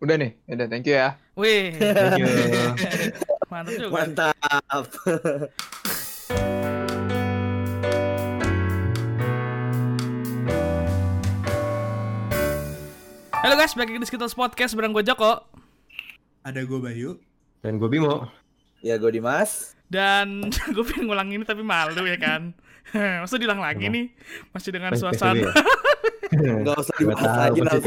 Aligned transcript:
Udah 0.00 0.16
nih, 0.16 0.32
udah 0.48 0.64
thank 0.64 0.88
you 0.88 0.96
ya. 0.96 1.12
Wih, 1.36 1.76
Thank 1.76 2.24
you. 2.24 2.28
mantap 3.52 3.72
juga. 3.76 3.92
Mantap. 3.92 4.88
Halo 13.44 13.54
guys, 13.60 13.76
balik 13.76 13.92
lagi 13.92 14.00
di 14.00 14.08
Skittles 14.08 14.32
Podcast 14.32 14.72
bareng 14.72 14.96
gue 14.96 15.04
Joko 15.04 15.44
Ada 16.48 16.64
gue 16.64 16.80
Bayu. 16.80 17.20
Dan 17.60 17.76
gue 17.76 17.92
Bimo. 17.92 18.24
Ya 18.80 18.96
gue 18.96 19.12
Dimas. 19.12 19.76
Dan 19.84 20.48
gue 20.74 20.84
pengen 20.88 21.12
ngulang 21.12 21.28
ini 21.28 21.44
tapi 21.44 21.60
malu 21.60 22.08
ya 22.08 22.16
kan 22.16 22.56
Masa 23.20 23.36
diulang 23.36 23.60
lagi 23.60 23.84
nih 23.84 24.16
Masih 24.56 24.72
dengan 24.72 24.96
suasana 24.96 25.36
ya? 25.36 25.52
Enggak 26.30 26.78
usah 26.78 26.94
dibahas 26.96 27.26
lagi. 27.26 27.58
Udah 27.60 27.76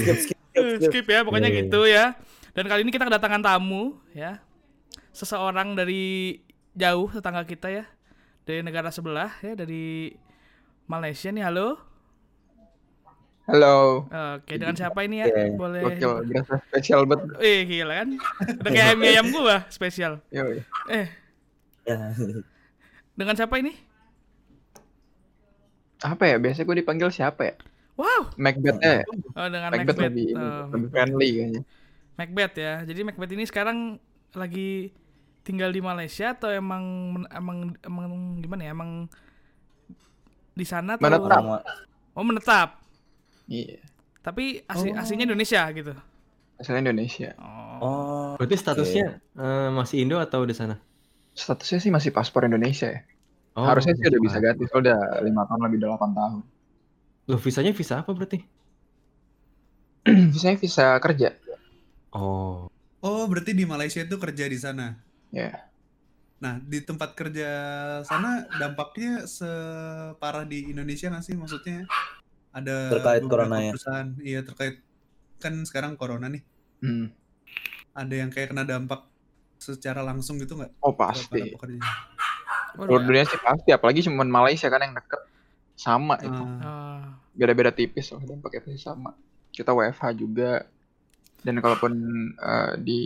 skip 0.00 0.18
skip 0.18 0.18
skip. 0.18 0.38
skip. 0.56 0.80
Skip 0.90 1.06
ya, 1.06 1.20
pokoknya 1.22 1.48
gitu 1.48 1.84
ya 1.84 2.16
Dan 2.50 2.66
kali 2.66 2.82
ini 2.82 2.90
kita 2.90 3.06
kedatangan 3.06 3.40
tamu 3.40 3.94
ya 4.10 4.42
Seseorang 5.10 5.74
dari 5.74 6.38
jauh 6.72 7.06
tetangga 7.06 7.44
kita 7.44 7.68
ya 7.70 7.84
Dari 8.42 8.60
negara 8.60 8.88
sebelah 8.88 9.30
ya, 9.40 9.52
dari 9.54 10.10
Malaysia 10.84 11.30
nih, 11.30 11.44
halo 11.44 11.76
Halo. 13.44 14.06
Oke, 14.38 14.56
dengan 14.56 14.74
siapa 14.74 15.02
ini 15.02 15.22
ya? 15.22 15.26
Oke, 15.26 15.42
Boleh 15.58 15.82
Gokil, 15.82 16.22
berasa 16.22 16.62
spesial 16.70 17.02
banget. 17.02 17.34
Eh, 17.42 17.66
gila 17.66 17.94
kan 17.98 18.08
Udah 18.62 18.70
kayak 18.70 18.94
mie 18.94 19.10
ayam 19.10 19.26
gua, 19.28 19.66
spesial. 19.66 20.22
Eh, 20.30 21.10
Ya. 21.82 22.14
dengan 23.12 23.34
siapa 23.34 23.58
ini? 23.58 23.74
Apa 26.00 26.24
ya? 26.26 26.36
Biasanya 26.40 26.66
gue 26.66 26.76
dipanggil 26.80 27.08
siapa 27.12 27.42
ya? 27.44 27.54
Wow, 28.00 28.32
Macbeth 28.40 28.80
ya? 28.80 29.04
oh, 29.36 29.48
dengan 29.52 29.68
Macbeth 29.68 29.92
Macbeth, 29.92 30.08
lebih, 30.08 30.26
Oh, 30.32 30.64
lebih 30.72 30.88
friendly 30.88 31.28
kayaknya. 31.36 31.62
Macbeth 32.16 32.54
ya. 32.56 32.74
Jadi 32.88 33.00
Macbeth 33.04 33.32
ini 33.32 33.44
sekarang 33.44 33.78
lagi 34.32 34.88
tinggal 35.44 35.68
di 35.68 35.84
Malaysia 35.84 36.32
atau 36.32 36.48
emang 36.48 36.84
emang 37.28 37.76
emang 37.84 38.08
gimana 38.40 38.62
ya? 38.64 38.72
Emang 38.72 39.04
di 40.56 40.64
sana 40.64 40.96
atau 40.96 41.04
Menetap. 41.04 41.42
Oh, 42.16 42.24
menetap. 42.24 42.68
Iya. 43.46 43.80
Tapi 44.20 44.64
asli 44.64 44.92
Oh. 44.92 45.00
aslinya 45.00 45.28
Indonesia 45.28 45.62
gitu. 45.72 45.92
Asalnya 46.56 46.92
Indonesia. 46.92 47.32
Oh. 47.36 47.76
Oh. 47.80 48.30
Berarti 48.36 48.56
statusnya 48.56 49.20
eh, 49.20 49.68
masih 49.72 50.04
Indo 50.04 50.20
atau 50.20 50.44
di 50.44 50.52
sana? 50.52 50.76
Statusnya 51.32 51.78
sih 51.80 51.92
masih 51.92 52.12
paspor 52.12 52.44
Indonesia 52.44 52.88
ya. 52.88 53.00
Oh, 53.60 53.68
Harusnya 53.68 53.92
sih 53.92 54.08
udah 54.08 54.22
bisa 54.24 54.38
ganti. 54.40 54.64
Soalnya 54.64 54.96
udah 54.96 55.00
lima 55.20 55.42
tahun 55.44 55.60
lebih 55.68 55.76
udah 55.84 55.88
8 56.00 56.16
tahun. 56.16 56.40
Loh, 57.28 57.40
visanya 57.40 57.72
visa 57.76 58.00
apa 58.00 58.10
berarti? 58.16 58.40
Visanya 60.34 60.56
visa 60.56 60.96
kerja. 60.96 61.36
Oh. 62.16 62.72
Oh, 63.04 63.24
berarti 63.28 63.52
di 63.52 63.68
Malaysia 63.68 64.00
itu 64.00 64.16
kerja 64.16 64.48
di 64.48 64.56
sana. 64.56 64.96
Ya. 65.28 65.68
Nah, 66.40 66.56
di 66.56 66.80
tempat 66.80 67.12
kerja 67.12 67.48
sana 68.08 68.48
dampaknya 68.56 69.28
separah 69.28 70.48
di 70.48 70.72
Indonesia 70.72 71.12
nggak 71.12 71.24
sih? 71.24 71.36
Maksudnya 71.36 71.84
ada 72.50 72.88
Terkait 72.96 73.22
corona 73.28 73.60
ya? 73.60 73.76
perusahaan, 73.76 74.08
iya 74.24 74.40
terkait 74.40 74.80
kan 75.36 75.52
sekarang 75.68 76.00
corona 76.00 76.32
nih. 76.32 76.42
Hmm. 76.80 77.12
Ada 77.92 78.24
yang 78.24 78.32
kayak 78.32 78.56
kena 78.56 78.64
dampak 78.64 79.04
secara 79.60 80.00
langsung 80.00 80.40
gitu 80.40 80.56
nggak? 80.56 80.72
Oh 80.80 80.96
para 80.96 81.12
pasti. 81.12 81.52
pekerja? 81.52 81.76
Oh, 82.76 82.86
Seluruh 82.86 83.02
iya. 83.02 83.08
dunia 83.08 83.24
sih 83.26 83.40
pasti. 83.40 83.70
Apalagi 83.74 84.00
cuma 84.06 84.22
Malaysia 84.26 84.68
kan 84.70 84.80
yang 84.84 84.94
deket. 84.94 85.20
Sama 85.74 86.20
itu. 86.20 86.42
Ah. 86.60 87.16
Beda-beda 87.34 87.72
tipis 87.72 88.12
loh. 88.12 88.20
Dampaknya 88.22 88.60
pasti 88.66 88.80
sama. 88.80 89.10
Kita 89.50 89.72
WFH 89.72 90.04
juga. 90.14 90.64
Dan 91.40 91.58
kalaupun 91.64 91.92
eh, 92.36 92.72
di 92.78 93.00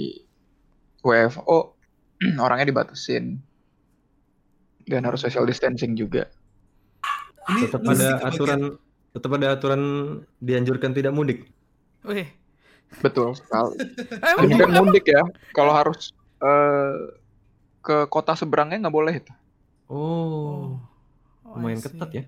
WFO 1.05 1.59
orangnya 2.45 2.69
dibatasin. 2.69 3.39
Dan 4.85 5.01
harus 5.09 5.25
social 5.25 5.49
distancing 5.49 5.97
juga. 5.97 6.29
ini 7.45 7.69
Tetap 7.69 7.85
ada 7.85 8.21
aturan 8.25 8.61
tetap 9.15 9.31
ada 9.37 9.55
aturan 9.55 9.83
dianjurkan 10.43 10.93
tidak 10.93 11.15
mudik. 11.15 11.49
Wih. 12.05 12.29
Betul 13.01 13.33
sekali. 13.39 13.81
Kan 14.61 14.73
mudik 14.77 15.09
ya. 15.09 15.25
Kalau 15.57 15.73
harus 15.73 16.13
eh, 16.43 17.17
ke 17.85 18.09
kota 18.09 18.33
seberangnya 18.33 18.89
nggak 18.89 18.97
boleh 18.97 19.15
itu. 19.21 19.33
Oh, 19.87 20.81
Oh, 21.45 21.55
lumayan 21.55 21.77
I 21.77 21.83
see. 21.83 21.89
ketat 21.91 22.11
ya. 22.11 22.25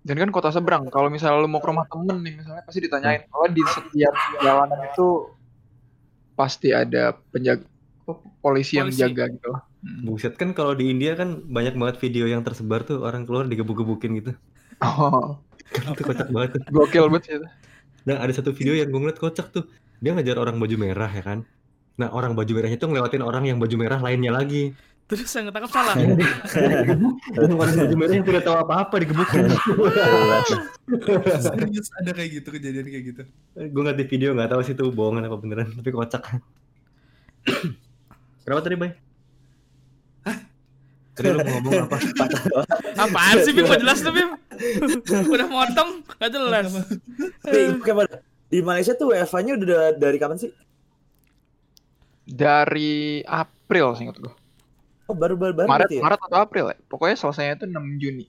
Dan 0.00 0.16
kan 0.16 0.30
kota 0.30 0.48
seberang. 0.48 0.86
Kalau 0.88 1.08
misalnya 1.08 1.36
lu 1.38 1.50
mau 1.50 1.58
ke 1.58 1.68
rumah 1.68 1.84
temen 1.84 2.16
nih 2.18 2.38
misalnya 2.38 2.62
pasti 2.62 2.80
ditanyain. 2.80 3.26
Kalau 3.26 3.46
di 3.48 3.62
setiap 3.66 4.14
jalanan 4.38 4.80
itu 4.86 5.06
pasti 6.32 6.70
ada 6.72 7.02
penjaga 7.28 7.66
polisi 8.40 8.78
yang 8.78 8.88
Polisi. 8.88 9.02
jaga 9.04 9.28
gitu. 9.28 9.52
Hmm. 9.78 10.00
Buset 10.02 10.34
kan 10.34 10.50
kalau 10.50 10.72
di 10.72 10.88
India 10.88 11.12
kan 11.12 11.44
banyak 11.44 11.74
banget 11.74 11.96
video 12.00 12.24
yang 12.24 12.40
tersebar 12.40 12.82
tuh 12.82 13.02
orang 13.02 13.22
keluar 13.22 13.44
digebuk-gebukin 13.44 14.16
gitu. 14.16 14.32
Oh, 14.80 15.36
Kan 15.68 15.92
itu 15.92 16.02
kocak 16.02 16.30
banget 16.30 16.56
tuh. 16.56 16.62
gokil 16.70 17.04
banget 17.10 17.22
sih 17.24 17.34
itu. 17.36 17.46
Nah 18.06 18.16
ada 18.18 18.32
satu 18.32 18.50
video 18.50 18.72
yang 18.72 18.88
gue 18.88 18.98
ngeliat 18.98 19.18
kocak 19.18 19.50
tuh. 19.50 19.66
Dia 19.98 20.14
ngejar 20.14 20.38
orang 20.38 20.56
baju 20.56 20.76
merah 20.78 21.10
ya 21.10 21.20
kan. 21.20 21.42
Nah 21.98 22.08
orang 22.08 22.32
baju 22.32 22.48
merahnya 22.48 22.78
tuh 22.78 22.88
ngelewatin 22.88 23.20
orang 23.20 23.44
yang 23.44 23.58
baju 23.58 23.76
merah 23.76 24.00
lainnya 24.00 24.30
lagi. 24.30 24.72
Terus 25.08 25.32
yang 25.32 25.48
ketangkap 25.48 25.72
salah. 25.72 25.96
Dan 27.32 27.48
orang 27.56 27.80
baju 27.80 27.96
merah 27.96 28.12
yang 28.12 28.28
tidak 28.28 28.44
tahu 28.44 28.60
apa-apa 28.60 28.94
digebukin. 29.00 29.48
serius 31.48 31.88
ada 31.96 32.12
kayak 32.12 32.30
gitu 32.40 32.48
kejadian 32.52 32.84
kayak 32.88 33.04
gitu. 33.12 33.22
gue 33.56 33.80
ngeliat 33.80 33.98
di 34.00 34.06
video 34.08 34.32
nggak 34.32 34.48
tahu 34.52 34.60
sih 34.64 34.72
itu 34.76 34.84
bohongan 34.92 35.28
apa 35.28 35.36
beneran 35.40 35.72
tapi 35.72 35.90
kocak. 35.96 36.22
Kenapa 38.44 38.60
tadi 38.60 38.76
bay? 38.76 38.92
Tadi 41.16 41.28
lu 41.34 41.40
mau 41.42 41.50
ngomong 41.58 41.90
apa? 41.90 41.98
Apaan 42.94 43.42
sih 43.42 43.50
Bim? 43.50 43.66
Gak 43.66 43.82
jelas 43.82 43.98
tuh 44.06 44.14
Bim. 44.14 44.38
Udah 45.26 45.50
motong, 45.50 46.06
gak 46.14 46.30
jelas. 46.30 46.70
Di 48.46 48.62
Malaysia 48.62 48.94
tuh 48.94 49.10
WFH-nya 49.10 49.58
udah 49.58 49.98
dari 49.98 50.16
kapan 50.16 50.38
sih? 50.38 50.54
Dari 52.22 53.26
April 53.26 53.98
sih 53.98 54.06
gue. 54.06 54.47
Oh, 55.08 55.16
baru 55.16 55.34
baru 55.40 55.52
baru 55.56 55.66
Maret, 55.66 55.88
berarti 55.88 55.96
ya? 55.96 56.02
Maret 56.04 56.20
atau 56.20 56.38
April 56.38 56.64
ya. 56.68 56.76
Pokoknya 56.84 57.16
selesainya 57.16 57.54
itu 57.56 57.66
6 57.66 57.86
Juni. 57.96 58.26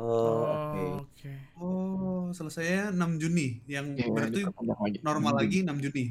Oh, 0.00 0.46
oke. 0.46 0.78
Oh, 0.78 0.94
oke. 1.04 1.32
Oh, 1.58 2.22
selesainya 2.32 2.94
6 2.94 3.18
Juni 3.18 3.60
yang 3.66 3.92
Iya, 3.98 4.08
berarti 4.08 4.40
lagi. 4.46 4.98
normal 5.02 5.32
6 5.36 5.40
lagi 5.42 5.58
6 5.66 5.78
Juni. 5.82 6.04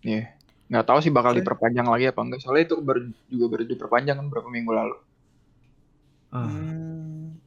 Iya. 0.00 0.22
Nggak 0.66 0.86
tahu 0.86 0.98
sih 0.98 1.10
bakal 1.10 1.34
Oke. 1.34 1.42
diperpanjang 1.42 1.86
lagi 1.86 2.06
apa 2.08 2.20
enggak. 2.22 2.40
Soalnya 2.42 2.64
itu 2.70 2.76
baru 2.80 3.00
juga 3.26 3.44
baru 3.50 3.64
diperpanjang 3.66 4.16
kan 4.18 4.26
beberapa 4.30 4.48
minggu 4.48 4.72
lalu. 4.72 4.96
Ah, 6.30 6.46
Hmm. 6.46 7.38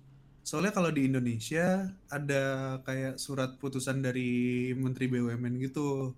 Soalnya 0.43 0.73
kalau 0.73 0.89
di 0.89 1.05
Indonesia 1.05 1.87
ada 2.09 2.43
kayak 2.81 3.21
surat 3.21 3.59
putusan 3.59 4.01
dari 4.01 4.29
Menteri 4.73 5.05
BUMN 5.05 5.61
gitu, 5.61 6.15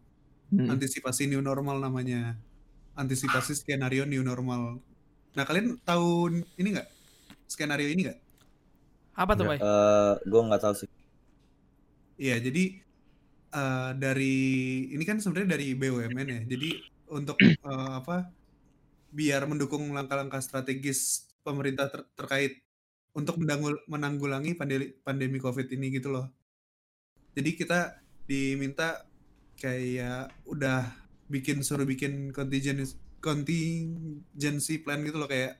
Hmm. 0.49 0.67
antisipasi 0.67 1.27
new 1.27 1.41
normal 1.41 1.79
namanya. 1.79 2.37
Antisipasi 2.93 3.55
skenario 3.55 4.03
new 4.03 4.21
normal. 4.21 4.79
Nah, 5.31 5.43
kalian 5.47 5.79
tahu 5.87 6.27
ini 6.59 6.69
nggak? 6.75 6.89
Skenario 7.47 7.87
ini 7.87 8.07
nggak? 8.07 8.19
Apa 9.15 9.31
tuh. 9.35 9.45
Bay? 9.47 9.59
Eh, 9.59 10.13
gue 10.27 10.41
nggak 10.41 10.61
tahu 10.63 10.73
sih. 10.75 10.89
Iya, 12.19 12.37
jadi 12.43 12.63
eh, 13.55 13.91
dari 13.95 14.35
ini 14.91 15.03
kan 15.07 15.23
sebenarnya 15.23 15.55
dari 15.55 15.67
BUMN 15.75 16.27
ya. 16.27 16.41
Jadi 16.47 16.69
untuk 17.11 17.37
eh, 17.39 17.91
apa? 17.99 18.27
Biar 19.11 19.43
mendukung 19.47 19.91
langkah-langkah 19.91 20.39
strategis 20.39 21.27
pemerintah 21.43 21.91
ter- 21.91 22.07
terkait 22.15 22.63
untuk 23.11 23.35
mendanggul- 23.39 23.83
menanggulangi 23.91 24.55
pandemi 24.55 24.87
pandemi 25.03 25.37
Covid 25.39 25.67
ini 25.75 25.91
gitu 25.91 26.11
loh. 26.11 26.31
Jadi 27.35 27.55
kita 27.55 27.99
diminta 28.27 29.03
kayak 29.59 30.31
udah 30.47 30.87
bikin 31.27 31.63
suruh 31.63 31.87
bikin 31.87 32.31
contingency 32.35 32.99
contingency 33.21 34.81
plan 34.81 34.99
gitu 35.05 35.17
loh 35.17 35.29
kayak 35.29 35.57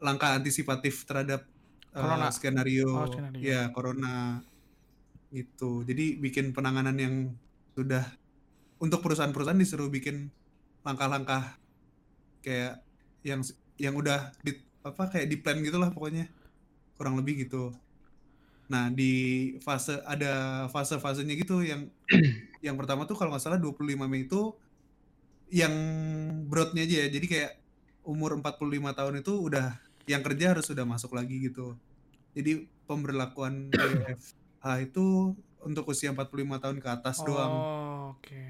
langkah 0.00 0.32
antisipatif 0.34 1.04
terhadap 1.04 1.44
eh, 1.92 2.00
Corona. 2.00 2.28
skenario, 2.32 2.88
Oh, 2.90 3.06
skenario. 3.08 3.40
ya 3.40 3.68
corona 3.72 4.40
gitu. 5.30 5.84
Jadi 5.84 6.16
bikin 6.16 6.52
penanganan 6.52 6.96
yang 6.96 7.14
sudah 7.72 8.04
untuk 8.76 9.00
perusahaan-perusahaan 9.00 9.56
disuruh 9.56 9.88
bikin 9.88 10.28
langkah-langkah 10.84 11.56
kayak 12.40 12.80
yang 13.24 13.40
yang 13.76 13.96
udah 13.96 14.32
di 14.40 14.54
apa 14.80 15.10
kayak 15.10 15.26
di 15.28 15.36
plan 15.40 15.58
gitulah 15.60 15.90
pokoknya 15.90 16.28
kurang 16.96 17.16
lebih 17.16 17.44
gitu. 17.48 17.72
Nah 18.68 18.88
di 18.88 19.12
fase 19.60 19.98
ada 20.04 20.66
fase-fasenya 20.70 21.34
gitu 21.36 21.64
yang 21.64 21.88
yang 22.60 22.76
pertama 22.76 23.04
tuh 23.04 23.16
kalau 23.16 23.32
nggak 23.34 23.42
salah 23.42 23.58
25 23.58 23.82
Mei 24.06 24.24
itu 24.24 24.52
yang 25.48 25.74
broadnya 26.46 26.82
aja 26.82 27.06
ya 27.06 27.08
jadi 27.08 27.26
kayak 27.26 27.52
umur 28.02 28.38
45 28.38 28.58
tahun 28.94 29.14
itu 29.20 29.32
udah 29.34 29.78
yang 30.06 30.22
kerja 30.22 30.54
harus 30.54 30.66
sudah 30.66 30.86
masuk 30.86 31.14
lagi 31.14 31.42
gitu. 31.42 31.74
Jadi 32.32 32.66
pemberlakuan 32.86 33.70
WFH 33.74 34.66
itu 34.86 35.34
untuk 35.58 35.90
usia 35.90 36.14
45 36.14 36.62
tahun 36.62 36.76
ke 36.78 36.88
atas 36.88 37.18
doang. 37.26 37.50
Oh, 37.50 38.14
oke. 38.14 38.42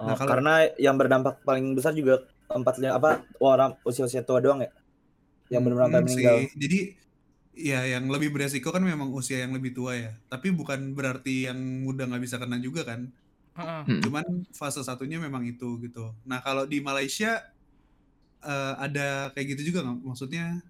Oh, 0.00 0.08
Nah, 0.08 0.16
kalau- 0.16 0.30
karena 0.32 0.54
yang 0.80 0.96
berdampak 0.96 1.44
paling 1.44 1.76
besar 1.76 1.92
juga 1.92 2.24
empat 2.48 2.80
apa 2.88 3.24
orang 3.38 3.76
usia-usia 3.84 4.24
tua 4.24 4.40
doang 4.40 4.64
ya. 4.64 4.72
Yang 5.52 5.76
sampai 5.76 5.84
Hmm, 6.00 6.04
meninggal. 6.08 6.36
sih. 6.40 6.48
Jadi 6.56 6.78
ya 7.54 7.80
yang 7.86 8.08
lebih 8.08 8.32
beresiko 8.32 8.72
kan 8.72 8.82
memang 8.82 9.12
usia 9.12 9.44
yang 9.44 9.52
lebih 9.52 9.76
tua 9.76 9.92
ya. 9.94 10.16
Tapi 10.32 10.48
bukan 10.50 10.96
berarti 10.96 11.46
yang 11.52 11.60
muda 11.84 12.08
nggak 12.08 12.22
bisa 12.24 12.40
kena 12.40 12.56
juga 12.56 12.88
kan. 12.88 13.12
Heeh. 13.54 13.80
Hmm. 13.86 14.00
Cuman 14.02 14.24
fase 14.50 14.82
satunya 14.82 15.18
memang 15.18 15.46
itu 15.46 15.78
gitu. 15.78 16.10
Nah 16.26 16.42
kalau 16.42 16.66
di 16.66 16.78
Malaysia 16.78 17.38
eh, 18.42 18.74
ada 18.76 19.30
kayak 19.32 19.54
gitu 19.54 19.72
juga 19.72 19.86
nggak? 19.86 19.98
Maksudnya 20.02 20.60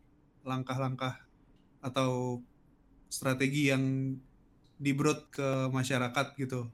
langkah-langkah 0.45 1.17
atau 1.81 2.41
strategi 3.09 3.73
yang 3.73 4.15
dibrot 4.77 5.31
ke 5.31 5.71
masyarakat 5.71 6.37
gitu. 6.37 6.69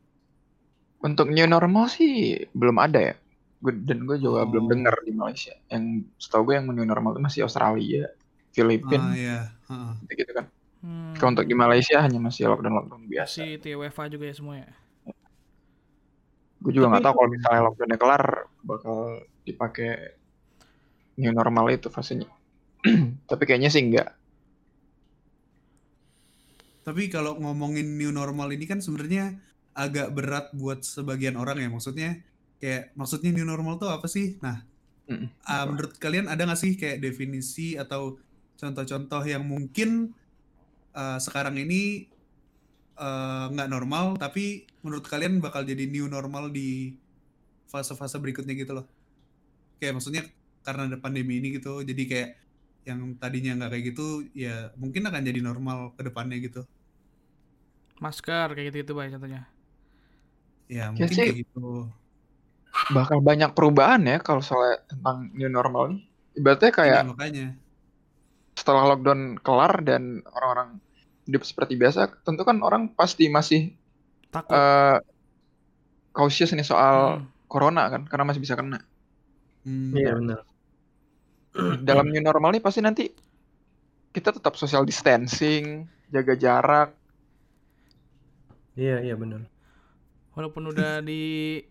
Untuk 1.01 1.31
new 1.31 1.47
normal 1.47 1.89
sih 1.89 2.45
belum 2.53 2.77
ada 2.77 3.01
ya. 3.01 3.15
Gue 3.61 3.77
dan 3.77 4.05
gue 4.05 4.17
juga 4.17 4.45
Oh. 4.45 4.49
belum 4.49 4.67
dengar 4.69 4.97
di 5.05 5.13
Malaysia. 5.13 5.53
Yang 5.69 6.09
setahu 6.17 6.49
gue 6.49 6.55
yang 6.59 6.67
new 6.69 6.85
normal 6.85 7.13
itu 7.13 7.23
masih 7.23 7.41
Australia, 7.45 8.09
Ah 8.09 8.13
Filipina, 8.51 9.15
ya. 9.15 9.41
heeh. 9.69 9.93
gitu 10.17 10.33
kan. 10.33 10.47
Hmm. 10.81 11.13
Kalau 11.15 11.37
untuk 11.37 11.45
di 11.45 11.53
Malaysia 11.55 12.01
hanya 12.01 12.17
masih 12.19 12.49
lockdown 12.49 12.73
lockdown 12.75 13.05
biasa. 13.07 13.37
si 13.37 13.61
TWFA 13.61 14.09
juga 14.09 14.25
ya 14.27 14.35
semua 14.35 14.57
ya. 14.59 14.71
Gue 16.61 16.73
juga 16.77 16.93
nggak 16.93 17.05
tahu 17.05 17.15
kalau 17.17 17.31
misalnya 17.33 17.61
lockdownnya 17.67 17.99
kelar 17.99 18.25
bakal 18.61 18.97
dipakai 19.49 20.21
new 21.17 21.33
normal 21.33 21.73
itu 21.73 21.89
fasenya. 21.89 22.29
Tapi 23.31 23.43
kayaknya 23.49 23.73
sih 23.73 23.81
enggak. 23.81 24.13
Tapi 26.81 27.13
kalau 27.13 27.37
ngomongin 27.41 27.97
new 27.97 28.13
normal 28.13 28.53
ini 28.53 28.65
kan 28.65 28.81
sebenarnya 28.81 29.37
agak 29.77 30.13
berat 30.13 30.53
buat 30.57 30.85
sebagian 30.85 31.37
orang 31.37 31.61
ya. 31.61 31.69
Maksudnya 31.69 32.11
kayak 32.61 32.93
maksudnya 32.97 33.31
new 33.33 33.45
normal 33.49 33.81
tuh 33.81 33.93
apa 33.93 34.09
sih? 34.09 34.37
Nah, 34.41 34.65
Mm-mm. 35.09 35.29
ah, 35.49 35.65
menurut 35.69 35.97
kalian 35.97 36.29
ada 36.29 36.45
nggak 36.45 36.61
sih 36.61 36.73
kayak 36.77 37.01
definisi 37.05 37.77
atau 37.77 38.21
contoh-contoh 38.57 39.23
yang 39.25 39.45
mungkin 39.45 40.13
ah, 40.97 41.21
sekarang 41.21 41.57
ini 41.61 42.09
ah, 43.01 43.45
nggak 43.53 43.69
normal, 43.75 44.07
tapi 44.23 44.41
menurut 44.85 45.05
kalian 45.13 45.35
bakal 45.45 45.63
jadi 45.71 45.85
new 45.95 46.07
normal 46.17 46.45
di 46.57 46.95
fase-fase 47.73 48.17
berikutnya 48.23 48.55
gitu 48.63 48.73
loh? 48.79 48.87
Kayak 49.81 49.93
maksudnya 49.99 50.23
karena 50.67 50.83
ada 50.89 50.99
pandemi 51.05 51.33
ini 51.41 51.49
gitu, 51.59 51.81
jadi 51.89 52.03
kayak 52.11 52.29
yang 52.89 53.01
tadinya 53.23 53.51
nggak 53.59 53.71
kayak 53.73 53.85
gitu, 53.95 54.03
ya 54.45 54.73
mungkin 54.81 55.03
akan 55.09 55.23
jadi 55.29 55.41
normal 55.49 55.79
ke 55.97 56.03
depannya 56.09 56.37
gitu. 56.47 56.61
Masker 58.05 58.49
kayak 58.57 58.67
gitu-gitu 58.73 58.93
Bay 58.97 59.09
contohnya. 59.15 59.43
Ya 60.71 60.89
Ya 60.97 61.07
mungkin 61.07 61.17
sih. 61.17 61.27
kayak 61.27 61.37
gitu. 61.45 61.91
Bakal 62.97 63.19
banyak 63.29 63.51
perubahan 63.57 64.03
ya 64.07 64.17
kalau 64.27 64.43
soal 64.43 64.83
tentang 64.91 65.31
new 65.35 65.51
normal 65.51 65.83
ini. 65.95 65.99
Ibaratnya 66.39 66.71
kayak 66.79 67.03
Iya, 67.03 67.09
makanya. 67.11 67.47
setelah 68.59 68.83
lockdown 68.95 69.41
kelar 69.41 69.73
dan 69.89 70.03
orang-orang 70.37 70.71
seperti 71.29 71.75
biasa, 71.81 72.01
tentu 72.27 72.43
kan 72.49 72.57
orang 72.65 72.83
pasti 72.99 73.29
masih 73.31 73.61
Takut. 74.31 74.55
eh 74.55 74.99
cautious 76.17 76.51
nih 76.57 76.67
soal 76.67 76.97
Hmm. 77.23 77.27
corona 77.51 77.83
kan, 77.93 78.03
karena 78.11 78.25
masih 78.29 78.43
bisa 78.43 78.55
kena. 78.59 78.79
Hmm, 79.65 79.97
Iya 79.97 80.11
benar. 80.19 80.41
Dalam 81.89 82.07
new 82.11 82.23
normal 82.23 82.51
nih 82.55 82.63
pasti 82.63 82.81
nanti 82.83 83.05
kita 84.11 84.35
tetap 84.35 84.59
social 84.59 84.83
distancing, 84.83 85.87
jaga 86.11 86.35
jarak. 86.35 86.89
Iya 88.79 89.03
iya 89.07 89.15
benar. 89.19 89.47
Walaupun 90.37 90.71
udah 90.73 91.03
di 91.09 91.23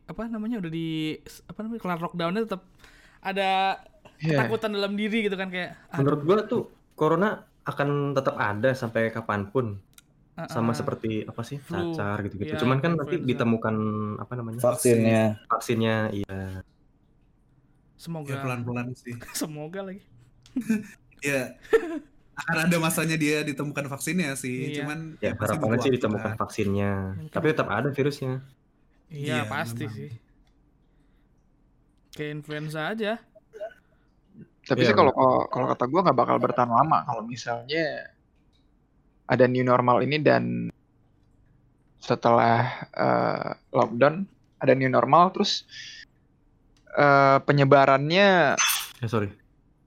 apa 0.08 0.28
namanya 0.28 0.60
udah 0.62 0.72
di 0.72 1.16
apa 1.48 1.60
namanya 1.64 1.82
kelar 1.82 2.00
lockdownnya 2.04 2.42
tetap 2.48 2.62
ada 3.24 3.80
Iya. 4.20 4.36
ketakutan 4.36 4.72
dalam 4.76 4.94
diri 5.00 5.24
gitu 5.28 5.36
kan 5.40 5.48
kayak 5.48 5.80
Menurut 5.96 6.22
gua 6.28 6.44
tuh 6.44 6.68
corona 7.00 7.49
akan 7.64 8.14
tetap 8.14 8.36
ada 8.36 8.72
sampai 8.74 9.10
kapan 9.10 9.48
pun. 9.48 9.78
ah, 10.36 10.48
Sama 10.48 10.72
ah. 10.72 10.78
seperti 10.78 11.28
apa 11.28 11.42
sih? 11.44 11.60
Flu. 11.60 11.92
Cacar 11.94 12.24
gitu-gitu. 12.24 12.56
Iya, 12.56 12.62
Cuman 12.62 12.80
kan 12.80 12.96
nanti 12.96 13.20
ditemukan 13.20 13.76
apa 14.18 14.34
namanya? 14.36 14.60
Vaksinnya. 14.64 15.44
Vaksinnya 15.48 15.96
iya. 16.12 16.64
semoga 18.00 18.32
ya 18.32 18.40
pelan-pelan 18.40 18.96
sih. 18.96 19.14
semoga 19.42 19.84
lagi. 19.84 20.02
Ya 21.20 21.60
akan 22.40 22.72
ada 22.72 22.78
masanya 22.80 23.20
dia 23.20 23.44
ditemukan 23.44 23.92
vaksinnya 23.92 24.32
sih. 24.40 24.72
Iya. 24.72 24.76
Cuman 24.80 25.20
Ya 25.20 25.32
ya 25.32 25.32
pasti 25.36 25.60
harapannya 25.60 25.78
sih 25.84 25.92
ditemukan 26.00 26.32
kan. 26.32 26.40
vaksinnya. 26.40 26.92
Mungkin. 27.20 27.34
Tapi 27.36 27.46
tetap 27.52 27.68
ada 27.68 27.90
virusnya. 27.92 28.34
Iya, 29.12 29.44
Iya, 29.44 29.52
pasti 29.52 29.84
memang. 29.84 29.96
sih. 30.00 30.10
Kayak 32.16 32.32
influenza 32.40 32.82
aja. 32.88 33.20
Tapi 34.70 34.86
Iya, 34.86 34.94
sih 34.94 34.96
kalau 34.96 35.10
kalau 35.50 35.66
kata 35.66 35.86
gue 35.90 36.00
nggak 36.06 36.18
bakal 36.18 36.38
bertahan 36.38 36.70
lama 36.70 37.02
kalau 37.02 37.26
misalnya 37.26 38.06
ada 39.26 39.46
new 39.50 39.66
normal 39.66 40.06
ini 40.06 40.22
dan 40.22 40.70
setelah 42.00 42.86
eh, 42.94 43.50
lockdown 43.74 44.30
ada 44.62 44.74
new 44.78 44.88
normal 44.88 45.34
terus 45.34 45.66
eh, 46.94 47.38
penyebarannya 47.42 48.54
Ya 49.00 49.08
sorry. 49.08 49.34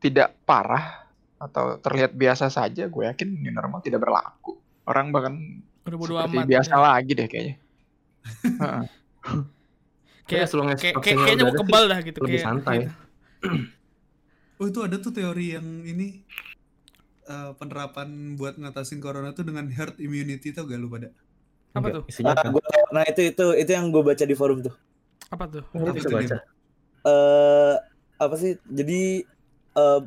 tidak 0.01 0.35
parah 0.43 1.07
atau 1.37 1.75
terlihat 1.77 2.15
biasa 2.15 2.49
saja, 2.49 2.87
gue 2.87 3.03
yakin 3.03 3.29
new 3.39 3.51
normal 3.51 3.83
tidak 3.83 3.99
berlaku. 3.99 4.57
Orang 4.87 5.11
bahkan 5.11 5.35
Udah 5.83 5.99
bodo 5.99 6.15
seperti 6.15 6.39
amat. 6.39 6.47
biasa 6.47 6.73
ya. 6.73 6.79
lagi 6.79 7.13
deh 7.13 7.27
kayaknya. 7.27 7.55
Heeh. 8.63 8.85
Kayak 10.23 10.49
kayak, 10.79 10.95
kayaknya 11.03 11.45
mau 11.45 11.55
kebal 11.59 11.85
dah 11.91 11.99
gitu 12.01 12.19
lebih 12.23 12.39
kayak. 12.41 12.47
santai. 12.47 12.77
gitu. 12.87 12.95
Oh 14.63 14.67
itu 14.71 14.79
ada 14.87 14.97
tuh 15.03 15.11
teori 15.11 15.59
yang 15.59 15.67
ini 15.83 16.23
eh, 17.27 17.51
penerapan 17.59 18.09
buat 18.39 18.55
ngatasin 18.63 19.03
corona 19.03 19.35
tuh 19.35 19.43
dengan 19.49 19.67
herd 19.77 19.99
immunity 19.99 20.55
tau 20.55 20.65
gak 20.71 20.79
lu 20.79 20.87
pada? 20.95 21.09
Apa 21.75 21.89
Enggak, 21.89 21.95
tuh? 21.95 22.03
Isinya 22.11 22.35
Ah, 22.39 22.47
gua 22.53 22.63
nah 22.95 23.05
itu 23.11 23.21
itu 23.33 23.45
itu 23.59 23.71
yang 23.77 23.91
gue 23.95 24.03
baca 24.05 24.25
di 24.31 24.37
forum 24.39 24.59
tuh. 24.67 24.75
Apa 25.35 25.45
tuh? 25.51 25.65
Apa 25.75 25.91
bisa 25.97 26.09
baca. 26.13 26.37
eh 27.07 27.75
apa 28.19 28.35
sih? 28.39 28.53
Jadi 28.79 29.25
eh 29.81 30.01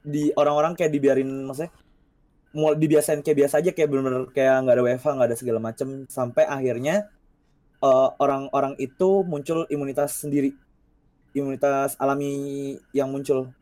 di 0.00 0.32
orang-orang 0.34 0.72
kayak 0.78 0.92
dibiarin 0.96 1.30
maksudnya 1.46 1.70
mau 2.56 2.74
dibiasain 2.74 3.20
kayak 3.22 3.38
biasa 3.46 3.54
aja 3.62 3.70
kayak 3.76 3.88
bener-bener 3.92 4.22
kayak 4.34 4.54
nggak 4.66 4.74
ada 4.74 4.84
WFH 4.86 5.08
nggak 5.16 5.28
ada 5.30 5.38
segala 5.38 5.60
macem 5.62 5.88
sampai 6.10 6.44
akhirnya 6.48 7.06
eh, 7.84 8.08
orang-orang 8.18 8.74
itu 8.80 9.22
muncul 9.28 9.68
imunitas 9.70 10.24
sendiri 10.24 10.50
imunitas 11.36 11.94
alami 12.02 12.32
yang 12.96 13.12
muncul 13.14 13.54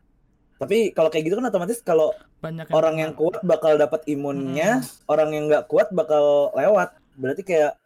tapi 0.59 0.91
kalau 0.91 1.07
kayak 1.07 1.31
gitu 1.31 1.39
kan 1.39 1.47
otomatis 1.47 1.79
kalau 1.79 2.11
Banyak 2.43 2.67
orang 2.75 2.99
yang 2.99 3.11
kuat 3.15 3.39
bakal 3.43 3.79
dapat 3.79 4.03
imunnya 4.11 4.83
orang 5.07 5.31
yang 5.31 5.43
nggak 5.47 5.71
kuat 5.71 5.89
bakal 5.95 6.51
lewat 6.55 6.95
berarti 7.15 7.43
kayak 7.43 7.79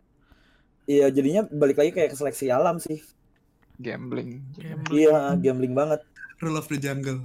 Iya 0.83 1.07
jadinya 1.15 1.47
balik 1.47 1.79
lagi 1.79 1.91
kayak 1.95 2.11
ke 2.11 2.17
seleksi 2.19 2.51
alam 2.51 2.75
sih. 2.75 2.99
Gambling. 3.79 4.43
Gambling. 4.59 4.91
Iya 4.91 5.39
gambling 5.39 5.73
banget. 5.73 6.03
Rule 6.43 6.59
of 6.59 6.67
the 6.67 6.75
jungle. 6.75 7.23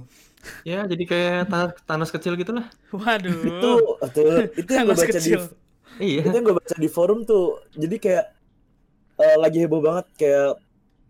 Ya, 0.63 0.87
jadi 0.87 1.03
kayak 1.03 1.51
ta- 1.51 1.75
Thanos 1.83 2.15
kecil 2.15 2.39
gitu 2.39 2.55
lah. 2.55 2.71
Waduh. 2.95 3.35
Itu 3.43 3.71
itu, 3.99 4.21
itu 4.63 4.69
yang 4.71 4.87
gue 4.87 4.95
baca 4.95 5.11
di 5.11 5.11
kecil. 5.11 5.41
Iya. 5.99 6.23
itu 6.23 6.35
yang 6.39 6.45
gue 6.47 6.55
baca 6.55 6.75
di 6.79 6.87
forum 6.87 7.27
tuh. 7.27 7.59
Jadi 7.75 7.99
kayak 7.99 8.25
eh, 9.19 9.35
lagi 9.35 9.59
heboh 9.59 9.83
banget 9.83 10.07
kayak 10.15 10.55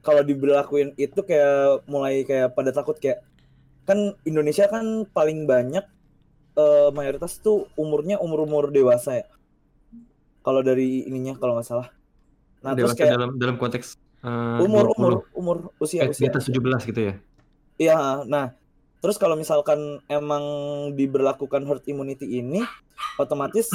kalau 0.01 0.25
diberlakuin 0.25 0.97
itu 0.97 1.21
kayak 1.21 1.85
mulai 1.85 2.25
kayak 2.25 2.57
pada 2.57 2.73
takut 2.73 2.97
kayak 2.97 3.21
kan 3.89 4.13
Indonesia 4.21 4.69
kan 4.69 5.09
paling 5.09 5.49
banyak 5.49 5.81
eh, 6.53 6.89
mayoritas 6.93 7.41
tuh 7.41 7.65
umurnya 7.73 8.21
umur-umur 8.21 8.69
dewasa 8.69 9.25
ya. 9.25 9.27
Kalau 10.45 10.61
dari 10.61 11.09
ininya 11.09 11.33
kalau 11.35 11.57
nggak 11.57 11.65
salah. 11.67 11.89
Nah, 12.61 12.77
terus 12.77 12.93
Dewasa 12.93 13.01
kayak 13.01 13.13
dalam 13.17 13.31
dalam 13.41 13.55
konteks 13.57 13.97
eh, 14.21 14.57
umur 14.61 14.93
20. 14.93 14.99
umur 14.99 15.13
umur 15.33 15.57
usia 15.81 16.05
eh, 16.05 16.13
di 16.13 16.21
usia. 16.21 16.29
atas 16.29 16.45
17 16.45 16.89
gitu 16.93 17.01
ya. 17.09 17.13
Iya, 17.79 17.99
nah 18.27 18.53
terus 18.99 19.15
kalau 19.15 19.33
misalkan 19.33 20.03
emang 20.11 20.43
diberlakukan 20.93 21.63
herd 21.63 21.83
immunity 21.87 22.43
ini, 22.43 22.59
otomatis 23.15 23.71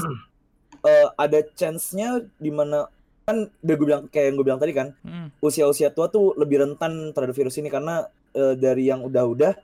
eh, 0.85 1.09
ada 1.17 1.41
chance-nya 1.57 2.21
di 2.37 2.53
mana 2.53 2.85
kan 3.25 3.49
udah 3.65 3.75
gue 3.75 3.87
bilang 3.89 4.05
kayak 4.13 4.27
yang 4.29 4.37
gue 4.37 4.45
bilang 4.45 4.61
tadi 4.61 4.77
kan, 4.77 4.93
Hmm. 5.01 5.33
usia-usia 5.41 5.89
tua 5.89 6.13
tuh 6.13 6.37
lebih 6.37 6.61
rentan 6.61 7.17
terhadap 7.17 7.33
virus 7.33 7.57
ini 7.57 7.73
karena 7.73 8.05
eh, 8.37 8.53
dari 8.53 8.85
yang 8.85 9.01
udah-udah, 9.01 9.57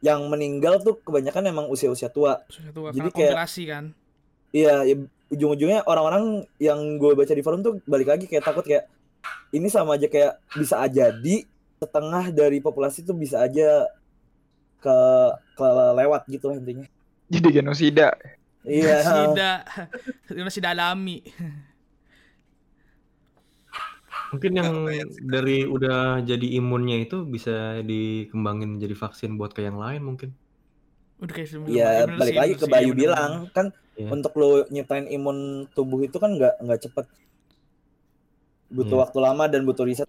yang 0.00 0.24
meninggal 0.26 0.80
tuh 0.80 0.96
kebanyakan 0.98 1.44
emang 1.46 1.66
usia-usia 1.68 2.08
tua. 2.08 2.40
Sesuatu 2.48 2.88
Jadi 2.90 2.98
karena 2.98 3.12
kayak- 3.12 3.32
kompilasi 3.36 3.62
kan. 3.68 3.84
Iya, 4.50 4.74
ya, 4.82 4.94
ujung-ujungnya 5.30 5.86
orang-orang 5.86 6.42
yang 6.58 6.98
gue 6.98 7.14
baca 7.14 7.30
di 7.30 7.44
forum 7.44 7.62
tuh 7.62 7.78
balik 7.86 8.10
lagi 8.10 8.26
kayak 8.26 8.42
takut 8.42 8.66
kayak 8.66 8.90
ini 9.54 9.70
sama 9.70 9.94
aja 9.94 10.10
kayak 10.10 10.42
bisa 10.50 10.82
aja 10.82 11.14
di 11.14 11.46
setengah 11.78 12.34
dari 12.34 12.58
populasi 12.58 13.06
tuh 13.06 13.14
bisa 13.14 13.38
aja 13.40 13.86
ke 14.80 14.96
kelewat 15.54 16.26
gitu 16.26 16.50
lah 16.50 16.56
intinya. 16.58 16.88
Jadi 17.30 17.48
genosida. 17.52 18.10
Iya. 18.66 18.96
Genosida. 19.00 19.50
Genosida 20.36 20.68
alami. 20.74 21.22
Mungkin 24.30 24.52
yang 24.54 24.72
sih, 24.86 25.26
dari 25.26 25.66
udah 25.66 26.22
jadi 26.22 26.46
imunnya 26.56 27.02
itu 27.02 27.26
bisa 27.26 27.82
dikembangin 27.82 28.78
jadi 28.78 28.94
vaksin 28.94 29.34
buat 29.34 29.50
ke 29.50 29.66
yang 29.66 29.76
lain 29.76 30.06
mungkin. 30.06 30.30
Udah 31.18 31.34
kayak 31.34 31.48
sebelum 31.50 31.68
Ya 31.68 32.06
bener 32.06 32.16
balik 32.16 32.36
lagi 32.38 32.54
ke 32.56 32.66
Bayu 32.66 32.94
bilang 32.94 33.50
bener. 33.50 33.54
kan 33.54 33.66
Iya. 34.00 34.08
untuk 34.16 34.32
lo 34.40 34.64
nyiptain 34.72 35.04
imun 35.04 35.68
tubuh 35.76 36.00
itu 36.00 36.16
kan 36.16 36.32
nggak 36.32 36.62
nggak 36.64 36.80
cepet 36.80 37.04
butuh 38.70 38.96
Iya. 38.96 39.02
waktu 39.04 39.18
lama 39.20 39.44
dan 39.44 39.66
butuh 39.66 39.84
riset 39.84 40.08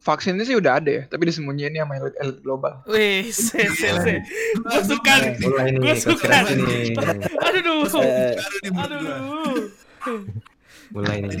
Vaksinnya 0.00 0.46
sih 0.46 0.54
udah 0.54 0.78
ada 0.78 0.86
ya, 0.86 1.02
tapi 1.10 1.26
disembunyiin 1.26 1.82
sama 1.82 1.98
elit, 1.98 2.14
elit 2.22 2.38
global. 2.38 2.78
Wih, 2.86 3.26
se, 3.26 3.58
se, 3.74 3.90
se. 3.90 4.14
Gue 4.54 4.82
suka 4.86 5.12
nih. 5.18 5.34
Suka. 5.98 6.46
Aduh. 7.42 7.82
Eh, 8.06 8.38
gua. 8.70 8.86
Aduh. 8.86 9.66
Mulai 10.92 11.22
nih. 11.22 11.40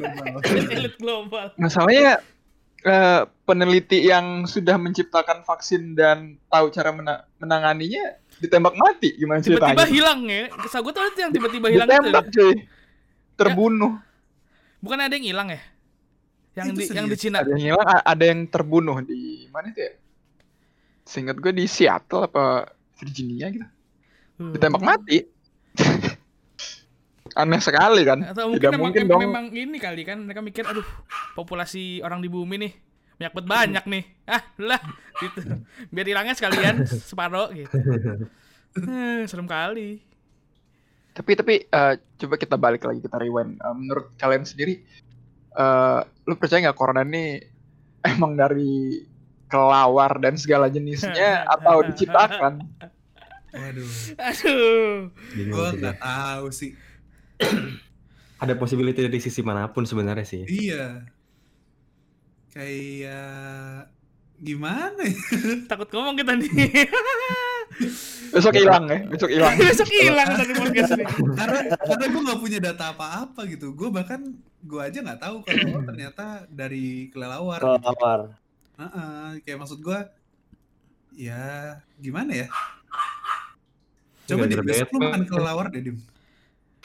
Elit 0.74 0.94
global. 0.98 1.52
Masalahnya 1.56 2.22
eh, 2.82 3.22
peneliti 3.44 4.06
yang 4.06 4.44
sudah 4.44 4.76
menciptakan 4.76 5.42
vaksin 5.42 5.94
dan 5.94 6.38
tahu 6.46 6.70
cara 6.70 6.90
mena- 6.90 7.24
menanganinya 7.38 8.16
ditembak 8.36 8.76
mati 8.76 9.16
gimana 9.16 9.40
Tiba-tiba 9.40 9.72
ceritanya? 9.72 9.88
hilang 9.88 10.20
ya. 10.26 10.42
Kesal 10.60 10.80
gue 10.84 10.92
tuh 10.92 11.02
yang 11.16 11.32
tiba-tiba 11.32 11.66
hilang 11.70 11.88
itu. 11.88 11.94
Ditembak 11.96 12.26
cuy. 12.30 12.54
Terbunuh. 13.36 13.92
Bukan 14.80 14.98
ada 15.00 15.12
yang 15.16 15.26
hilang 15.26 15.48
ya? 15.50 15.60
Yang 16.56 16.66
Itu 16.66 16.76
di 16.76 16.84
yang 16.96 17.06
di 17.06 17.16
serius. 17.16 17.20
Cina. 17.20 17.36
Ada 17.44 17.50
yang 17.52 17.64
hilang, 17.68 17.86
ada 18.00 18.24
yang 18.24 18.40
terbunuh 18.48 18.96
di 19.04 19.20
mana 19.52 19.68
itu 19.70 19.80
ya? 19.84 19.92
Seingat 21.06 21.36
gue 21.38 21.52
di 21.52 21.64
Seattle 21.68 22.26
apa 22.26 22.72
Virginia 22.96 23.46
gitu. 23.52 23.66
Hmm. 24.36 24.52
Ditembak 24.52 24.82
mati. 24.82 25.35
Aneh 27.36 27.60
sekali 27.60 28.00
kan? 28.02 28.24
Atau 28.24 28.48
mungkin 28.48 28.64
Tidak 28.64 28.72
memang, 28.72 28.84
mungkin 28.88 29.04
dong. 29.06 29.20
memang 29.20 29.44
ini 29.52 29.76
kali 29.76 30.02
kan 30.02 30.24
mereka 30.24 30.40
mikir 30.40 30.64
aduh 30.64 30.86
populasi 31.36 32.00
orang 32.00 32.24
di 32.24 32.32
bumi 32.32 32.56
nih 32.56 32.72
banyak 33.16 33.32
banget 33.32 33.48
banyak 33.48 33.84
nih 33.88 34.04
ah 34.28 34.42
lah 34.60 34.80
gitu 35.20 35.40
biar 35.88 36.04
hilangnya 36.04 36.36
sekalian 36.36 36.84
separuh 36.84 37.48
gitu 37.52 37.76
Eh, 38.76 39.24
serem 39.24 39.48
kali 39.48 40.04
Tapi 41.12 41.32
tapi 41.32 41.54
eh, 41.64 41.94
coba 41.96 42.36
kita 42.36 42.60
balik 42.60 42.84
lagi 42.84 43.00
kita 43.00 43.16
rewind. 43.16 43.56
Eh, 43.56 43.72
menurut 43.72 44.12
kalian 44.16 44.44
sendiri, 44.44 44.84
eh 45.56 46.00
lu 46.28 46.36
percaya 46.36 46.60
nggak 46.60 46.76
corona 46.76 47.08
ini 47.08 47.40
emang 48.12 48.36
dari 48.36 49.00
kelawar 49.48 50.20
dan 50.20 50.36
segala 50.36 50.68
jenisnya 50.68 51.40
atau 51.56 51.88
diciptakan? 51.88 52.60
Waduh, 53.48 53.88
aduh 54.20 55.08
sih. 55.32 55.80
nggak 55.80 55.96
tahu 55.96 56.46
sih. 56.52 56.76
Ada 58.36 58.52
possibility 58.56 59.00
dari 59.00 59.20
sisi 59.20 59.40
mana 59.40 59.68
pun 59.72 59.88
sebenarnya 59.88 60.26
sih. 60.28 60.42
Iya. 60.44 61.08
Kayak 62.52 63.92
gimana 64.40 65.00
ya? 65.00 65.16
takut 65.70 65.88
ngomong 65.92 66.16
kita 66.20 66.36
nih 66.36 66.50
Besok 68.36 68.52
hilang 68.56 68.84
ya, 68.88 68.98
besok 69.08 69.30
hilang. 69.32 69.54
besok 69.60 69.88
hilang 69.88 70.28
dari 70.32 70.52
podcast 70.56 70.90
ini 70.96 71.04
karena 71.36 71.60
karena 71.76 72.04
gue 72.08 72.22
nggak 72.26 72.40
punya 72.40 72.58
data 72.60 72.84
apa-apa 72.92 73.44
gitu. 73.48 73.72
Gue 73.72 73.88
bahkan 73.92 74.20
gue 74.64 74.80
aja 74.80 74.98
nggak 75.00 75.20
tahu 75.20 75.36
kalau 75.44 75.80
ternyata 75.84 76.44
dari 76.48 77.08
kelelawar. 77.12 77.60
kalau 77.60 77.80
kamar 77.80 78.20
Heeh, 78.76 79.40
kayak 79.40 79.58
maksud 79.64 79.80
gue, 79.80 79.98
ya 81.16 81.80
gimana 81.96 82.44
ya? 82.44 82.48
Coba 84.28 84.44
di 84.44 84.56
besok 84.60 84.92
lu 84.92 84.98
makan 85.00 85.22
kelelawar 85.24 85.66
deh, 85.72 85.80
Dim. 85.80 85.96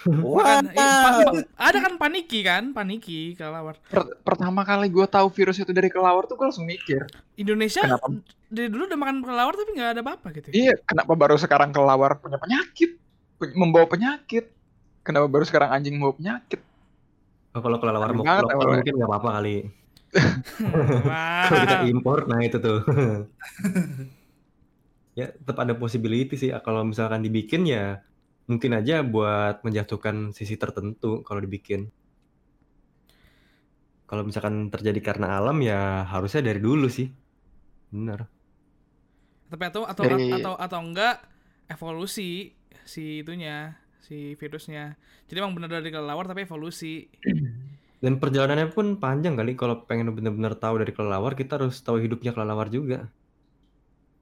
Wah 0.05 0.62
Kan, 0.62 0.65
iya, 0.72 0.74
pa- 0.74 1.22
pa- 1.29 1.46
ada 1.62 1.77
kan 1.77 1.93
paniki 2.01 2.39
kan 2.41 2.74
paniki 2.74 3.38
kelawar 3.38 3.77
Per- 3.89 4.17
pertama 4.25 4.65
kali 4.65 4.89
gue 4.89 5.05
tahu 5.05 5.29
virus 5.29 5.62
itu 5.62 5.70
dari 5.70 5.93
kelawar 5.93 6.25
tuh 6.25 6.38
gue 6.38 6.46
langsung 6.50 6.65
mikir, 6.65 7.05
Indonesia 7.38 7.86
Kenapa? 7.86 8.10
dari 8.50 8.67
dulu 8.67 8.89
udah 8.89 9.00
makan 9.00 9.17
kelawar 9.22 9.53
tapi 9.53 9.70
nggak 9.77 9.89
ada 9.93 10.01
apa-apa 10.01 10.27
gitu 10.38 10.48
iya 10.51 10.74
kenapa 10.81 11.13
baru 11.13 11.38
sekarang 11.38 11.70
kelawar 11.70 12.17
punya 12.17 12.41
penyakit, 12.41 12.98
membawa 13.58 13.89
penyakit? 13.89 14.53
Kenapa 15.01 15.25
baru 15.25 15.41
sekarang 15.50 15.74
anjing 15.74 15.98
membawa 15.98 16.13
penyakit? 16.13 16.62
Oh, 17.51 17.60
kalau 17.60 17.81
kelelawar 17.81 18.13
Aneh 18.13 18.22
mau 18.22 18.70
mungkin 18.70 18.93
nggak 18.96 19.10
apa-apa 19.10 19.29
kali. 19.41 19.58
Wah. 21.10 21.43
Kalau 21.50 21.60
kita 21.67 21.77
impor, 21.89 22.29
nah 22.29 22.39
itu 22.46 22.62
tuh. 22.62 22.86
ya 25.20 25.27
tetap 25.27 25.60
ada 25.60 25.75
possibility 25.75 26.39
sih 26.39 26.55
kalau 26.63 26.88
misalkan 26.88 27.20
dibikin 27.20 27.67
ya 27.67 28.00
mungkin 28.45 28.71
aja 28.74 29.01
buat 29.01 29.62
menjatuhkan 29.62 30.31
sisi 30.31 30.55
tertentu 30.55 31.21
kalau 31.21 31.39
dibikin. 31.39 31.89
Kalau 34.05 34.27
misalkan 34.27 34.67
terjadi 34.67 35.00
karena 35.00 35.39
alam 35.39 35.57
ya 35.63 36.03
harusnya 36.03 36.43
dari 36.43 36.60
dulu 36.60 36.88
sih. 36.88 37.07
Bener. 37.91 38.24
tapi 39.51 39.67
atau 39.67 39.83
atau 39.83 40.07
Dari- 40.07 40.31
atau 40.31 40.55
atau 40.55 40.79
enggak 40.79 41.27
evolusi 41.67 42.55
si 42.88 43.19
itunya 43.19 43.75
si 44.00 44.31
virusnya 44.39 44.95
jadi 45.27 45.43
emang 45.43 45.60
benar 45.60 45.75
dari 45.75 45.91
kelelawar 45.91 46.24
tapi 46.24 46.48
evolusi 46.48 47.12
Dan 48.00 48.15
perjalanannya 48.15 48.71
pun 48.71 48.95
panjang 48.95 49.36
kali 49.36 49.53
kalau 49.53 49.83
pengen 49.83 50.15
bener-bener 50.15 50.55
tahu 50.55 50.79
dari 50.79 50.89
kelelawar 50.89 51.36
kita 51.36 51.60
harus 51.60 51.83
tahu 51.83 52.00
hidupnya 52.00 52.31
kelelawar 52.31 52.65
juga. 52.65 53.12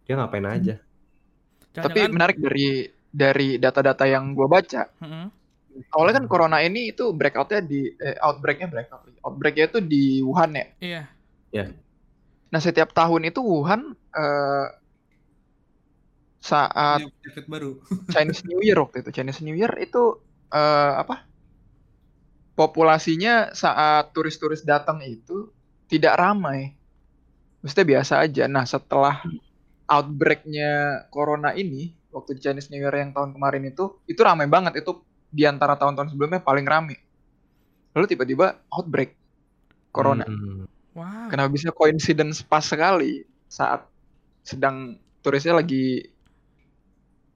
Dia 0.03 0.17
ngapain 0.17 0.43
aja. 0.43 0.81
Tapi 1.71 1.77
Jangan-jangan- 1.77 2.11
menarik 2.11 2.37
dari 2.41 2.67
dari 3.09 3.57
data-data 3.57 4.05
yang 4.05 4.37
gue 4.37 4.45
baca, 4.45 4.85
Heeh. 4.85 5.25
awalnya 5.93 6.21
kan 6.21 6.25
corona 6.29 6.61
ini 6.61 6.93
itu 6.93 7.09
breakoutnya 7.13 7.61
di 7.65 7.89
eh, 7.97 8.17
outbreaknya 8.21 8.69
breakout, 8.69 9.05
outbreaknya 9.25 9.65
itu 9.69 9.79
di 9.81 10.03
Wuhan 10.21 10.51
ya. 10.53 10.65
iya 10.79 11.03
Nah 12.49 12.59
setiap 12.61 12.93
tahun 12.93 13.29
itu 13.29 13.41
Wuhan 13.41 13.93
eh, 13.93 14.67
saat 16.39 17.03
baru. 17.45 17.77
Chinese 18.13 18.41
New 18.47 18.61
Year 18.63 18.79
waktu 18.81 19.05
itu 19.05 19.09
Chinese 19.13 19.41
New 19.45 19.53
Year 19.53 19.69
itu 19.77 20.17
eh, 20.49 20.93
apa 20.97 21.29
populasinya 22.57 23.53
saat 23.55 24.11
turis-turis 24.11 24.65
datang 24.67 24.99
itu 25.05 25.51
tidak 25.87 26.19
ramai 26.19 26.75
maksudnya 27.59 27.87
biasa 27.97 28.13
aja 28.23 28.43
nah 28.47 28.63
setelah 28.63 29.23
outbreaknya 29.87 31.03
corona 31.11 31.55
ini 31.55 31.98
waktu 32.09 32.37
di 32.37 32.41
Chinese 32.41 32.69
New 32.73 32.81
Year 32.81 32.93
yang 32.93 33.13
tahun 33.13 33.33
kemarin 33.37 33.63
itu 33.69 34.01
itu 34.09 34.21
ramai 34.21 34.49
banget. 34.49 34.81
Itu 34.81 35.01
di 35.29 35.45
antara 35.45 35.77
tahun-tahun 35.77 36.13
sebelumnya 36.13 36.41
paling 36.41 36.65
ramai 36.65 36.97
lalu 37.93 38.05
tiba-tiba 38.09 38.61
outbreak 38.69 39.17
corona. 39.89 40.25
Hmm. 40.25 40.69
wow. 40.93 41.27
Kenapa 41.29 41.49
bisa 41.49 41.73
coincidence 41.73 42.45
pas 42.45 42.61
sekali 42.61 43.25
saat 43.49 43.85
sedang 44.45 44.97
turisnya 45.25 45.57
lagi 45.57 46.05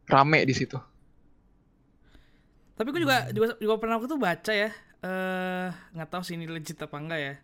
rame 0.06 0.46
di 0.46 0.54
situ? 0.54 0.78
Tapi 2.74 2.88
gue 2.90 3.02
juga 3.06 3.30
juga 3.34 3.58
juga 3.58 3.74
pernah 3.78 3.98
waktu 3.98 4.10
itu 4.10 4.20
baca 4.20 4.54
ya 4.54 4.72
eh 5.04 5.68
nggak 6.00 6.10
tahu 6.16 6.24
sih 6.24 6.40
ini 6.40 6.48
legit 6.48 6.80
apa 6.80 6.96
enggak 6.96 7.20
ya. 7.20 7.36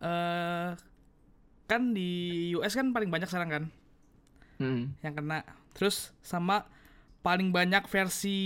Eh 0.00 0.68
kan 1.66 1.82
di 1.92 2.10
US 2.54 2.78
kan 2.78 2.94
paling 2.94 3.10
banyak 3.10 3.28
sekarang 3.28 3.50
kan? 3.50 3.64
Hmm. 4.56 4.96
yang 5.04 5.12
kena 5.12 5.44
terus 5.76 6.16
sama 6.24 6.64
paling 7.20 7.52
banyak 7.52 7.84
versi 7.84 8.40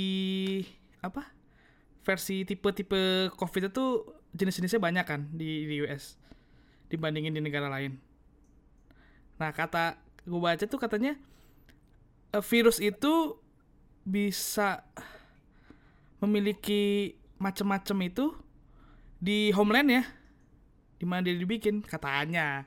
apa? 0.99 1.30
Versi 2.02 2.42
tipe-tipe 2.42 3.30
covid 3.38 3.70
itu 3.70 4.02
jenis-jenisnya 4.34 4.82
banyak 4.82 5.06
kan 5.06 5.20
di, 5.30 5.70
di 5.70 5.75
US 5.87 6.18
dibandingin 6.90 7.30
di 7.30 7.38
negara 7.38 7.70
lain. 7.70 8.02
Nah 9.38 9.54
kata 9.54 9.94
gue 10.26 10.40
baca 10.42 10.64
tuh 10.66 10.80
katanya 10.82 11.14
eh, 12.34 12.42
virus 12.42 12.82
itu 12.82 13.38
bisa 14.02 14.82
memiliki 16.18 17.14
macam-macam 17.40 17.96
itu 18.04 18.26
di 19.22 19.54
homeland 19.54 19.88
ya. 19.88 20.02
Di 21.00 21.08
mana 21.08 21.25
dia 21.25 21.37
dibikin 21.37 21.80
katanya. 21.80 22.66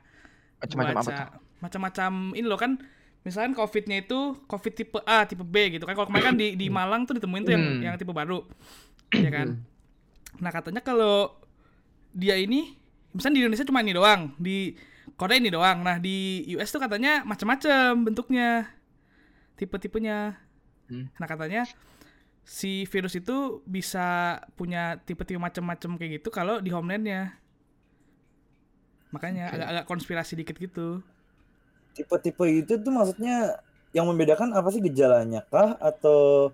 Macam-macam 0.58 0.96
apa 1.04 1.38
Macam-macam 1.62 2.34
ini 2.34 2.46
loh 2.46 2.58
kan 2.58 2.80
misalkan 3.24 3.56
COVID-nya 3.56 4.04
itu 4.04 4.36
COVID 4.44 4.72
tipe 4.76 5.00
A, 5.02 5.24
tipe 5.24 5.42
B 5.42 5.72
gitu 5.72 5.88
kan. 5.88 5.96
Kalau 5.96 6.06
kemarin 6.06 6.24
kan 6.30 6.36
di 6.36 6.54
di 6.54 6.68
Malang 6.68 7.08
tuh 7.08 7.16
ditemuin 7.16 7.42
tuh 7.42 7.52
yang 7.56 7.64
Hmm. 7.64 7.80
yang 7.80 7.94
tipe 7.96 8.12
baru. 8.12 8.44
ya 9.24 9.30
kan? 9.32 9.64
Nah, 10.38 10.50
katanya 10.52 10.84
kalau 10.84 11.32
dia 12.12 12.36
ini 12.36 12.76
misalnya 13.10 13.40
di 13.40 13.40
Indonesia 13.48 13.66
cuma 13.66 13.80
ini 13.80 13.96
doang, 13.96 14.36
di 14.36 14.76
Korea 15.16 15.40
ini 15.40 15.48
doang. 15.48 15.80
Nah, 15.80 15.96
di 15.96 16.44
US 16.52 16.68
tuh 16.68 16.82
katanya 16.82 17.24
macam-macam 17.24 18.04
bentuknya. 18.04 18.68
Tipe-tipenya. 19.56 20.36
Hmm. 20.90 21.08
Nah, 21.16 21.26
katanya 21.30 21.64
si 22.44 22.84
virus 22.84 23.16
itu 23.16 23.64
bisa 23.64 24.36
punya 24.52 25.00
tipe-tipe 25.00 25.40
macam-macam 25.40 25.96
kayak 25.96 26.20
gitu 26.20 26.28
kalau 26.28 26.60
di 26.60 26.68
homelandnya. 26.68 27.40
Makanya 29.14 29.54
agak-agak 29.54 29.84
konspirasi 29.86 30.34
dikit 30.34 30.58
gitu. 30.58 31.00
Tipe-tipe 31.94 32.44
itu 32.44 32.76
tuh 32.76 32.90
maksudnya 32.90 33.56
yang 33.94 34.04
membedakan 34.04 34.50
apa 34.50 34.68
sih 34.68 34.82
gejalanya 34.82 35.46
kah 35.46 35.78
atau 35.78 36.50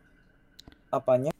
apanya 0.88 1.32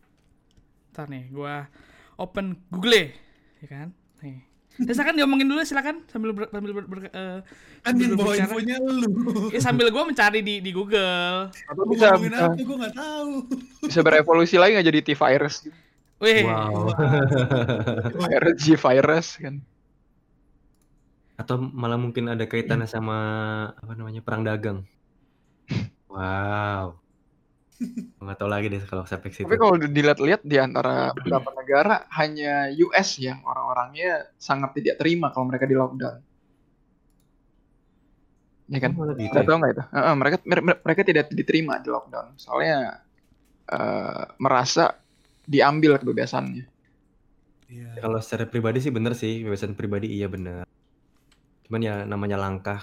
Ntar 0.90 1.06
nih, 1.06 1.30
gua 1.30 1.68
open 2.16 2.58
Google 2.68 3.14
ya 3.60 3.68
kan? 3.68 3.88
Nih. 4.20 4.42
Ya, 4.80 4.96
silakan 4.96 5.12
diomongin 5.12 5.44
dulu 5.44 5.60
silakan 5.60 6.08
sambil 6.08 6.32
ber, 6.32 6.48
sambil 6.48 6.72
ber, 6.72 6.84
ber- 6.88 7.12
eh, 7.12 7.38
Kan 7.84 7.92
sambil 7.92 8.16
bawa 8.16 8.32
infonya 8.32 8.76
lu. 8.80 9.08
Ya, 9.52 9.60
sambil 9.60 9.86
gue 9.92 10.02
mencari 10.02 10.40
di 10.40 10.64
di 10.64 10.70
Google. 10.72 11.52
Atau 11.52 11.84
Lu 11.84 11.92
bisa 11.92 12.16
ngomongin 12.16 12.32
apa 12.32 12.56
gue 12.56 12.76
nggak 12.80 12.96
tahu. 12.96 13.32
bisa 13.84 14.00
berevolusi 14.00 14.56
lagi 14.56 14.80
nggak 14.80 14.88
jadi 14.88 15.00
T-virus 15.04 15.54
gitu. 15.68 15.76
Wih, 16.20 16.44
Wow. 16.44 16.92
Virus 18.16 18.56
G-virus 18.60 19.26
kan. 19.40 19.60
Atau 21.40 21.56
malah 21.56 21.96
mungkin 21.96 22.28
ada 22.28 22.44
kaitannya 22.44 22.84
sama 22.84 23.16
apa 23.72 23.92
namanya 23.96 24.20
perang 24.20 24.44
dagang. 24.44 24.84
Wow. 26.12 27.00
Nggak 28.20 28.36
tahu 28.36 28.50
lagi 28.52 28.66
deh 28.68 28.82
kalau 28.84 29.08
sampai 29.08 29.32
ke 29.32 29.40
situ. 29.40 29.48
Tapi 29.48 29.56
kalau 29.56 29.80
dilihat-lihat 29.80 30.44
di 30.44 30.60
antara 30.60 31.16
beberapa 31.16 31.48
negara 31.56 32.04
hanya 32.12 32.68
US 32.84 33.16
yang 33.16 33.40
orang-orangnya 33.40 34.28
sangat 34.36 34.76
tidak 34.76 35.00
terima 35.00 35.32
kalau 35.32 35.48
mereka 35.48 35.64
di 35.64 35.72
lockdown. 35.72 36.20
Ya 38.70 38.78
kan? 38.78 38.92
Oh, 38.94 39.08
gitu 39.16 39.34
ya? 39.34 39.42
tahu 39.48 39.56
nggak 39.56 39.72
itu? 39.72 39.84
Heeh, 39.96 40.14
mereka 40.20 40.36
mer- 40.44 40.82
mereka 40.84 41.02
tidak 41.08 41.26
diterima 41.32 41.80
di 41.80 41.88
lockdown. 41.88 42.36
Soalnya 42.36 43.00
eh, 43.72 44.24
merasa 44.36 44.92
diambil 45.48 45.96
kebebasannya. 45.96 46.68
Iya. 47.70 48.02
Kalau 48.02 48.18
secara 48.20 48.44
pribadi 48.44 48.78
sih 48.82 48.92
bener 48.92 49.16
sih, 49.16 49.40
kebebasan 49.46 49.72
pribadi 49.78 50.10
iya 50.10 50.28
bener. 50.28 50.68
Cuman 51.70 51.86
ya 51.86 52.02
namanya 52.02 52.34
langkah 52.34 52.82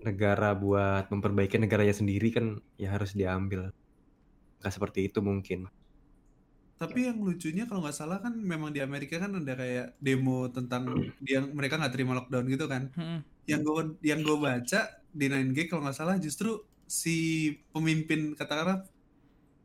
negara 0.00 0.56
buat 0.56 1.12
memperbaiki 1.12 1.60
negaranya 1.60 1.92
sendiri 1.92 2.32
kan 2.32 2.56
ya 2.80 2.96
harus 2.96 3.12
diambil. 3.12 3.68
Nggak 4.64 4.72
seperti 4.72 5.12
itu 5.12 5.20
mungkin. 5.20 5.68
Tapi 6.80 7.04
yang 7.04 7.20
lucunya 7.20 7.68
kalau 7.68 7.84
nggak 7.84 7.92
salah 7.92 8.18
kan 8.24 8.32
memang 8.32 8.72
di 8.72 8.80
Amerika 8.80 9.20
kan 9.20 9.36
ada 9.36 9.52
kayak 9.52 10.00
demo 10.00 10.48
tentang 10.48 11.12
dia 11.20 11.44
mereka 11.44 11.76
nggak 11.76 11.92
terima 11.92 12.16
lockdown 12.16 12.48
gitu 12.48 12.64
kan. 12.64 12.88
Mm-mm. 12.96 13.20
Yang 13.44 13.60
gue 13.60 13.82
yang 14.08 14.20
gue 14.24 14.36
baca 14.40 14.80
di 15.12 15.26
9G 15.28 15.68
kalau 15.68 15.84
nggak 15.84 15.98
salah 16.00 16.16
justru 16.16 16.64
si 16.88 17.52
pemimpin 17.76 18.32
katakanlah 18.32 18.88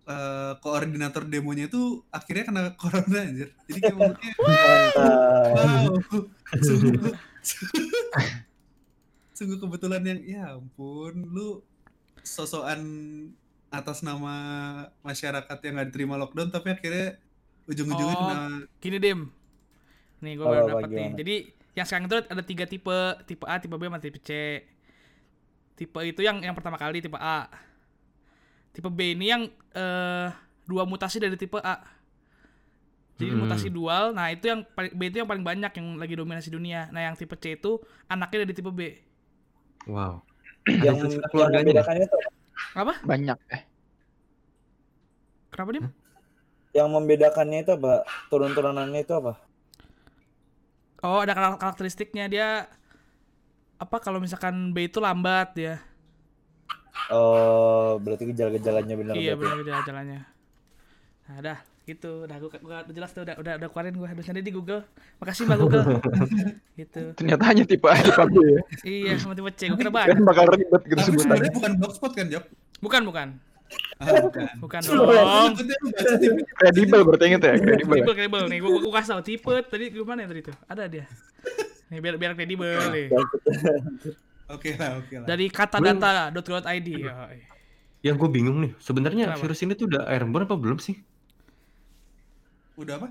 eh, 0.03 0.53
koordinator 0.59 1.23
demonya 1.23 1.71
itu 1.71 2.03
akhirnya 2.11 2.43
kena 2.43 2.63
corona 2.81 3.23
anjir. 3.23 3.55
Jadi 3.71 3.79
kayak 3.81 3.95
Mantap. 3.95 4.19
wow, 5.55 5.95
sungguh, 9.37 9.57
kebetulan 9.61 10.01
yang 10.01 10.19
ya 10.25 10.43
ampun 10.57 11.13
lu 11.29 11.61
sosokan 12.25 12.81
atas 13.69 14.01
nama 14.01 14.35
masyarakat 15.03 15.57
yang 15.63 15.73
nggak 15.77 15.87
diterima 15.91 16.15
lockdown 16.17 16.49
tapi 16.49 16.73
akhirnya 16.73 17.19
ujung-ujungnya 17.67 18.15
Oh. 18.15 18.21
kena 18.23 18.39
Gini 18.79 18.97
Dim. 18.97 19.19
Nih 20.23 20.33
gue 20.39 20.45
Apa, 20.47 20.53
baru 20.55 20.63
apa, 20.65 20.71
dapet 20.81 20.89
nih. 20.89 21.11
Jadi 21.19 21.35
yang 21.77 21.85
sekarang 21.85 22.05
itu 22.09 22.17
ada 22.25 22.43
tiga 22.43 22.65
tipe, 22.65 22.97
tipe 23.29 23.45
A, 23.45 23.61
tipe 23.61 23.75
B, 23.77 23.83
sama 23.85 23.99
tipe 24.01 24.17
C. 24.23 24.31
Tipe 25.77 25.99
itu 26.01 26.25
yang 26.25 26.41
yang 26.41 26.55
pertama 26.57 26.79
kali 26.79 27.03
tipe 27.03 27.19
A. 27.21 27.45
Tipe 28.73 28.89
B 28.89 29.13
ini 29.13 29.29
yang 29.29 29.45
eh, 29.77 30.27
dua 30.65 30.89
mutasi 30.89 31.21
dari 31.21 31.37
tipe 31.37 31.61
A. 31.61 31.96
Jadi 33.17 33.29
Hmm. 33.33 33.39
mutasi 33.41 33.67
dual. 33.69 34.13
Nah 34.13 34.29
itu 34.29 34.45
yang 34.45 34.61
paling 34.75 34.93
B 34.93 35.01
itu 35.09 35.17
yang 35.21 35.29
paling 35.29 35.41
banyak 35.41 35.71
yang 35.73 35.87
lagi 35.97 36.13
dominasi 36.13 36.49
dunia. 36.53 36.87
Nah 36.93 37.01
yang 37.09 37.15
tipe 37.17 37.33
C 37.35 37.57
itu 37.57 37.81
anaknya 38.07 38.45
dari 38.45 38.53
tipe 38.53 38.69
B. 38.69 38.81
Wow. 39.87 40.21
yang, 40.85 40.97
keluarganya. 41.31 41.63
membedakannya 41.63 42.05
itu 42.05 42.17
Apa? 42.75 42.93
Banyak 43.01 43.37
eh. 43.49 43.61
Kenapa 45.51 45.71
Dim? 45.73 45.85
yang 46.75 46.87
membedakannya 46.93 47.65
itu 47.65 47.71
apa 47.73 48.05
turun-turunannya 48.29 49.01
itu 49.01 49.13
apa 49.17 49.33
Oh 51.01 51.21
ada 51.21 51.33
karak- 51.33 51.59
karakteristiknya 51.61 52.25
dia 52.29 52.47
apa 53.77 53.97
kalau 54.01 54.17
misalkan 54.17 54.73
B 54.73 54.89
itu 54.89 54.97
lambat 54.97 55.53
ya. 55.57 55.75
oh 57.13 57.97
berarti 58.03 58.33
gejala-gejalanya 58.33 58.93
benar 58.97 59.13
Iya 59.15 59.33
berarti. 59.37 59.61
benar 59.63 59.81
jalannya. 59.85 60.21
Nah, 61.27 61.37
dah 61.43 61.59
gitu, 61.87 62.27
udah 62.27 62.35
gua 62.37 62.51
udah 62.83 62.91
jelas 62.91 63.09
tuh 63.09 63.23
udah 63.23 63.39
udah 63.39 63.53
udah 63.57 63.67
keluarin 63.71 63.95
gua 63.95 64.07
harusnya 64.07 64.37
di 64.37 64.51
Google. 64.51 64.83
Makasih 65.17 65.47
Mbak 65.47 65.57
Google. 65.57 65.83
gitu. 66.79 67.01
Ternyata 67.15 67.43
hanya 67.47 67.63
tipe 67.63 67.87
A, 67.87 67.95
tipe 67.95 68.23
B 68.27 68.35
ya. 68.43 68.61
Iya, 68.83 69.13
sama 69.15 69.33
tipe 69.33 69.47
C. 69.51 69.61
Gua 69.67 69.77
kira 69.77 69.87
Kan 69.87 69.95
banyak. 69.97 70.19
bakal 70.21 70.45
ribet 70.51 70.81
gitu 70.83 70.93
tapi 70.93 71.07
sebutannya. 71.07 71.23
sebenarnya 71.23 71.53
bukan 71.55 71.71
blogspot 71.79 72.11
kan 72.11 72.27
Job 72.27 72.43
Bukan, 72.77 73.01
bukan. 73.03 73.27
ah, 73.97 74.21
bukan 74.21 74.45
Bukan 74.59 74.79
dong. 74.81 75.51
Kredibel 76.53 77.01
berarti 77.03 77.23
inget 77.25 77.41
ya, 77.41 77.53
kredibel. 77.55 77.73
ya? 77.73 78.03
Kredibel, 78.03 78.13
kredibel 78.13 78.41
nih. 78.47 78.59
Gua, 78.59 78.71
gua 78.79 78.93
kasih 78.95 79.09
tau 79.11 79.23
tipe 79.23 79.53
tadi 79.63 79.85
gimana 79.89 80.19
ya 80.23 80.27
tadi 80.27 80.41
tuh? 80.43 80.55
Ada 80.65 80.83
dia. 80.85 81.05
Nih 81.87 81.99
biar 81.99 82.15
biar 82.15 82.31
kredibel 82.33 82.67
nih. 82.91 83.07
oke 84.47 84.69
lah 84.73 84.91
oke 84.99 85.13
lah 85.17 85.25
Dari 85.25 85.45
katadata.co.id. 85.47 86.87
Ya, 86.99 87.15
Yang 88.05 88.15
gue 88.21 88.29
bingung 88.31 88.57
nih, 88.59 88.71
sebenarnya 88.77 89.35
virus 89.35 89.59
ini 89.61 89.73
tuh 89.73 89.89
udah 89.89 90.05
airborne 90.05 90.45
apa 90.45 90.55
belum 90.55 90.77
sih? 90.77 90.95
Udah 92.77 92.95
apa 93.01 93.07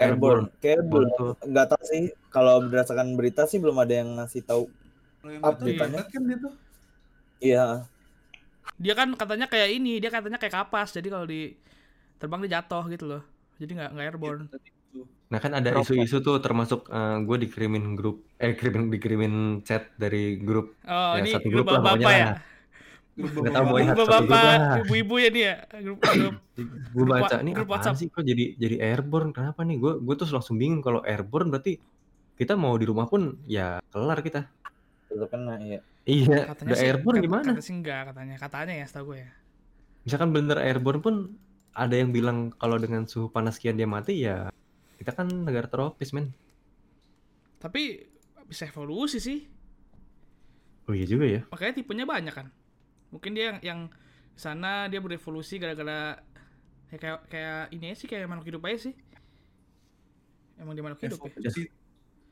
airborne 0.00 0.46
kayak 0.62 0.80
belum 0.88 1.08
Betul. 1.12 1.30
nggak 1.50 1.66
tahu 1.72 1.82
sih 1.88 2.02
kalau 2.32 2.54
berdasarkan 2.64 3.08
berita 3.18 3.42
sih 3.50 3.58
belum 3.60 3.76
ada 3.80 3.94
yang 4.00 4.08
ngasih 4.20 4.42
tahu 4.44 4.64
hebat 5.24 5.56
kan 6.12 6.22
dia 6.28 6.36
tuh 6.40 6.52
iya 7.40 7.64
Dia 8.80 8.94
kan 8.96 9.12
katanya 9.12 9.44
kayak 9.52 9.68
ini, 9.76 10.00
dia 10.00 10.08
katanya 10.08 10.38
kayak 10.40 10.54
kapas. 10.56 10.96
Jadi 10.96 11.08
kalau 11.12 11.26
di 11.28 11.52
terbang 12.16 12.40
dia 12.44 12.60
jatuh 12.60 12.84
gitu 12.88 13.04
loh. 13.08 13.22
Jadi 13.60 13.70
nggak 13.76 13.90
nggak 13.92 14.06
airborne. 14.08 14.42
Nah 15.30 15.38
kan 15.38 15.52
ada 15.54 15.70
isu-isu 15.78 16.16
tuh 16.24 16.40
termasuk 16.40 16.88
gue 17.26 17.36
dikirimin 17.44 17.94
grup, 17.98 18.24
eh 18.40 18.56
kirimin 18.56 18.88
dikirimin 18.90 19.34
chat 19.66 19.92
dari 20.00 20.40
grup. 20.40 20.74
Oh, 20.88 21.14
Ya, 21.16 21.20
ini 21.20 21.30
satu 21.36 21.48
grup 21.52 21.66
grup 21.68 21.76
lah 21.76 21.80
bapak-bapak 21.84 22.00
pokoknya 22.00 22.18
ya. 22.18 22.26
lah. 22.32 22.36
Grup 23.10 23.32
Nggak 23.36 23.52
tahu 23.52 23.66
grup 23.66 24.08
bapak, 24.08 24.22
lah. 24.30 24.78
ibu-ibu 24.80 25.14
ya 25.16 25.28
nih 25.28 25.42
ya. 25.42 25.54
Grup 25.80 25.98
grup 26.00 26.34
Gue 26.54 26.64
Grup 26.94 27.08
baca 27.10 27.36
nih 27.38 27.52
grup 27.52 27.68
WhatsApp. 27.68 27.96
sih 27.96 28.06
kok 28.06 28.22
jadi 28.22 28.44
jadi 28.54 28.76
airborne? 28.80 29.30
Kenapa 29.30 29.60
nih? 29.60 29.76
Gue 29.76 29.92
gue 29.96 30.14
tuh 30.14 30.28
langsung 30.28 30.56
bingung 30.56 30.78
kalau 30.78 31.02
airborne 31.02 31.48
berarti 31.48 31.76
kita 32.34 32.54
mau 32.54 32.72
di 32.72 32.84
rumah 32.84 33.04
pun 33.04 33.36
ya 33.44 33.82
kelar 33.86 34.20
kita. 34.20 34.46
tetap 35.04 35.26
kena 35.28 35.58
iya 35.58 35.78
Iya, 36.02 36.48
katanya 36.48 36.66
udah 36.66 36.76
sih 36.76 36.86
airborne 36.86 37.16
kat- 37.16 37.24
gimana? 37.24 37.42
Katanya 37.44 37.62
sih 37.62 37.74
enggak 37.74 38.00
katanya. 38.08 38.34
Katanya 38.36 38.74
ya 38.74 38.84
setahu 38.84 39.04
gue 39.06 39.18
ya. 39.20 39.30
Misalkan 40.00 40.30
bener 40.30 40.58
airborne 40.60 41.00
pun 41.00 41.14
ada 41.70 41.92
yang 41.92 42.10
bilang 42.10 42.38
kalau 42.52 42.76
dengan 42.76 43.04
suhu 43.04 43.28
panas 43.28 43.54
sekian 43.54 43.74
dia 43.74 43.84
mati 43.84 44.22
ya 44.22 44.48
kita 44.96 45.12
kan 45.12 45.26
negara 45.26 45.66
tropis 45.66 46.10
men. 46.10 46.30
Tapi 47.58 48.06
bisa 48.44 48.64
evolusi 48.64 49.18
sih. 49.18 49.44
Oh 50.86 50.94
iya 50.94 51.04
juga 51.04 51.26
ya. 51.26 51.40
Makanya 51.46 51.72
tipenya 51.74 52.04
banyak 52.04 52.32
kan. 52.32 52.48
Mungkin 53.10 53.30
dia 53.32 53.44
yang 53.46 53.58
yang 53.60 53.80
sana 54.34 54.86
dia 54.86 54.98
berevolusi 54.98 55.56
gara-gara 55.56 56.16
ya 56.88 56.96
kayak 56.96 57.18
kayak 57.26 57.60
ini 57.70 57.84
aja 57.86 57.96
sih 57.96 58.08
kayak 58.08 58.26
makhluk 58.26 58.48
hidup 58.48 58.62
aja 58.64 58.78
sih. 58.86 58.94
Emang 60.56 60.72
dia 60.72 60.82
makhluk 60.82 61.02
hidup 61.02 61.18
ya. 61.20 61.30
Evolusi. 61.30 61.62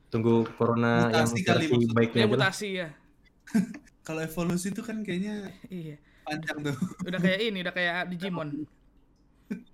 Tunggu 0.09 0.33
corona 0.53 1.05
yang 1.07 1.27
Mutasi 1.27 1.39
kali 1.39 1.57
versi 1.61 1.73
maksudnya. 1.77 1.93
baiknya 1.93 2.19
lah. 2.19 2.31
mutasi 2.31 2.67
ya. 2.73 2.87
kalau 4.07 4.21
evolusi 4.21 4.67
itu 4.67 4.81
kan 4.81 4.97
kayaknya 4.99 5.53
Iya. 5.67 5.95
panjang 6.23 6.57
tuh 6.63 6.75
Udah 7.03 7.19
kayak 7.19 7.39
ini, 7.43 7.57
udah 7.59 7.71
kayak 7.71 7.97
Digimon. 8.07 8.49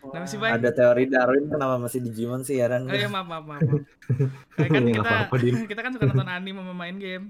Kenapa 0.00 0.24
sih, 0.24 0.38
Bay? 0.38 0.54
ada 0.54 0.70
teori 0.70 1.04
Darwin 1.06 1.44
kenapa 1.46 1.76
masih 1.76 2.00
Digimon 2.00 2.40
sih 2.40 2.56
ya 2.56 2.70
Ran 2.70 2.86
Oh 2.86 2.94
iya 2.94 3.04
maaf 3.06 3.26
maaf 3.26 3.44
maaf. 3.44 3.60
maaf. 3.60 3.82
Kayak 4.56 4.70
kan 4.70 4.82
kita 4.86 5.02
apa-apa, 5.02 5.34
Dim. 5.36 5.54
kita 5.66 5.80
kan 5.82 5.90
suka 5.92 6.04
nonton 6.06 6.28
anime 6.30 6.58
sama 6.58 6.72
main 6.72 6.96
game. 6.96 7.24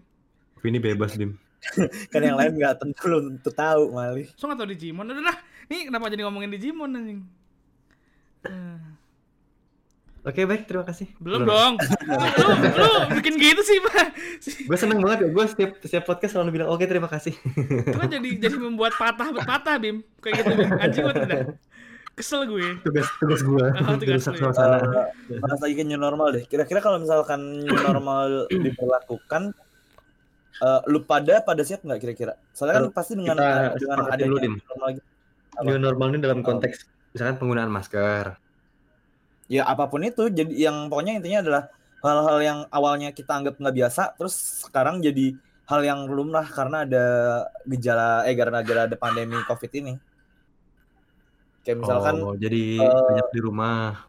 Tapi 0.54 0.66
ini 0.68 0.78
bebas 0.78 1.14
dim. 1.14 1.34
kan 2.12 2.20
yang 2.22 2.38
lain 2.38 2.54
nggak 2.54 2.78
tentu 2.78 3.00
belum 3.02 3.22
tentu 3.38 3.50
tahu 3.50 3.90
mali 3.90 4.30
So 4.38 4.46
nggak 4.46 4.58
tau 4.62 4.68
Digimon. 4.70 5.10
Udah 5.10 5.24
lah. 5.34 5.36
Nih 5.68 5.90
kenapa 5.90 6.08
jadi 6.08 6.22
ngomongin 6.24 6.50
Digimon 6.54 6.94
anjing? 6.94 7.20
Eh, 8.46 8.78
Oke 10.28 10.44
baik 10.44 10.68
terima 10.68 10.84
kasih. 10.84 11.08
belum 11.22 11.48
dong. 11.48 11.80
lu, 11.80 12.18
lu 12.76 12.90
bikin 13.16 13.40
gitu 13.40 13.62
sih, 13.64 13.80
Pak. 13.80 14.06
Gue 14.68 14.76
seneng 14.76 15.00
banget 15.00 15.24
ya. 15.24 15.28
Gue 15.32 15.44
setiap 15.48 15.70
setiap 15.80 16.04
podcast 16.04 16.36
selalu 16.36 16.60
bilang 16.60 16.68
oke 16.68 16.84
terima 16.84 17.08
kasih. 17.08 17.32
Itu 17.86 17.96
kan 17.96 18.12
jadi 18.12 18.28
jadi 18.36 18.56
membuat 18.60 18.98
patah 19.00 19.32
patah 19.32 19.80
Bim. 19.80 20.04
Kayak 20.20 20.44
gitu 20.44 20.52
Bim. 20.58 20.70
Anjing 20.84 21.02
banget 21.08 21.18
udah. 21.24 21.40
Kesel 22.12 22.50
gue. 22.50 22.76
tugas 22.82 23.08
tugas 23.22 23.40
gue. 23.46 23.66
Oh, 23.78 23.96
tugas 23.96 24.26
suasana. 24.26 24.78
Eh, 25.30 25.38
bahas 25.38 25.60
lagi 25.64 25.74
ke 25.78 25.86
new 25.86 25.96
normal 25.96 26.34
deh 26.34 26.44
kira-kira 26.44 26.82
kalau 26.82 26.98
misalkan 26.98 27.62
new 27.62 27.78
normal 27.78 28.50
diberlakukan 28.50 29.56
eh, 30.58 30.80
lu 30.90 31.02
pada 31.02 31.40
pada 31.40 31.62
siap 31.62 31.82
nggak 31.82 32.00
kira-kira 32.00 32.34
soalnya 32.52 32.74
kan 32.78 32.84
Kita 32.88 32.96
pasti 32.96 33.12
dengan 33.14 33.36
sepakatin 33.38 33.78
dengan 33.78 33.98
dulu, 33.98 34.36
adanya 34.36 34.38
Dim. 34.42 34.54
new 34.54 34.64
normal 34.66 34.88
gitu. 34.94 35.06
New 35.58 35.78
normal 35.78 36.06
ini 36.08 36.18
dalam 36.18 36.40
Oh. 36.42 36.46
konteks 36.46 36.76
misalkan 37.10 37.36
penggunaan 37.40 37.70
masker. 37.70 38.24
ya 39.48 39.64
apa 39.64 39.88
pun 39.88 40.04
itu 40.04 40.28
jadi 40.28 40.68
yang 40.68 40.92
pokoknya 40.92 41.24
intinya 41.24 41.40
adalah 41.40 41.62
hal-hal 42.04 42.38
yang 42.44 42.58
awalnya 42.68 43.16
kita 43.16 43.32
anggap 43.32 43.56
nggak 43.56 43.76
biasa 43.80 44.12
terus 44.14 44.36
sekarang 44.68 45.00
jadi 45.00 45.34
hal 45.64 45.80
yang 45.82 46.04
lumrah 46.04 46.44
karena 46.44 46.84
ada 46.84 47.04
gejala 47.64 48.28
eh 48.28 48.36
karena 48.36 48.60
gara 48.60 48.84
ada 48.84 48.96
pandemi 49.00 49.40
covid 49.48 49.72
ini 49.72 49.96
kayak 51.64 51.80
misalkan 51.80 52.14
oh, 52.20 52.36
jadi 52.36 52.76
eh, 52.76 53.02
banyak 53.08 53.28
di 53.32 53.40
rumah. 53.40 54.04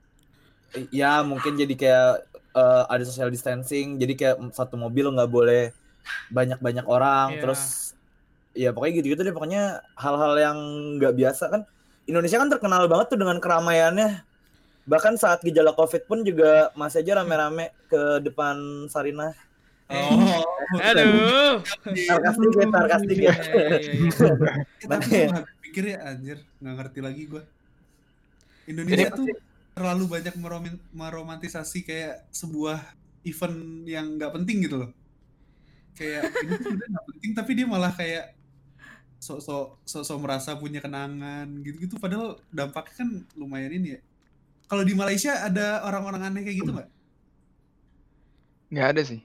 ya 0.92 1.24
mungkin 1.26 1.56
jadi 1.56 1.74
kayak 1.76 2.10
eh, 2.54 2.84
ada 2.92 3.04
social 3.08 3.32
distancing 3.32 3.96
jadi 3.96 4.14
kayak 4.16 4.36
satu 4.52 4.76
mobil 4.76 5.08
nggak 5.10 5.32
boleh 5.32 5.72
banyak-banyak 6.30 6.86
orang 6.86 7.38
Iya. 7.38 7.42
terus 7.42 7.62
ya 8.54 8.70
pokoknya 8.74 8.94
gitu-gitu 9.02 9.22
deh 9.24 9.34
pokoknya 9.34 9.64
hal-hal 9.96 10.34
yang 10.36 10.58
nggak 10.98 11.14
biasa 11.16 11.44
kan 11.50 11.62
Indonesia 12.06 12.42
kan 12.42 12.50
terkenal 12.50 12.90
banget 12.90 13.14
tuh 13.14 13.20
dengan 13.22 13.38
keramaiannya 13.38 14.26
bahkan 14.90 15.14
saat 15.16 15.46
gejala 15.46 15.72
covid 15.74 16.10
pun 16.10 16.26
juga 16.26 16.74
masih 16.74 17.06
aja 17.06 17.22
rame-rame 17.22 17.70
ke 17.88 18.22
depan 18.22 18.58
Sarinah 18.90 19.34
Oh, 19.90 20.46
Aduh. 20.86 21.66
sarkastik 21.98 22.54
ya 22.54 22.70
sarkastik 22.70 23.18
ya 23.18 23.34
nggak 25.34 25.46
pikir 25.66 25.84
ya 25.94 25.98
anjir, 26.06 26.38
nggak 26.62 26.76
ngerti 26.78 27.00
lagi 27.02 27.26
gue. 27.26 27.42
Indonesia 28.70 29.10
tuh 29.10 29.34
terlalu 29.74 30.06
banyak 30.06 30.38
meromantisasi 30.94 31.90
kayak 31.90 32.22
sebuah 32.30 32.86
event 33.26 33.58
yang 33.90 34.22
nggak 34.22 34.30
penting 34.30 34.70
gitu 34.70 34.86
loh. 34.86 34.90
Kayak 35.98 36.24
ini 36.44 36.56
sebenarnya 36.58 36.90
nggak 36.94 37.06
penting 37.10 37.32
tapi 37.36 37.52
dia 37.58 37.68
malah 37.68 37.92
kayak 37.92 38.26
sok-sok 39.20 39.84
sok-sok 39.84 40.18
merasa 40.24 40.56
punya 40.56 40.80
kenangan 40.80 41.48
gitu-gitu 41.66 42.00
padahal 42.00 42.40
dampaknya 42.52 42.96
kan 43.00 43.10
lumayan 43.36 43.74
ini 43.76 43.88
ya. 43.98 44.02
Kalau 44.70 44.84
di 44.86 44.94
Malaysia 44.96 45.34
ada 45.44 45.84
orang-orang 45.88 46.22
aneh 46.30 46.42
kayak 46.46 46.58
gitu 46.64 46.72
nggak? 46.76 46.90
Nggak 48.72 48.88
ada 48.96 49.02
sih. 49.06 49.22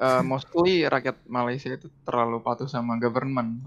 Eh, 0.00 0.22
mostly 0.24 0.88
rakyat 0.88 1.16
Malaysia 1.28 1.68
itu 1.72 1.88
terlalu 2.06 2.40
patuh 2.40 2.68
sama 2.68 2.96
government. 2.96 3.60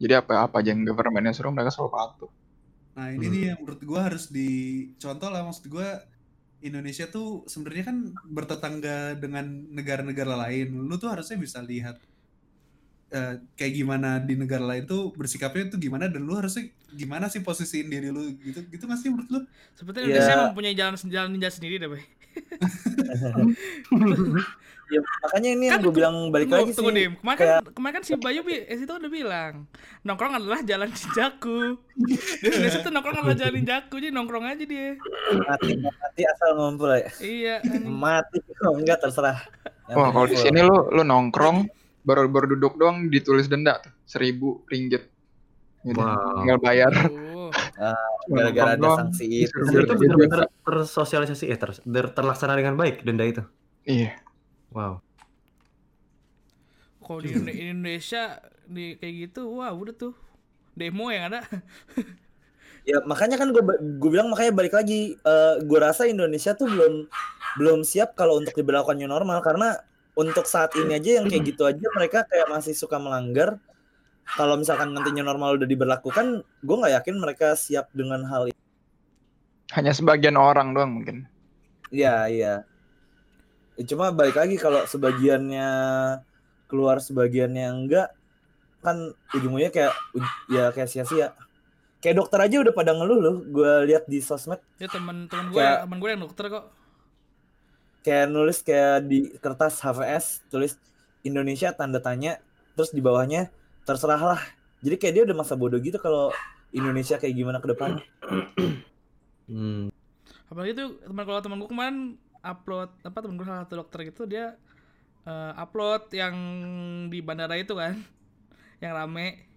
Jadi 0.00 0.12
apa-apa 0.16 0.60
aja 0.60 0.72
yang 0.72 0.84
governmentnya 0.84 1.32
suruh 1.36 1.52
mereka 1.52 1.72
selalu 1.72 1.90
patuh. 1.92 2.30
Nah 2.96 3.06
ini 3.14 3.26
Hmm. 3.26 3.32
nih 3.32 3.42
yang 3.52 3.58
menurut 3.62 3.82
gua 3.84 4.00
harus 4.08 4.28
dicontoh 4.28 5.28
lah 5.32 5.40
maksud 5.46 5.64
gua 5.70 6.04
Indonesia 6.60 7.08
tuh 7.08 7.48
sebenarnya 7.48 7.84
kan 7.88 7.96
bertetangga 8.28 9.16
dengan 9.16 9.48
negara-negara 9.72 10.36
lain. 10.36 10.76
Lu 10.84 11.00
tuh 11.00 11.12
harusnya 11.12 11.40
bisa 11.40 11.64
lihat 11.64 11.96
eh, 13.10 13.34
kayak 13.54 13.72
gimana 13.74 14.18
di 14.18 14.34
negara 14.34 14.64
lain 14.64 14.86
tuh 14.86 15.10
bersikapnya 15.12 15.74
tuh 15.74 15.78
gimana 15.78 16.06
dan 16.06 16.22
lu 16.22 16.34
harusnya 16.34 16.70
gimana 16.90 17.26
sih 17.26 17.42
posisiin 17.42 17.86
diri 17.86 18.10
lu 18.10 18.34
gitu 18.38 18.62
gitu 18.66 18.82
nggak 18.86 18.98
sih 18.98 19.10
menurut 19.10 19.28
lu? 19.30 19.40
Sepertinya 19.74 20.06
Iya. 20.06 20.14
Indonesia 20.18 20.36
mempunyai 20.50 20.74
jalan 20.74 20.94
jalan 21.06 21.30
ninja 21.30 21.50
sendiri 21.50 21.78
deh, 21.78 21.90
Bay. 21.90 22.02
Ya, 24.90 24.98
makanya 25.22 25.50
ini 25.54 25.64
yang 25.70 25.78
Kan 25.78 25.86
gue 25.86 25.94
bilang 25.94 26.16
balik 26.34 26.50
tunggu, 26.50 26.66
lagi 26.66 26.74
tunggu, 26.74 26.90
sih 26.90 26.98
Dim. 26.98 27.12
Kemarin, 27.22 27.38
kan, 27.38 27.62
kemarin 27.78 27.94
kan 27.94 28.02
si 28.02 28.12
Bayu 28.18 28.42
bi, 28.42 28.58
eh, 28.58 28.74
itu 28.74 28.90
udah 28.90 29.06
bilang 29.06 29.70
nongkrong 30.02 30.34
adalah 30.34 30.66
jalan 30.66 30.90
ninjaku. 30.90 31.78
Di 32.42 32.46
Indonesia 32.50 32.82
tuh 32.82 32.90
nongkrong 32.90 33.22
adalah 33.22 33.38
jalan 33.38 33.54
ninjaku, 33.62 34.02
jadi 34.02 34.10
nongkrong 34.10 34.50
aja 34.50 34.66
dia. 34.66 34.98
mati 35.46 35.78
mati 35.78 36.22
asal 36.26 36.58
ngumpul 36.58 36.90
ya 36.90 37.06
Iya. 37.22 37.56
mati 38.02 38.42
oh, 38.66 38.74
enggak 38.74 38.98
terserah 38.98 39.38
Yang 39.86 39.94
Wah 39.94 40.10
kalau 40.10 40.26
di 40.26 40.38
sini 40.42 40.58
lu 40.58 40.74
lu 40.90 41.06
nongkrong 41.06 41.70
baru 42.00 42.28
baru 42.28 42.56
duduk 42.56 42.80
doang 42.80 43.08
ditulis 43.12 43.46
denda 43.46 43.80
tuh 43.80 43.92
seribu 44.08 44.64
ringgit. 44.68 45.08
Gitu. 45.84 45.96
Wow. 45.96 46.44
Tinggal 46.44 46.58
bayar. 46.60 46.92
Tuh. 46.92 47.28
gara-gara 48.30 48.78
ada 48.78 48.88
sanksi 48.94 49.26
itu 49.42 49.56
itu 49.74 49.94
benar-benar 49.98 50.46
tersosialisasi 50.62 51.50
eh 51.50 51.58
ter, 51.58 51.74
ter- 51.74 52.12
terlaksana 52.14 52.54
dengan 52.54 52.78
baik 52.78 53.02
denda 53.02 53.26
itu. 53.26 53.42
Iya. 53.82 54.14
Wow. 54.70 55.02
Kalau 57.02 57.20
di 57.26 57.34
Indo- 57.34 57.50
Indonesia 57.50 58.38
di 58.70 58.94
kayak 58.94 59.14
gitu, 59.26 59.50
wah 59.50 59.74
udah 59.74 59.94
tuh 59.98 60.14
demo 60.78 61.10
yang 61.10 61.34
ada. 61.34 61.42
ya 62.90 63.02
makanya 63.04 63.36
kan 63.36 63.50
gue 63.50 63.60
gue 63.98 64.10
bilang 64.10 64.32
makanya 64.32 64.52
balik 64.56 64.72
lagi 64.72 65.18
eh 65.18 65.54
gue 65.60 65.78
rasa 65.78 66.08
Indonesia 66.08 66.56
tuh 66.56 66.64
belum 66.64 66.94
belum 67.60 67.84
siap 67.84 68.16
kalau 68.16 68.40
untuk 68.40 68.56
diberlakukan 68.56 68.96
new 68.96 69.10
normal 69.10 69.44
karena 69.44 69.76
untuk 70.20 70.44
saat 70.44 70.76
ini 70.76 70.92
aja 70.94 71.16
yang 71.16 71.26
kayak 71.26 71.48
gitu 71.48 71.64
aja 71.64 71.86
mereka 71.96 72.28
kayak 72.28 72.52
masih 72.52 72.76
suka 72.76 73.00
melanggar. 73.00 73.56
Kalau 74.30 74.54
misalkan 74.54 74.92
nanti 74.92 75.10
new 75.10 75.24
normal 75.24 75.56
udah 75.56 75.64
diberlakukan 75.64 76.26
gue 76.60 76.76
nggak 76.76 76.94
yakin 77.00 77.16
mereka 77.18 77.56
siap 77.56 77.88
dengan 77.90 78.22
hal 78.28 78.46
itu 78.46 78.60
Hanya 79.72 79.90
sebagian 79.90 80.36
orang 80.36 80.70
doang 80.70 81.00
mungkin. 81.00 81.24
Iya 81.88 82.28
iya. 82.28 82.54
Ya, 83.74 83.82
cuma 83.88 84.12
balik 84.12 84.36
lagi 84.36 84.54
kalau 84.54 84.84
sebagiannya 84.84 85.68
keluar 86.68 87.00
sebagiannya 87.00 87.66
enggak 87.66 88.12
kan 88.80 89.10
ujung-ujungnya 89.34 89.72
kayak 89.72 89.94
ya 90.46 90.70
kayak 90.70 90.90
sia-sia. 90.90 91.34
Kayak 92.00 92.16
dokter 92.22 92.38
aja 92.40 92.56
udah 92.62 92.72
pada 92.72 92.92
ngeluh 92.94 93.18
loh 93.18 93.34
gue 93.42 93.72
lihat 93.90 94.06
di 94.06 94.18
sosmed. 94.18 94.58
Ya 94.78 94.86
teman-teman 94.86 95.50
gue, 95.50 95.58
Kayak- 95.58 95.80
teman 95.86 95.98
gue 95.98 96.10
yang 96.10 96.22
dokter 96.22 96.44
kok. 96.48 96.64
Kayak 98.00 98.26
nulis 98.32 98.64
kayak 98.64 99.06
di 99.06 99.32
kertas 99.40 99.80
HVS 99.80 100.46
tulis 100.48 100.76
Indonesia 101.24 101.72
tanda 101.76 102.00
tanya 102.00 102.40
terus 102.74 102.92
di 102.92 103.04
bawahnya 103.04 103.52
terserah 103.84 104.36
lah 104.36 104.40
jadi 104.80 104.96
kayak 104.96 105.12
dia 105.14 105.22
udah 105.28 105.36
masa 105.36 105.54
bodoh 105.56 105.80
gitu 105.80 106.00
kalau 106.00 106.32
Indonesia 106.70 107.20
kayak 107.20 107.34
gimana 107.34 107.58
ke 107.60 107.68
depan 107.72 108.00
Hmm. 109.50 109.90
Apalagi 110.46 110.78
tuh 110.78 110.88
teman 111.02 111.26
kalau 111.26 111.40
teman 111.42 111.58
gue 111.58 111.66
kemarin 111.66 111.98
upload 112.40 112.90
apa 113.02 113.18
teman 113.18 113.34
gue 113.34 113.46
salah 113.46 113.66
satu 113.66 113.82
dokter 113.82 114.06
gitu 114.06 114.22
dia 114.24 114.54
eh, 115.26 115.52
upload 115.58 116.06
yang 116.14 116.34
di 117.10 117.18
bandara 117.18 117.58
itu 117.58 117.74
kan, 117.74 117.98
yang 118.82 118.94
rame. 118.94 119.50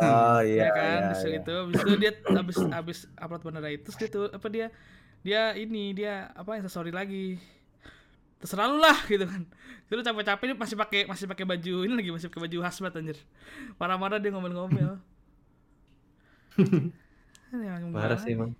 oh 0.00 0.40
ya 0.48 0.48
iya 0.48 0.68
kan 0.72 1.00
iya, 1.16 1.16
iya. 1.16 1.38
itu 1.40 1.52
habis 1.52 1.80
itu 1.80 1.94
dia 1.96 2.12
habis 2.36 2.56
habis 2.60 2.98
upload 3.16 3.40
bandara 3.40 3.72
itu 3.72 3.88
terus 3.88 3.96
dia 3.96 4.08
tuh 4.12 4.28
apa 4.28 4.48
dia 4.52 4.66
dia 5.24 5.56
ini 5.56 5.96
dia 5.96 6.28
apa 6.36 6.60
yang 6.60 6.68
sorry 6.68 6.92
lagi 6.92 7.40
terserah 8.38 8.66
lu 8.70 8.78
lah 8.78 8.98
gitu 9.10 9.26
kan 9.26 9.42
itu 9.88 10.02
capek-capek 10.04 10.54
masih 10.54 10.76
pakai 10.78 11.00
masih 11.10 11.26
pakai 11.26 11.44
baju 11.48 11.74
ini 11.86 11.94
lagi 11.98 12.10
masih 12.14 12.26
pakai 12.30 12.46
baju 12.46 12.58
hazmat 12.62 12.92
anjir 12.94 13.18
marah-marah 13.80 14.22
dia 14.22 14.30
ngomel-ngomel 14.30 15.00
Ini 17.48 17.64
Parah 17.96 18.12
gimana? 18.12 18.16
sih 18.20 18.32
emang. 18.36 18.52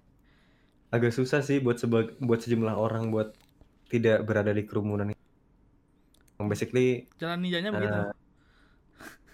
Agak 0.88 1.12
susah 1.12 1.44
sih 1.44 1.60
buat 1.60 1.76
sebag 1.76 2.16
buat 2.16 2.40
sejumlah 2.40 2.72
orang 2.72 3.12
buat 3.12 3.36
tidak 3.92 4.24
berada 4.24 4.56
di 4.56 4.64
kerumunan. 4.64 5.12
Emang 5.12 6.48
Basically 6.48 7.04
jalan 7.20 7.44
ninjanya 7.44 7.74
begitu 7.74 7.92
eh, 7.92 8.14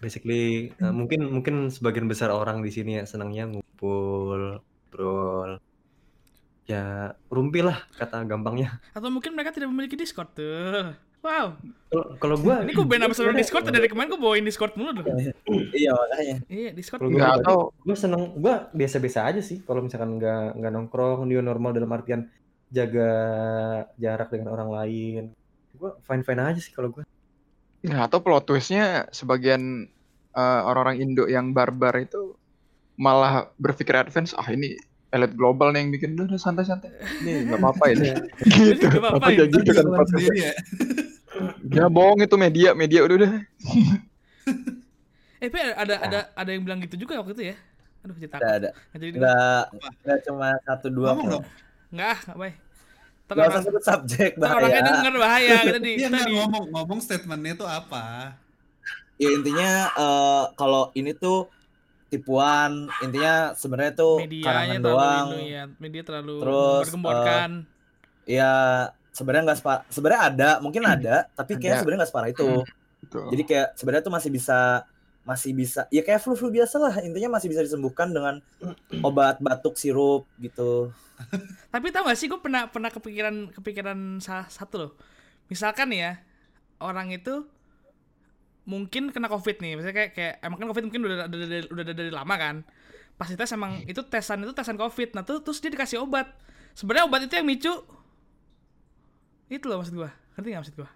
basically 0.03 0.75
eh, 0.75 0.93
mungkin 0.93 1.31
mungkin 1.31 1.71
sebagian 1.71 2.11
besar 2.11 2.35
orang 2.35 2.65
di 2.65 2.71
sini 2.75 2.99
ya 2.99 3.05
senangnya 3.07 3.47
ngumpul, 3.47 4.59
ngobrol. 4.59 5.63
Ya, 6.65 7.13
rumpi 7.29 7.61
lah 7.61 7.85
kata 8.01 8.25
gampangnya. 8.25 8.81
atau 8.97 9.13
mungkin 9.13 9.37
mereka 9.37 9.53
tidak 9.53 9.69
memiliki 9.69 10.01
discord 10.01 10.33
tuh. 10.33 10.97
Wow. 11.25 11.57
Kalau 11.89 12.07
kalau 12.21 12.37
gua 12.37 12.61
ini 12.61 12.77
gue 12.77 12.85
band 12.85 13.09
ambassador 13.09 13.33
discord 13.33 13.65
dari 13.65 13.89
kemarin 13.89 14.13
gue 14.13 14.21
bawain 14.21 14.45
discord 14.45 14.77
mulu 14.77 14.93
loh. 14.93 15.05
Iya. 15.73 15.97
Makanya. 15.97 16.37
Iya 16.53 16.71
discord 16.77 17.01
Kalau 17.01 17.13
gua 17.17 17.29
atau 17.41 17.59
gue 17.73 17.97
seneng 17.97 18.37
gue 18.37 18.55
biasa-biasa 18.77 19.33
aja 19.33 19.41
sih 19.41 19.65
kalau 19.65 19.81
misalkan 19.81 20.21
nggak 20.21 20.61
nggak 20.61 20.73
nongkrong 20.77 21.25
dia 21.25 21.41
normal 21.41 21.73
dalam 21.73 21.89
artian 21.97 22.29
jaga 22.69 23.13
jarak 23.97 24.29
dengan 24.29 24.53
orang 24.53 24.69
lain. 24.69 25.23
Gue 25.73 25.97
fine 26.05 26.25
fine 26.29 26.45
aja 26.45 26.61
sih 26.61 26.77
kalau 26.77 26.93
gue 26.93 27.09
nggak 27.85 28.05
atau 28.09 28.21
plot 28.21 28.45
twistnya 28.45 29.09
sebagian 29.09 29.89
eh, 30.33 30.61
orang-orang 30.65 31.01
Indo 31.05 31.25
yang 31.25 31.57
barbar 31.57 32.05
itu 32.05 32.37
malah 33.01 33.49
berpikir 33.57 33.97
advance 33.97 34.37
ah 34.37 34.49
ini 34.53 34.77
elit 35.15 35.33
global 35.33 35.71
nih 35.71 35.87
yang 35.87 35.91
bikin 35.95 36.11
udah 36.19 36.27
udah 36.27 36.41
santai-santai. 36.43 36.91
Ini 37.23 37.47
nggak 37.47 37.61
apa-apa 37.63 37.85
ini 37.95 38.11
gitu. 38.43 38.85
Nggak 38.91 38.99
apa-apa 38.99 39.19
apa 39.23 39.27
kayak 39.31 39.39
ya. 39.39 39.55
gitu 39.55 39.71
kan 39.71 39.85
sendiri 40.11 40.37
ya. 40.37 40.53
ya 41.79 41.85
bohong 41.87 42.21
itu 42.21 42.35
media 42.35 42.71
media 42.75 43.01
udah 43.07 43.17
udah. 43.23 43.33
Eh 45.43 45.53
tapi 45.53 45.61
ada 45.61 45.95
ada 46.01 46.19
ada 46.33 46.51
yang 46.51 46.65
bilang 46.65 46.81
gitu 46.81 46.97
juga 46.97 47.21
waktu 47.21 47.37
itu 47.37 47.45
ya? 47.53 47.57
Aduh 48.01 48.17
jadi 48.17 48.33
ada 48.33 48.33
takut. 48.33 48.49
Ada 48.49 48.69
Nggak 48.73 48.99
jadi 49.01 49.11
nggak 49.15 49.63
nggak 50.05 50.19
cuma 50.25 50.49
satu 50.65 50.87
dua 50.89 51.09
Ngomong 51.13 51.27
kok. 51.27 51.33
dong. 51.33 51.45
nggak 51.95 52.09
ah 52.11 52.21
nggak 52.27 52.39
baik 52.41 52.57
nggak 53.25 53.47
usah 53.49 53.63
sebut 53.65 53.83
subjek 53.83 54.31
ntar 54.37 54.51
orangnya 54.53 54.83
bahaya 54.83 54.89
denger 54.91 55.15
bahaya 55.17 55.57
kita 55.65 55.79
di 55.81 55.93
Iya 55.95 56.09
kita 56.11 56.11
nggak 56.13 56.27
di 56.29 56.35
ngomong 56.35 56.65
ngomong 56.75 56.99
statementnya 57.01 57.53
itu 57.55 57.67
apa? 57.67 58.05
ya 59.15 59.29
intinya 59.31 59.71
eh, 59.95 60.45
kalau 60.59 60.91
ini 60.93 61.15
tuh 61.15 61.47
tipuan. 62.13 62.91
Intinya 63.01 63.57
sebenarnya 63.57 63.93
tuh 63.97 64.15
medianya 64.21 64.47
karangan 64.47 64.81
doang 64.83 65.27
ini 65.37 65.47
ya 65.53 65.65
media 65.79 66.03
terlalu 66.03 66.35
Terus, 66.41 66.85
gembor-gemborkan 66.91 67.51
ya 68.25 68.53
sebenarnya 69.13 69.43
nggak 69.53 69.59
sepa 69.61 69.75
sebenarnya 69.93 70.23
ada 70.33 70.51
mungkin 70.65 70.83
ada 70.89 71.29
tapi 71.37 71.61
kayak 71.61 71.85
sebenarnya 71.85 71.99
nggak 72.05 72.11
separah 72.11 72.31
itu. 72.33 72.51
Gitu. 73.05 73.21
jadi 73.37 73.43
kayak 73.45 73.69
sebenarnya 73.77 74.05
tuh 74.09 74.15
masih 74.17 74.31
bisa 74.33 74.61
masih 75.25 75.57
bisa 75.57 75.85
ya 75.89 76.01
kayak 76.05 76.21
flu 76.21 76.37
flu 76.37 76.53
biasa 76.53 76.77
lah. 76.81 76.95
Intinya 77.05 77.41
masih 77.41 77.49
bisa 77.53 77.65
disembuhkan 77.65 78.13
dengan 78.13 78.41
obat 79.01 79.41
batuk 79.41 79.77
sirup 79.81 80.29
gitu. 80.41 80.93
Tapi 81.75 81.95
tau 81.95 82.05
gak 82.05 82.19
sih 82.19 82.27
gue 82.27 82.41
pernah 82.41 82.69
pernah 82.69 82.91
kepikiran 82.93 83.53
kepikiran 83.57 84.21
salah 84.21 84.49
satu 84.49 84.75
loh. 84.77 84.93
Misalkan 85.49 85.93
ya 85.93 86.21
orang 86.81 87.13
itu 87.13 87.49
mungkin 88.65 89.13
kena 89.13 89.29
covid 89.29 89.61
nih 89.61 89.77
misalnya 89.77 89.97
kayak 89.97 90.11
kayak 90.13 90.35
emang 90.41 90.57
kan 90.57 90.69
covid 90.69 90.85
mungkin 90.85 91.01
udah 91.05 91.29
udah, 91.29 91.39
udah, 91.69 91.85
udah, 91.85 91.95
dari 91.95 92.09
lama 92.09 92.35
kan 92.35 92.57
pas 93.15 93.29
dites 93.29 93.53
emang 93.53 93.85
itu 93.85 94.01
tesan 94.03 94.43
itu 94.43 94.51
tesan 94.51 94.75
covid 94.75 95.13
nah 95.13 95.23
tuh 95.23 95.39
terus 95.39 95.61
dia 95.61 95.69
dikasih 95.69 96.01
obat 96.01 96.33
sebenarnya 96.73 97.05
obat 97.07 97.21
itu 97.25 97.35
yang 97.35 97.47
micu 97.47 97.73
Itu 99.47 99.69
loh 99.69 99.77
maksud 99.79 99.95
gua. 99.95 100.09
Ngerti 100.35 100.49
gak 100.51 100.61
maksud 100.65 100.75
gua? 100.75 100.89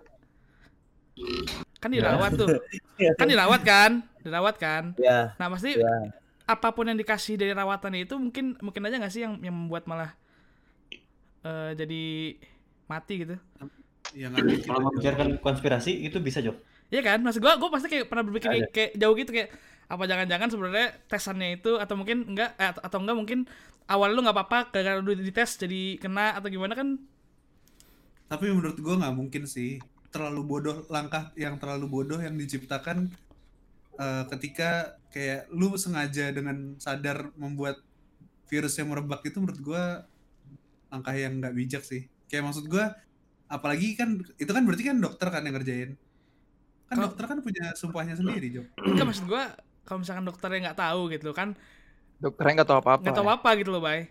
Kan 1.78 1.90
Ya. 1.92 2.00
dirawat 2.02 2.31
tuh. 2.35 2.48
Kan 3.20 3.26
dirawat 3.28 3.62
kan? 3.62 3.90
Dirawat 4.24 4.57
kan? 4.59 4.96
Ya, 4.98 5.37
Nah, 5.37 5.46
pasti 5.48 5.78
ya. 5.78 6.11
apa 6.44 6.72
pun 6.72 6.88
yang 6.88 6.96
dikasih 6.96 7.37
dari 7.37 7.52
rawatan 7.52 7.92
itu 7.94 8.16
mungkin 8.16 8.57
mungkin 8.59 8.83
aja 8.83 8.96
nggak 8.96 9.12
sih 9.12 9.22
yang 9.22 9.37
yang 9.38 9.52
membuat 9.54 9.85
malah 9.85 10.16
eh, 11.44 11.70
jadi 11.76 12.02
mati 12.87 13.14
gitu. 13.22 13.37
yang 14.16 14.33
nggak 14.33 14.42
mungkin 14.42 14.64
Kalau 14.64 14.81
aja. 14.81 14.87
membicarakan 14.88 15.28
konspirasi 15.38 15.92
itu 16.02 16.18
bisa 16.18 16.40
Jok. 16.40 16.57
Iya 16.92 17.01
kan? 17.09 17.18
Maksud 17.24 17.40
gua 17.44 17.55
gua 17.61 17.70
pasti 17.74 17.87
kayak 17.92 18.07
pernah 18.11 18.24
berpikir 18.27 18.48
kayak, 18.55 18.68
kayak 18.74 18.90
jauh 19.01 19.14
gitu 19.20 19.31
kayak 19.37 19.51
apa 19.92 20.03
jangan-jangan 20.11 20.48
sebenarnya 20.53 20.87
tesannya 21.11 21.48
itu 21.61 21.68
atau 21.83 21.94
mungkin 22.01 22.18
enggak 22.31 22.51
eh, 22.61 22.68
atau- 22.72 22.83
atau 22.87 22.98
enggak 23.03 23.16
mungkin 23.20 23.38
awal 23.88 24.09
lu 24.12 24.20
nggak 24.24 24.37
apa-apa 24.37 24.59
gara-gara 24.72 25.01
lu 25.01 25.12
dites 25.16 25.51
jadi 25.62 25.96
kena 26.03 26.37
atau 26.37 26.48
gimana 26.53 26.74
kan 26.77 26.88
Tapi 28.29 28.44
menurut 28.53 28.77
gua 28.85 28.94
nggak 29.01 29.16
mungkin 29.16 29.44
sih. 29.48 29.81
Terlalu 30.12 30.40
bodoh 30.51 30.77
langkah 30.88 31.33
yang 31.37 31.57
terlalu 31.61 31.87
bodoh 31.88 32.20
yang 32.20 32.37
diciptakan 32.37 33.12
eh, 34.01 34.24
ketika 34.37 34.98
kayak 35.12 35.48
lu 35.55 35.74
sengaja 35.81 36.31
dengan 36.35 36.77
sadar 36.81 37.33
membuat 37.38 37.81
virus 38.51 38.77
yang 38.81 38.92
merebak 38.92 39.22
itu 39.29 39.38
menurut 39.42 39.61
gua 39.62 39.85
langkah 40.92 41.14
yang 41.16 41.40
nggak 41.40 41.55
bijak 41.57 41.83
sih. 41.85 42.09
Kayak 42.31 42.51
maksud 42.53 42.66
gua 42.70 42.96
apalagi 43.48 43.96
kan 43.98 44.20
itu 44.40 44.51
kan 44.53 44.62
berarti 44.66 44.85
kan 44.88 44.98
dokter 45.01 45.29
kan 45.33 45.42
yang 45.46 45.57
ngerjain. 45.57 45.90
Kan 46.88 46.96
Kalau- 46.96 47.12
dokter 47.12 47.24
kan 47.29 47.38
punya 47.44 47.64
sumpahnya 47.77 48.16
sendiri, 48.16 48.48
Jok. 48.48 48.66
enggak 48.81 49.07
maksud 49.07 49.24
gua 49.29 49.53
kalau 49.85 50.01
misalkan 50.01 50.24
dokternya 50.24 50.72
nggak 50.72 50.79
tahu 50.81 51.01
gitu 51.12 51.31
kan 51.33 51.53
Dokternya 52.16 52.53
nggak 52.61 52.68
tahu 52.68 52.79
apa-apa. 52.81 53.03
nggak 53.05 53.18
tahu 53.20 53.29
apa 53.29 53.48
gitu 53.57 53.70
loh, 53.70 53.83
Bay. 53.85 54.09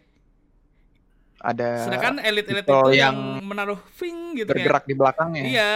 Ada 1.38 1.86
Sedangkan 1.86 2.18
elit-elit 2.18 2.66
itu 2.66 2.80
yang, 2.98 3.14
yang 3.14 3.18
menaruh 3.46 3.78
fing 3.94 4.34
gitu 4.34 4.50
kayak 4.50 4.58
bergerak 4.58 4.84
di 4.90 4.94
belakangnya. 4.98 5.42
Iya, 5.46 5.74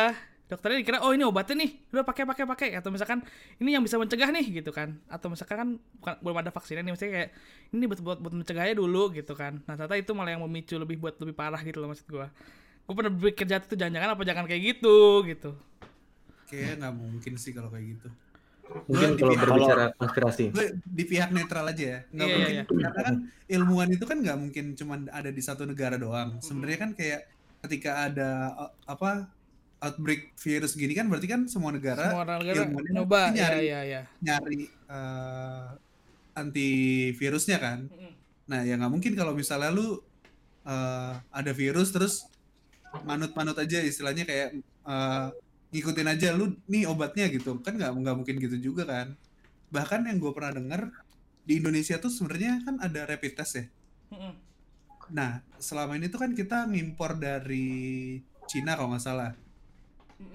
dokternya 0.50 0.78
dikira 0.82 0.98
oh 1.06 1.14
ini 1.14 1.22
obatnya 1.22 1.54
nih, 1.62 1.72
udah 1.94 2.02
pakai 2.02 2.24
pakai 2.26 2.46
pakai 2.50 2.70
atau 2.82 2.90
misalkan 2.90 3.22
ini 3.62 3.78
yang 3.78 3.86
bisa 3.86 4.02
mencegah 4.02 4.30
nih 4.34 4.62
gitu 4.62 4.74
kan. 4.74 4.98
Atau 5.06 5.30
misalkan 5.30 5.58
kan 5.58 5.70
bukan 6.02 6.14
belum 6.26 6.38
ada 6.42 6.50
vaksinnya 6.50 6.82
nih, 6.82 6.94
misalnya 6.98 7.14
kayak 7.14 7.30
ini 7.78 7.84
buat 7.86 8.00
buat, 8.02 8.18
buat 8.26 8.34
mencegahnya 8.42 8.74
dulu 8.74 9.14
gitu 9.14 9.38
kan. 9.38 9.62
Nah, 9.70 9.78
ternyata 9.78 10.02
itu 10.02 10.12
malah 10.18 10.34
yang 10.34 10.42
memicu 10.42 10.82
lebih 10.82 10.98
buat 10.98 11.14
lebih 11.22 11.38
parah 11.38 11.62
gitu 11.62 11.78
loh 11.78 11.94
maksud 11.94 12.10
gua. 12.10 12.34
Gue 12.82 12.94
pernah 12.98 13.14
berpikir 13.14 13.46
jatuh 13.46 13.68
tuh 13.70 13.78
jangan-jangan 13.78 14.18
apa 14.18 14.22
jangan 14.26 14.44
kayak 14.50 14.62
gitu 14.66 15.22
gitu. 15.30 15.54
Kayak 16.52 16.74
nggak 16.78 16.94
mungkin 16.94 17.34
sih 17.36 17.52
kalau 17.52 17.72
kayak 17.72 17.96
gitu. 17.96 18.10
Mungkin 18.88 19.10
kalau 19.16 19.34
pihak- 19.34 19.44
berbicara 19.44 19.86
konspirasi. 19.96 20.44
di 20.86 21.04
pihak 21.04 21.32
netral 21.32 21.66
aja 21.66 21.84
ya 21.84 22.00
nggak 22.08 22.24
Iya, 22.24 22.36
mungkin 22.36 22.54
iya, 22.54 22.64
karena 22.64 23.02
kan 23.04 23.16
ilmuwan 23.48 23.90
itu 23.90 24.06
kan 24.06 24.18
nggak 24.20 24.38
mungkin 24.38 24.66
cuma 24.76 24.96
ada 25.12 25.28
di 25.28 25.42
satu 25.42 25.64
negara 25.64 25.96
doang 25.96 26.40
sebenarnya 26.40 26.80
kan 26.80 26.92
kayak 26.96 27.28
ketika 27.68 28.08
ada 28.08 28.30
uh, 28.56 28.72
apa 28.88 29.28
outbreak 29.82 30.32
virus 30.40 30.72
gini 30.74 30.96
kan 30.96 31.12
berarti 31.12 31.28
kan 31.28 31.52
semua 31.52 31.76
negara 31.76 32.16
Semua 32.16 32.24
negara 32.24 32.64
ilmuwannya 32.64 32.92
nyoba 32.96 33.22
ya 33.28 33.32
nyari 33.36 33.66
ya 33.68 33.80
ya. 33.84 34.02
nyari 34.24 34.60
uh, 34.88 35.68
antivirusnya 36.32 37.58
kan 37.60 37.80
nah 38.48 38.64
ya 38.64 38.76
nggak 38.76 38.92
mungkin 38.92 39.14
kalau 39.16 39.36
misalnya 39.36 39.68
lu 39.72 40.00
uh, 40.64 41.14
ada 41.28 41.52
virus 41.52 41.92
terus 41.92 42.24
manut-manut 43.04 43.56
aja 43.56 43.80
istilahnya 43.80 44.24
kayak 44.24 44.56
uh, 44.84 45.28
ngikutin 45.72 46.08
aja 46.08 46.36
lu 46.36 46.56
nih 46.68 46.88
obatnya 46.88 47.32
gitu. 47.32 47.60
Kan 47.64 47.80
nggak 47.80 47.92
nggak 47.96 48.16
mungkin 48.16 48.36
gitu 48.40 48.58
juga 48.60 48.84
kan. 48.88 49.16
Bahkan 49.72 50.08
yang 50.08 50.20
gue 50.20 50.32
pernah 50.36 50.52
denger 50.56 50.92
di 51.48 51.58
Indonesia 51.58 51.98
tuh 51.98 52.12
sebenarnya 52.12 52.62
kan 52.62 52.76
ada 52.84 53.08
rapid 53.08 53.34
test 53.40 53.54
ya. 53.58 53.66
Nah 55.12 55.42
selama 55.58 55.96
ini 55.96 56.12
tuh 56.12 56.20
kan 56.22 56.32
kita 56.36 56.68
ngimpor 56.68 57.18
dari 57.18 58.20
Cina 58.46 58.76
kalau 58.76 58.94
nggak 58.94 59.04
salah. 59.04 59.32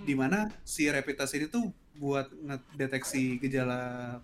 Di 0.02 0.16
mana 0.18 0.50
si 0.66 0.88
rapid 0.88 1.16
test 1.20 1.36
ini 1.36 1.46
tuh 1.46 1.70
buat 1.96 2.28
ngedeteksi 2.28 3.40
gejala 3.40 4.18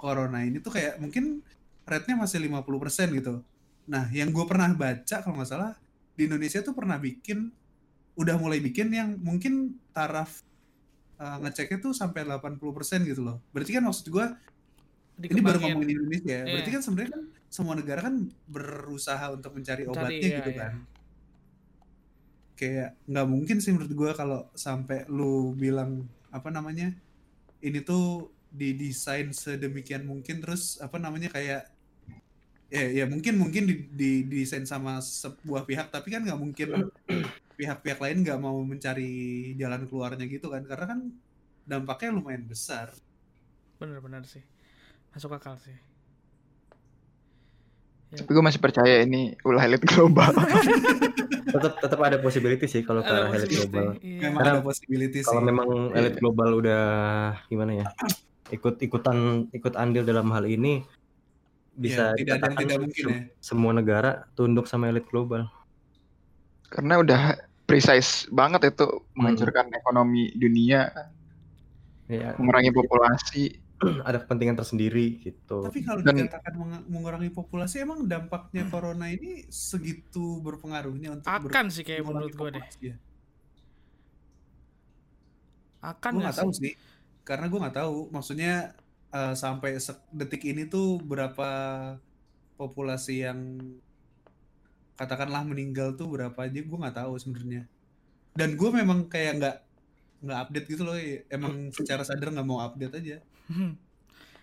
corona 0.00 0.40
ini 0.40 0.56
tuh 0.64 0.72
kayak 0.72 0.96
mungkin 0.96 1.44
rate-nya 1.84 2.16
masih 2.16 2.40
50% 2.40 3.18
gitu. 3.20 3.44
Nah, 3.90 4.08
yang 4.14 4.32
gue 4.32 4.44
pernah 4.48 4.70
baca 4.72 5.16
kalau 5.20 5.36
nggak 5.36 5.50
salah 5.50 5.74
di 6.16 6.24
Indonesia 6.30 6.62
tuh 6.64 6.72
pernah 6.72 6.96
bikin 6.96 7.52
udah 8.16 8.36
mulai 8.36 8.60
bikin 8.60 8.92
yang 8.92 9.16
mungkin 9.20 9.76
taraf 9.92 10.44
uh, 11.20 11.36
ngeceknya 11.44 11.78
tuh 11.84 11.92
sampai 11.92 12.24
80% 12.24 13.04
gitu 13.04 13.20
loh. 13.20 13.36
Berarti 13.52 13.76
kan 13.76 13.84
maksud 13.84 14.08
gue 14.08 14.26
ini 15.20 15.40
baru 15.44 15.60
ngomongin 15.60 16.00
Indonesia 16.00 16.32
ya. 16.32 16.44
Berarti 16.48 16.70
Iya. 16.72 16.76
kan 16.80 16.82
sebenarnya 16.82 17.10
kan 17.12 17.22
semua 17.52 17.74
negara 17.76 18.00
kan 18.00 18.14
berusaha 18.48 19.26
untuk 19.36 19.52
mencari 19.52 19.84
obatnya 19.84 20.16
iya, 20.16 20.38
gitu 20.40 20.50
iya. 20.56 20.60
kan. 20.64 20.72
Kayak 22.56 22.90
nggak 23.04 23.26
mungkin 23.28 23.56
sih 23.60 23.70
menurut 23.76 23.92
gua 23.92 24.10
kalau 24.16 24.48
sampai 24.56 25.04
lu 25.12 25.52
bilang 25.56 26.08
apa 26.32 26.48
namanya 26.48 26.92
ini 27.60 27.84
tuh 27.84 28.32
didesain 28.50 29.30
sedemikian 29.30 30.04
mungkin 30.08 30.40
terus 30.42 30.80
apa 30.82 30.96
namanya 30.98 31.30
kayak 31.30 31.68
ya 32.70 32.84
ya 32.86 33.04
mungkin 33.06 33.34
mungkin 33.38 33.66
di, 33.66 33.74
di- 33.90 34.24
didesain 34.26 34.62
sama 34.62 35.02
sebuah 35.02 35.66
pihak 35.66 35.90
tapi 35.90 36.14
kan 36.14 36.22
nggak 36.22 36.38
mungkin 36.38 36.68
pihak-pihak 37.60 38.00
lain 38.00 38.24
nggak 38.24 38.40
mau 38.40 38.56
mencari 38.64 39.12
jalan 39.54 39.84
keluarnya 39.84 40.24
gitu 40.24 40.48
kan 40.48 40.64
karena 40.64 40.86
kan 40.88 41.00
dampaknya 41.68 42.16
lumayan 42.16 42.48
besar 42.48 42.88
Bener-bener 43.76 44.24
sih. 44.24 44.44
Masuk 45.10 45.32
akal 45.32 45.56
sih. 45.56 45.72
Tapi 48.10 48.26
gue 48.28 48.44
masih 48.44 48.60
percaya 48.60 49.00
ini 49.00 49.32
ulah 49.40 49.64
elit 49.64 49.80
global. 49.86 50.34
Tetap 51.50 51.82
tetap 51.82 51.98
ada 51.98 52.20
possibility 52.20 52.66
sih 52.66 52.86
kalau 52.86 53.02
ke 53.02 53.10
arah 53.10 53.26
elit 53.32 53.48
possibility, 53.48 53.58
global. 53.58 53.86
iya. 53.98 54.20
memang 54.22 54.38
Karena 54.38 54.52
ada 54.54 54.62
possibility 54.62 55.18
sih 55.18 55.26
Kalau 55.26 55.42
memang 55.42 55.68
elit 55.96 56.14
Iya. 56.14 56.18
global 56.20 56.48
udah 56.62 56.84
gimana 57.48 57.72
ya? 57.74 57.86
Ikut 58.52 58.78
ikutan 58.78 59.16
ikut 59.50 59.74
andil 59.74 60.04
dalam 60.04 60.30
hal 60.30 60.44
ini 60.44 60.86
bisa 61.74 62.12
Ya, 62.12 62.20
tidak 62.20 62.36
ada 62.38 62.46
yang 62.46 62.54
dikatakan 62.54 62.60
tidak 62.60 62.78
mungkin 62.84 63.04
ya 63.08 63.18
semua 63.40 63.72
negara 63.72 64.10
tunduk 64.36 64.68
sama 64.68 64.92
elit 64.92 65.08
global. 65.08 65.48
Karena 66.68 67.00
udah 67.00 67.22
precise 67.70 68.10
banget 68.28 68.60
itu 68.68 68.86
menghancurkan 69.14 69.70
ekonomi 69.70 70.34
dunia, 70.34 70.90
Ya, 72.04 72.34
mengurangi 72.34 72.74
populasi. 72.74 73.44
ada 74.04 74.20
kepentingan 74.20 74.60
tersendiri 74.60 75.22
gitu. 75.22 75.64
Tapi 75.64 75.80
kalau 75.80 76.04
Dan- 76.04 76.20
dikatakan 76.20 76.52
meng- 76.52 76.84
mengurangi 76.84 77.30
populasi, 77.30 77.80
emang 77.80 78.04
dampaknya 78.04 78.68
corona 78.68 79.08
ini 79.08 79.48
segitu 79.48 80.36
berpengaruhnya 80.42 81.16
untuk 81.16 81.24
ber- 81.24 81.48
Akan 81.48 81.72
sih 81.72 81.80
kayak 81.80 82.04
menurut 82.04 82.28
gue 82.28 82.60
deh. 82.60 82.64
ya? 82.82 82.96
Akan 85.80 86.18
Gue 86.18 86.22
nggak 86.28 86.36
tahu 86.36 86.52
sih? 86.52 86.74
karena 87.22 87.46
gue 87.46 87.56
nggak 87.56 87.76
tahu. 87.78 87.96
Maksudnya 88.10 88.76
eh, 89.08 89.34
sampai 89.34 89.80
detik 90.12 90.44
ini 90.44 90.66
tuh 90.66 91.00
berapa 91.00 91.48
populasi 92.54 93.24
yang 93.24 93.40
katakanlah 95.00 95.42
meninggal 95.48 95.96
tuh 95.96 96.04
berapa 96.12 96.36
aja? 96.36 96.60
Gue 96.60 96.76
nggak 96.76 96.96
tahu 97.00 97.16
sebenarnya. 97.16 97.64
Dan 98.36 98.60
gue 98.60 98.68
memang 98.68 99.08
kayak 99.08 99.32
nggak 99.40 99.56
nggak 100.20 100.38
update 100.44 100.66
gitu 100.68 100.82
loh. 100.84 100.96
Emang 101.32 101.72
secara 101.72 102.04
sadar 102.04 102.28
nggak 102.36 102.44
mau 102.44 102.60
update 102.60 102.94
aja. 103.00 103.16
Hmm. 103.48 103.80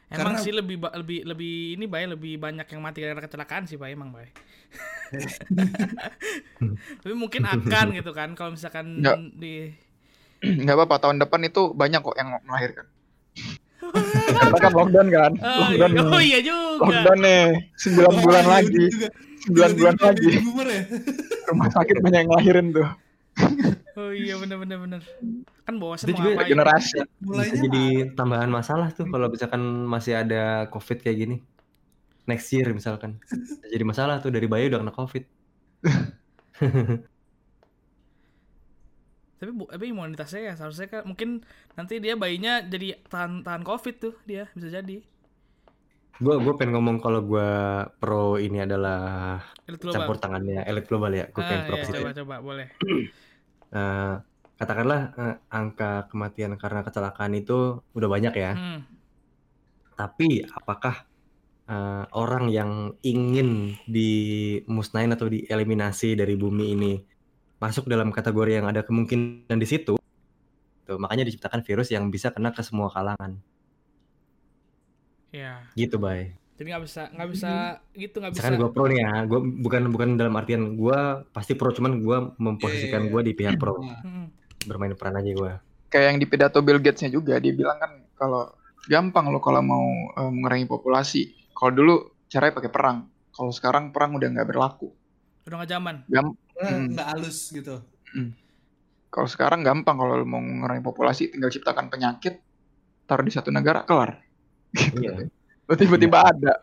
Emang 0.09 0.33
Karena- 0.33 0.41
sih 0.41 0.55
lebih 0.55 0.81
lebih 0.81 1.19
lebih 1.27 1.53
ini 1.77 1.85
bay 1.85 2.09
lebih 2.09 2.39
banyak 2.41 2.65
yang 2.65 2.81
mati 2.81 3.03
gara-gara 3.03 3.27
kecelakaan 3.29 3.69
sih 3.69 3.77
bay 3.77 3.93
emang 3.93 4.09
bay. 4.09 4.33
Tapi 7.05 7.13
mungkin 7.15 7.45
akan 7.45 7.95
gitu 7.95 8.11
kan 8.11 8.33
kalau 8.33 8.57
misalkan 8.57 8.99
Nggak. 9.03 9.17
di 9.37 9.71
Nggak 10.63 10.75
apa-apa, 10.77 10.95
tahun 11.01 11.17
depan 11.21 11.41
itu 11.49 11.73
banyak 11.73 12.01
kok 12.01 12.17
yang 12.17 12.29
melahirkan. 12.45 12.85
Karena 14.17 14.57
kan 14.59 14.73
lockdown 14.73 15.07
kan, 15.09 15.31
oh, 15.37 15.67
iya, 15.69 15.77
lockdown, 15.85 16.07
oh 16.09 16.21
iya 16.21 16.39
juga. 16.41 16.83
lockdown 16.83 17.19
nih, 17.21 17.43
9 17.77 18.23
bulan 18.23 18.43
Oh, 18.43 18.49
iya, 18.49 18.53
lagi, 18.57 18.83
juga. 18.89 19.07
9 19.47 19.77
bulan 19.79 19.95
lagi, 20.01 20.27
ya? 20.27 20.39
rumah 21.47 21.69
sakit 21.71 21.95
banyak 22.03 22.19
yang 22.19 22.29
ngelahirin 22.29 22.67
tuh, 22.75 22.87
Oh 23.97 24.13
iya 24.13 24.37
bener 24.37 24.57
bener 24.61 24.77
bener. 24.77 25.01
Kan 25.65 25.81
bosan 25.81 26.09
Itu 26.09 26.21
juga 26.21 26.45
generasi. 26.45 27.01
Bisa 27.01 27.21
Mulainya 27.21 27.61
jadi 27.65 27.85
tambahan 28.13 28.49
masalah 28.49 28.93
tuh 28.93 29.09
kalau 29.09 29.29
misalkan 29.29 29.61
masih 29.89 30.21
ada 30.21 30.69
covid 30.69 31.01
kayak 31.01 31.17
gini. 31.17 31.35
Next 32.29 32.49
year 32.53 32.69
misalkan. 32.73 33.17
Bisa 33.25 33.65
Jadi 33.65 33.83
masalah 33.85 34.21
tuh 34.21 34.29
dari 34.29 34.45
bayi 34.45 34.69
udah 34.69 34.85
kena 34.85 34.93
covid. 34.93 35.23
Tapi 39.37 39.51
bu, 39.53 39.69
tapi 39.69 39.93
imunitasnya 39.93 40.41
ya 40.49 40.53
seharusnya 40.57 40.87
kan 40.89 41.01
mungkin 41.05 41.45
nanti 41.77 42.01
dia 42.01 42.17
bayinya 42.17 42.65
jadi 42.65 42.97
tahan 43.05 43.45
tahan 43.45 43.61
covid 43.61 43.95
tuh 44.01 44.15
dia 44.25 44.49
bisa 44.57 44.73
jadi. 44.73 45.05
Gue 46.17 46.35
gue 46.41 46.53
pengen 46.57 46.81
ngomong 46.81 46.97
kalau 46.97 47.21
gue 47.21 47.49
pro 48.01 48.41
ini 48.41 48.65
adalah 48.65 49.37
campur 49.69 50.17
tangannya 50.17 50.65
elit 50.65 50.89
global 50.89 51.13
ya. 51.13 51.29
Gue 51.29 51.45
pengen 51.45 51.61
Ah, 51.61 51.67
pro 51.69 51.75
iya, 51.77 51.85
coba 51.93 52.11
coba 52.13 52.35
boleh. 52.41 52.67
Eh, 53.67 54.15
katakanlah 54.55 55.11
eh, 55.19 55.35
angka 55.51 56.07
kematian 56.07 56.55
karena 56.55 56.87
kecelakaan 56.87 57.35
itu 57.35 57.83
udah 57.91 58.07
banyak 58.07 58.31
ya. 58.31 58.55
Hmm. 58.55 58.87
Tapi 59.91 60.47
apakah 60.47 61.03
eh, 61.67 62.05
orang 62.15 62.47
yang 62.47 62.95
ingin 63.03 63.75
dimusnahin 63.83 65.11
atau 65.11 65.27
dieliminasi 65.27 66.15
dari 66.15 66.39
bumi 66.39 66.65
ini 66.79 66.93
masuk 67.57 67.89
dalam 67.89 68.13
kategori 68.13 68.61
yang 68.61 68.65
ada 68.69 68.85
kemungkinan 68.85 69.57
di 69.57 69.67
situ. 69.67 69.97
Tuh, 70.87 70.97
makanya 71.01 71.27
diciptakan 71.27 71.65
virus 71.65 71.91
yang 71.91 72.07
bisa 72.07 72.31
kena 72.31 72.53
ke 72.55 72.61
semua 72.63 72.87
kalangan. 72.87 73.35
Ya. 75.35 75.65
Gitu, 75.75 75.99
Bay. 75.99 76.37
Jadi 76.57 76.73
nggak 76.73 76.83
bisa 76.89 77.01
nggak 77.13 77.29
bisa 77.29 77.51
gitu 77.93 78.17
nggak 78.17 78.31
bisa. 78.33 78.41
Misalkan 78.41 78.57
gue 78.57 78.69
pro 78.73 78.85
nih 78.89 78.99
ya, 79.05 79.13
gue 79.29 79.39
bukan 79.61 79.81
bukan 79.93 80.09
dalam 80.17 80.33
artian 80.33 80.73
gue 80.73 80.99
pasti 81.29 81.53
pro, 81.53 81.69
cuman 81.69 82.01
gue 82.01 82.17
memposisikan 82.41 83.05
Iya, 83.05 83.05
iya, 83.05 83.13
gue 83.13 83.21
di 83.21 83.33
pihak 83.37 83.53
pro, 83.61 83.77
Nah, 83.77 84.01
Hmm. 84.01 84.27
bermain 84.65 84.97
peran 84.97 85.21
aja 85.21 85.31
gue. 85.37 85.51
Kayak 85.93 86.05
yang 86.09 86.17
di 86.17 86.25
pidato 86.25 86.57
Bill 86.65 86.81
Gates-nya 86.81 87.13
juga 87.13 87.37
dia 87.37 87.53
bilang 87.53 87.77
kan 87.77 88.01
kalau 88.17 88.49
gampang 88.89 89.29
lo 89.29 89.37
kalau 89.37 89.61
mau 89.61 89.85
eh, 90.17 90.31
mengurangi 90.33 90.65
populasi. 90.65 91.53
Kalau 91.53 91.71
dulu 91.77 91.95
caranya 92.25 92.57
pakai 92.57 92.71
perang. 92.73 92.97
Kalau 93.29 93.53
sekarang 93.53 93.93
perang 93.93 94.17
udah 94.17 94.25
nggak 94.25 94.49
berlaku. 94.49 94.89
Udah 95.45 95.61
nggak 95.61 95.71
zaman. 95.77 95.95
Gam 96.09 96.33
karena 96.57 96.73
Hmm. 96.73 96.89
nggak 96.93 97.07
halus 97.13 97.53
gitu. 97.53 97.75
kalau 99.07 99.29
sekarang 99.29 99.61
gampang 99.63 99.95
kalau 99.95 100.25
mau 100.27 100.41
mengurangi 100.41 100.83
populasi 100.83 101.31
tinggal 101.31 101.53
ciptakan 101.53 101.87
penyakit 101.87 102.41
taruh 103.07 103.23
di 103.23 103.31
satu 103.31 103.49
negara 103.53 103.87
kelar. 103.87 104.19
Iya. 104.75 105.31
Lo 105.63 105.73
tiba-tiba 105.73 106.27
ada. 106.27 106.53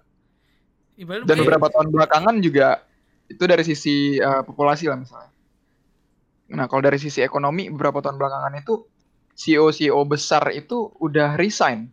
Ibarat 0.94 1.26
Dan 1.26 1.42
beberapa 1.42 1.66
tahun 1.72 1.90
belakangan 1.90 2.36
juga 2.44 2.84
itu 3.26 3.42
dari 3.48 3.64
sisi 3.64 4.20
eh, 4.20 4.42
populasi 4.44 4.86
lah 4.86 4.98
misalnya. 5.00 5.32
Nah, 6.54 6.68
kalau 6.68 6.84
dari 6.84 7.00
sisi 7.00 7.24
ekonomi 7.24 7.72
beberapa 7.72 8.04
tahun 8.04 8.20
belakangan 8.20 8.54
itu 8.60 8.84
CEO-CEO 9.34 9.98
besar 10.06 10.52
itu 10.54 10.92
udah 11.00 11.34
resign 11.34 11.90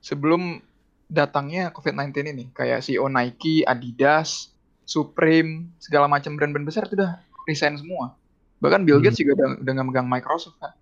sebelum 0.00 0.62
datangnya 1.10 1.74
COVID-19 1.74 2.32
ini. 2.32 2.44
Kayak 2.54 2.86
CEO 2.86 3.10
Nike, 3.10 3.66
Adidas, 3.66 4.55
Supreme, 4.86 5.74
segala 5.82 6.06
macam 6.06 6.38
brand-brand 6.38 6.62
besar 6.64 6.86
itu 6.86 6.94
udah 6.94 7.18
resign 7.44 7.74
semua. 7.74 8.14
Bahkan 8.62 8.86
Bill 8.86 9.02
Hmm. 9.02 9.04
Gates 9.04 9.18
juga 9.18 9.34
udah, 9.36 9.48
udah 9.60 9.72
nggak 9.74 9.86
megang 9.90 10.08
Microsoft 10.08 10.56
kan. 10.62 10.72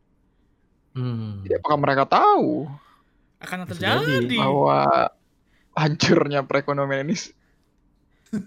Hmm. 0.94 1.42
Jadi 1.42 1.58
apakah 1.58 1.78
mereka 1.80 2.04
tahu 2.06 2.68
akan 3.42 3.66
terjadi. 3.68 4.24
jadi. 4.24 4.36
bahwa 4.40 5.10
hancurnya 5.74 6.40
perekonomian 6.46 7.10
ini 7.10 7.18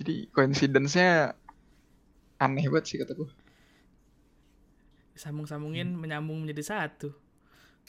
jadi 0.00 0.14
coincidence-nya 0.32 1.36
aneh 2.40 2.66
banget 2.72 2.84
sih 2.88 2.96
kata 2.98 3.12
gue 3.14 3.30
Sambung-sambungin 5.14 5.94
menyambung 5.94 6.42
menjadi 6.42 6.62
satu. 6.66 7.14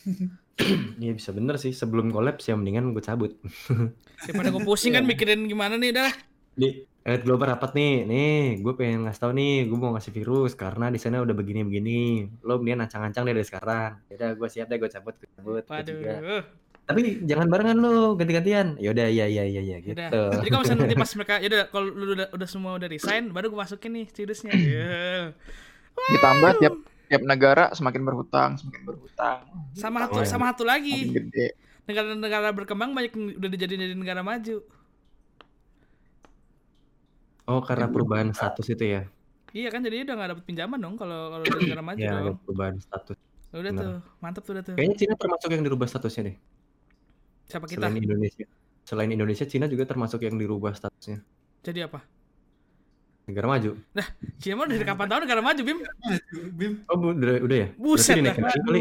Iya 1.04 1.12
bisa 1.16 1.36
bener 1.36 1.60
sih. 1.60 1.76
Sebelum 1.76 2.12
kolaps 2.12 2.48
ya 2.48 2.56
mendingan 2.56 2.96
gue 2.96 3.04
cabut. 3.04 3.36
Daripada 4.26 4.50
gue 4.52 4.64
pusing 4.64 4.96
kan 4.96 5.04
mikirin 5.04 5.48
gimana 5.52 5.76
nih 5.76 5.92
dah. 5.92 6.12
Di 6.56 6.88
Elit 7.06 7.22
Global 7.22 7.54
rapat 7.54 7.78
nih, 7.78 8.02
nih 8.08 8.66
gue 8.66 8.74
pengen 8.74 9.06
ngasih 9.06 9.22
tau 9.22 9.32
nih, 9.36 9.70
gue 9.70 9.78
mau 9.78 9.94
ngasih 9.94 10.10
virus 10.10 10.58
karena 10.58 10.90
di 10.90 10.98
sana 10.98 11.22
udah 11.22 11.38
begini-begini. 11.38 12.26
Lo 12.42 12.58
mendingan 12.58 12.90
ancang-ancang 12.90 13.30
deh 13.30 13.36
dari 13.38 13.46
sekarang. 13.46 14.02
Yaudah 14.10 14.30
gue 14.34 14.48
siap 14.50 14.66
deh, 14.72 14.82
gue 14.82 14.90
cabut, 14.90 15.14
gue 15.14 15.30
cabut. 15.38 15.64
Waduh. 15.70 16.42
Tapi 16.86 17.26
jangan 17.30 17.46
barengan 17.46 17.78
lo, 17.78 18.18
ganti-gantian. 18.18 18.78
Yaudah, 18.82 19.06
iya 19.06 19.30
iya 19.30 19.44
iya 19.46 19.62
iya 19.62 19.78
gitu. 19.86 19.98
Udah. 20.02 20.42
Jadi 20.42 20.50
kalau 20.50 20.64
misalnya 20.66 20.82
nanti 20.82 20.98
pas 20.98 21.12
mereka 21.22 21.36
ya 21.38 21.48
udah 21.54 21.64
kalau 21.70 21.86
lu 21.94 22.14
udah, 22.18 22.28
udah 22.34 22.48
semua 22.50 22.72
udah 22.78 22.90
resign 22.90 23.24
baru 23.30 23.54
gue 23.54 23.60
masukin 23.60 23.92
nih 24.02 24.06
virusnya. 24.10 24.54
Ya. 24.66 25.32
ditambah 25.96 26.52
tiap 26.60 26.76
tiap 27.06 27.24
negara 27.24 27.70
semakin 27.72 28.02
berhutang 28.02 28.52
semakin 28.58 28.82
berhutang 28.84 29.40
Sama 29.74 29.98
satu 30.06 30.16
Oh, 30.16 30.22
iya. 30.22 30.30
sama 30.30 30.46
satu 30.52 30.64
lagi. 30.64 31.12
Negara-negara 31.86 32.50
berkembang 32.50 32.92
banyak 32.92 33.14
yang 33.14 33.26
udah 33.38 33.50
dijadiin 33.52 33.82
jadi 33.84 33.96
negara 33.96 34.22
maju. 34.22 34.58
Oh 37.46 37.62
karena 37.62 37.86
perubahan 37.86 38.34
status 38.34 38.66
itu 38.68 38.86
ya? 38.86 39.02
Iya 39.54 39.70
kan 39.70 39.80
jadi 39.80 40.04
udah 40.04 40.16
gak 40.18 40.30
dapet 40.36 40.46
pinjaman 40.46 40.76
dong 40.76 40.96
kalau 40.98 41.32
kalau 41.32 41.44
dari 41.48 41.62
negara 41.64 41.84
maju 41.86 42.02
Ya 42.02 42.12
dong. 42.20 42.38
perubahan 42.42 42.76
status. 42.78 43.18
Ya 43.50 43.56
Udah 43.56 43.72
benar. 43.72 43.84
tuh, 43.86 43.98
mantap 44.20 44.44
tuh 44.44 44.52
udah 44.52 44.64
tuh. 44.66 44.74
Kayaknya 44.76 44.96
Cina 44.98 45.14
termasuk 45.16 45.50
yang 45.54 45.64
dirubah 45.64 45.88
statusnya 45.88 46.22
deh. 46.28 46.36
Siapa 47.46 47.66
kita? 47.70 47.80
Selain 47.80 47.98
Indonesia. 47.98 48.46
Selain 48.86 49.10
Indonesia, 49.10 49.46
Cina 49.46 49.66
juga 49.66 49.84
termasuk 49.86 50.20
yang 50.22 50.36
dirubah 50.36 50.74
statusnya. 50.74 51.22
Jadi 51.62 51.80
apa? 51.82 52.02
Negara 53.26 53.50
maju. 53.50 53.74
Cina 54.38 54.54
mah 54.54 54.70
dari 54.70 54.86
kapan 54.86 55.08
tahu 55.10 55.20
negara 55.26 55.42
maju, 55.42 55.62
Bim? 55.66 55.80
Bim. 56.54 56.74
Oh 56.86 56.98
bu- 56.98 57.18
udah, 57.18 57.42
udah 57.42 57.58
ya? 57.58 57.68
Buset 57.74 58.22
dah. 58.22 58.38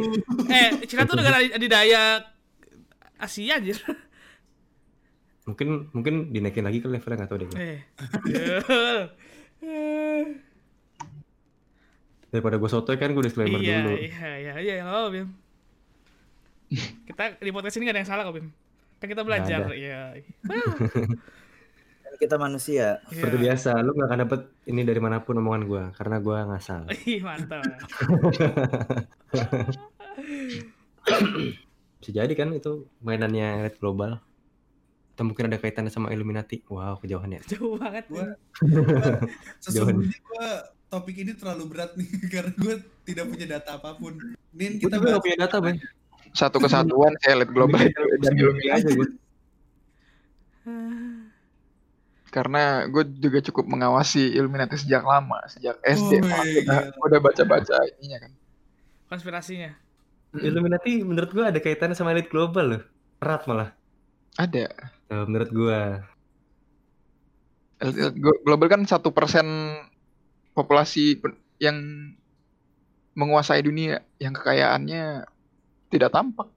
Eh, 0.52 0.84
Cina 0.84 1.08
tuh 1.08 1.16
negara 1.16 1.40
adidaya 1.40 2.20
Asia 3.16 3.56
anjir. 3.56 3.80
Mungkin 5.48 5.88
mungkin 5.96 6.32
dinaikin 6.32 6.64
lagi 6.64 6.84
ke 6.84 6.88
levelnya 6.92 7.24
nggak 7.24 7.30
tahu 7.32 7.40
deh. 7.40 7.48
Eh. 7.56 7.80
Daripada 12.32 12.58
gue 12.60 12.68
sotoy 12.68 12.98
kan 13.00 13.14
gue 13.14 13.24
disclaimer 13.24 13.62
iya, 13.62 13.80
dulu. 13.80 13.94
iya, 13.94 14.30
iya, 14.42 14.54
iya, 14.58 14.74
nggak 14.82 14.92
apa-apa, 14.92 15.10
Bim. 15.14 15.28
Kita 17.08 17.38
di 17.38 17.50
podcast 17.54 17.78
ini 17.78 17.86
gak 17.86 17.94
ada 17.94 18.00
yang 18.02 18.10
salah 18.10 18.22
kok, 18.26 18.34
Bim. 18.36 18.48
Kan 18.98 19.06
kita 19.06 19.22
belajar, 19.22 19.60
iya. 19.76 20.16
Kita 22.14 22.36
manusia. 22.36 23.02
Seperti 23.06 23.36
Iya. 23.36 23.44
biasa, 23.50 23.70
lu 23.78 23.92
gak 23.92 24.06
akan 24.06 24.20
dapet 24.22 24.40
ini 24.64 24.82
dari 24.82 24.98
mana 24.98 25.20
pun 25.20 25.34
omongan 25.34 25.62
gue, 25.64 25.82
karena 25.92 26.16
gue 26.18 26.36
ngasal. 26.46 26.82
Ih, 27.06 27.20
mantap. 27.20 27.62
Bisa 31.98 32.10
jadi 32.12 32.32
kan 32.32 32.52
itu 32.52 32.86
mainannya 33.00 33.64
Red 33.64 33.76
Global. 33.78 34.20
Atau 35.14 35.24
mungkin 35.24 35.46
ada 35.46 35.56
kaitannya 35.56 35.88
sama 35.88 36.10
Illuminati. 36.10 36.60
Wow, 36.66 36.98
kejauhan 36.98 37.30
ya. 37.32 37.40
Jauh 37.46 37.78
banget. 37.78 38.04
Gua- 38.08 38.34
Bim. 38.60 39.22
Sesungguhnya 39.62 40.10
gue 40.12 40.48
topik 40.88 41.16
ini 41.16 41.32
terlalu 41.32 41.64
berat 41.66 41.94
nih 41.94 42.08
karena 42.34 42.52
gue 42.52 42.74
tidak 43.04 43.24
punya 43.26 43.46
data 43.48 43.70
apa 43.74 43.94
pun. 43.94 44.14
Nin 44.50 44.76
Gue 44.76 44.86
kita 44.86 44.96
gak 44.98 45.18
punya 45.20 45.38
data, 45.40 45.56
Bang. 45.58 45.78
satu 46.30 46.58
kesatuan 46.58 47.14
saya 47.22 47.38
lihat 47.38 47.50
global 47.50 47.78
dan 48.18 48.32
Illuminati 48.34 48.70
aja 48.72 48.90
gue. 48.90 49.08
Karena 52.34 52.90
gue 52.90 53.06
juga 53.22 53.38
cukup 53.46 53.70
mengawasi 53.70 54.34
Illuminati 54.34 54.74
sejak 54.74 55.06
lama 55.06 55.38
sejak 55.46 55.78
SD 55.86 56.18
Oh, 56.18 56.42
iya. 56.42 56.66
udah, 56.66 56.78
udah 56.98 57.18
baca-baca 57.22 57.78
ininya 58.02 58.26
kan 58.26 58.32
Konspirasinya. 59.06 59.70
Illuminati 60.34 61.06
menurut 61.06 61.30
gue 61.30 61.44
ada 61.46 61.60
kaitannya 61.62 61.94
sama 61.94 62.10
elit 62.10 62.26
global 62.26 62.66
loh. 62.66 62.82
Erat 63.22 63.46
malah. 63.46 63.70
ada 64.34 64.66
Tuh, 65.06 65.22
menurut 65.30 65.50
gue. 65.54 65.80
Elit 67.78 68.18
global 68.18 68.66
kan 68.66 68.82
satu 68.82 69.14
persen 69.14 69.46
populasi 70.58 71.22
yang 71.62 71.78
menguasai 73.14 73.62
dunia 73.62 74.02
yang 74.18 74.34
kekayaannya 74.34 75.22
tidak 75.94 76.10
tampak 76.10 76.50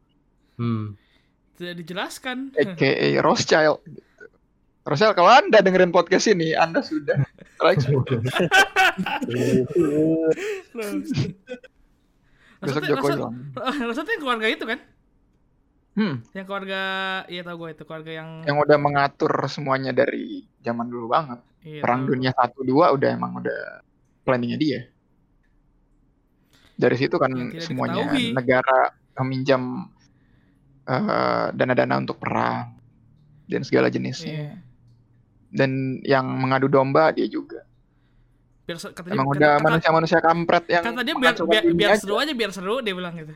Hmm. 0.57 0.97
Tidak 1.53 1.77
dijelaskan. 1.77 2.57
aka 2.57 3.21
Rothschild 3.21 3.77
Rothschild 4.87 5.13
kalau 5.13 5.27
anda 5.29 5.59
dengerin 5.59 5.91
podcast 5.91 6.25
ini 6.25 6.55
anda 6.55 6.79
sudah 6.79 7.19
like 7.59 7.83
besok 12.57 12.81
maksud- 12.89 13.13
hilang 13.13 13.35
maksudnya 13.87 14.11
yang 14.11 14.21
keluarga 14.21 14.47
itu 14.47 14.65
kan? 14.65 14.79
hmm, 15.93 16.15
Yang 16.31 16.45
keluarga, 16.45 16.81
iya 17.27 17.41
tau 17.41 17.55
gue 17.55 17.69
itu 17.69 17.83
keluarga 17.83 18.11
yang, 18.13 18.29
yang 18.43 18.57
udah 18.57 18.77
mengatur 18.77 19.29
semuanya 19.47 19.91
dari 19.91 20.45
zaman 20.59 20.87
dulu 20.87 21.07
banget 21.07 21.39
iya, 21.61 21.81
perang 21.81 22.01
tahu. 22.03 22.09
dunia 22.13 22.31
satu 22.31 22.59
dua 22.61 22.93
udah 22.93 23.09
emang 23.11 23.37
udah 23.37 23.81
planningnya 24.23 24.57
dia 24.57 24.79
dari 26.73 26.93
situ 26.93 27.17
kan 27.17 27.33
semuanya 27.57 28.05
diketahui. 28.05 28.33
negara 28.33 28.79
meminjam 29.17 29.89
eh, 30.85 31.45
dana-dana 31.51 31.97
untuk 31.97 32.17
perang 32.17 32.77
dan 33.45 33.61
segala 33.61 33.89
jenisnya 33.89 34.53
Iya. 34.53 34.53
Dan 35.49 35.71
yang 36.01 36.25
mengadu 36.27 36.67
domba 36.67 37.09
dia 37.09 37.25
juga 37.25 37.63
Biar 38.63 38.77
se- 38.77 38.91
katanya, 38.91 39.15
emang 39.15 39.27
udah 39.29 39.51
kata- 39.53 39.63
manusia-manusia 39.63 40.19
kampret 40.19 40.63
yang 40.67 40.83
kata 40.83 41.01
dia 41.01 41.15
biar 41.15 41.33
biar, 41.39 41.63
biar 41.71 41.91
aja. 41.93 41.99
seru 41.99 42.15
aja 42.17 42.33
biar 42.33 42.51
seru 42.51 42.75
dia 42.79 42.91
bilang 42.91 43.15
gitu 43.15 43.35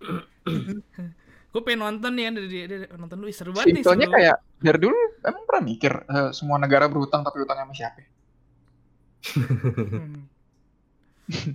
gue 1.50 1.60
pengen 1.60 1.80
nonton 1.82 2.14
nih 2.14 2.24
kan 2.24 2.32
dia, 2.36 2.46
dia, 2.46 2.64
dia 2.64 2.78
nonton 2.94 3.16
lu 3.18 3.26
"Ih, 3.26 3.34
seru 3.34 3.50
banget 3.50 3.68
nih 3.68 3.74
Simpelnya 3.76 4.06
seru 4.06 4.16
kayak 4.16 4.36
dari 4.56 4.78
dulu 4.78 4.96
emang 5.20 5.42
pernah 5.44 5.62
mikir 5.66 5.92
eh, 5.98 6.30
semua 6.30 6.56
negara 6.56 6.86
berhutang 6.86 7.20
tapi 7.20 7.36
hutangnya 7.38 7.64
sama 7.64 7.74
siapa? 7.74 8.00
Hmm. 9.20 10.24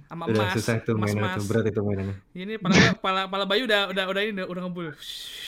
sama 0.05 0.24
Udah 0.30 0.45
emas 0.45 0.53
susah 0.53 0.76
tuh 0.80 0.93
emas 0.93 1.09
mainan 1.09 1.34
tuh, 1.34 1.43
berat 1.47 1.66
itu 1.66 1.80
mainannya. 1.80 2.16
ini 2.34 2.53
pala, 2.55 2.76
pala 3.03 3.22
pala 3.26 3.43
bayu 3.43 3.66
udah 3.66 3.89
udah 3.89 4.03
udah 4.05 4.22
ini 4.22 4.32
udah, 4.36 4.45
udah 4.45 4.61
ngebul 4.63 4.88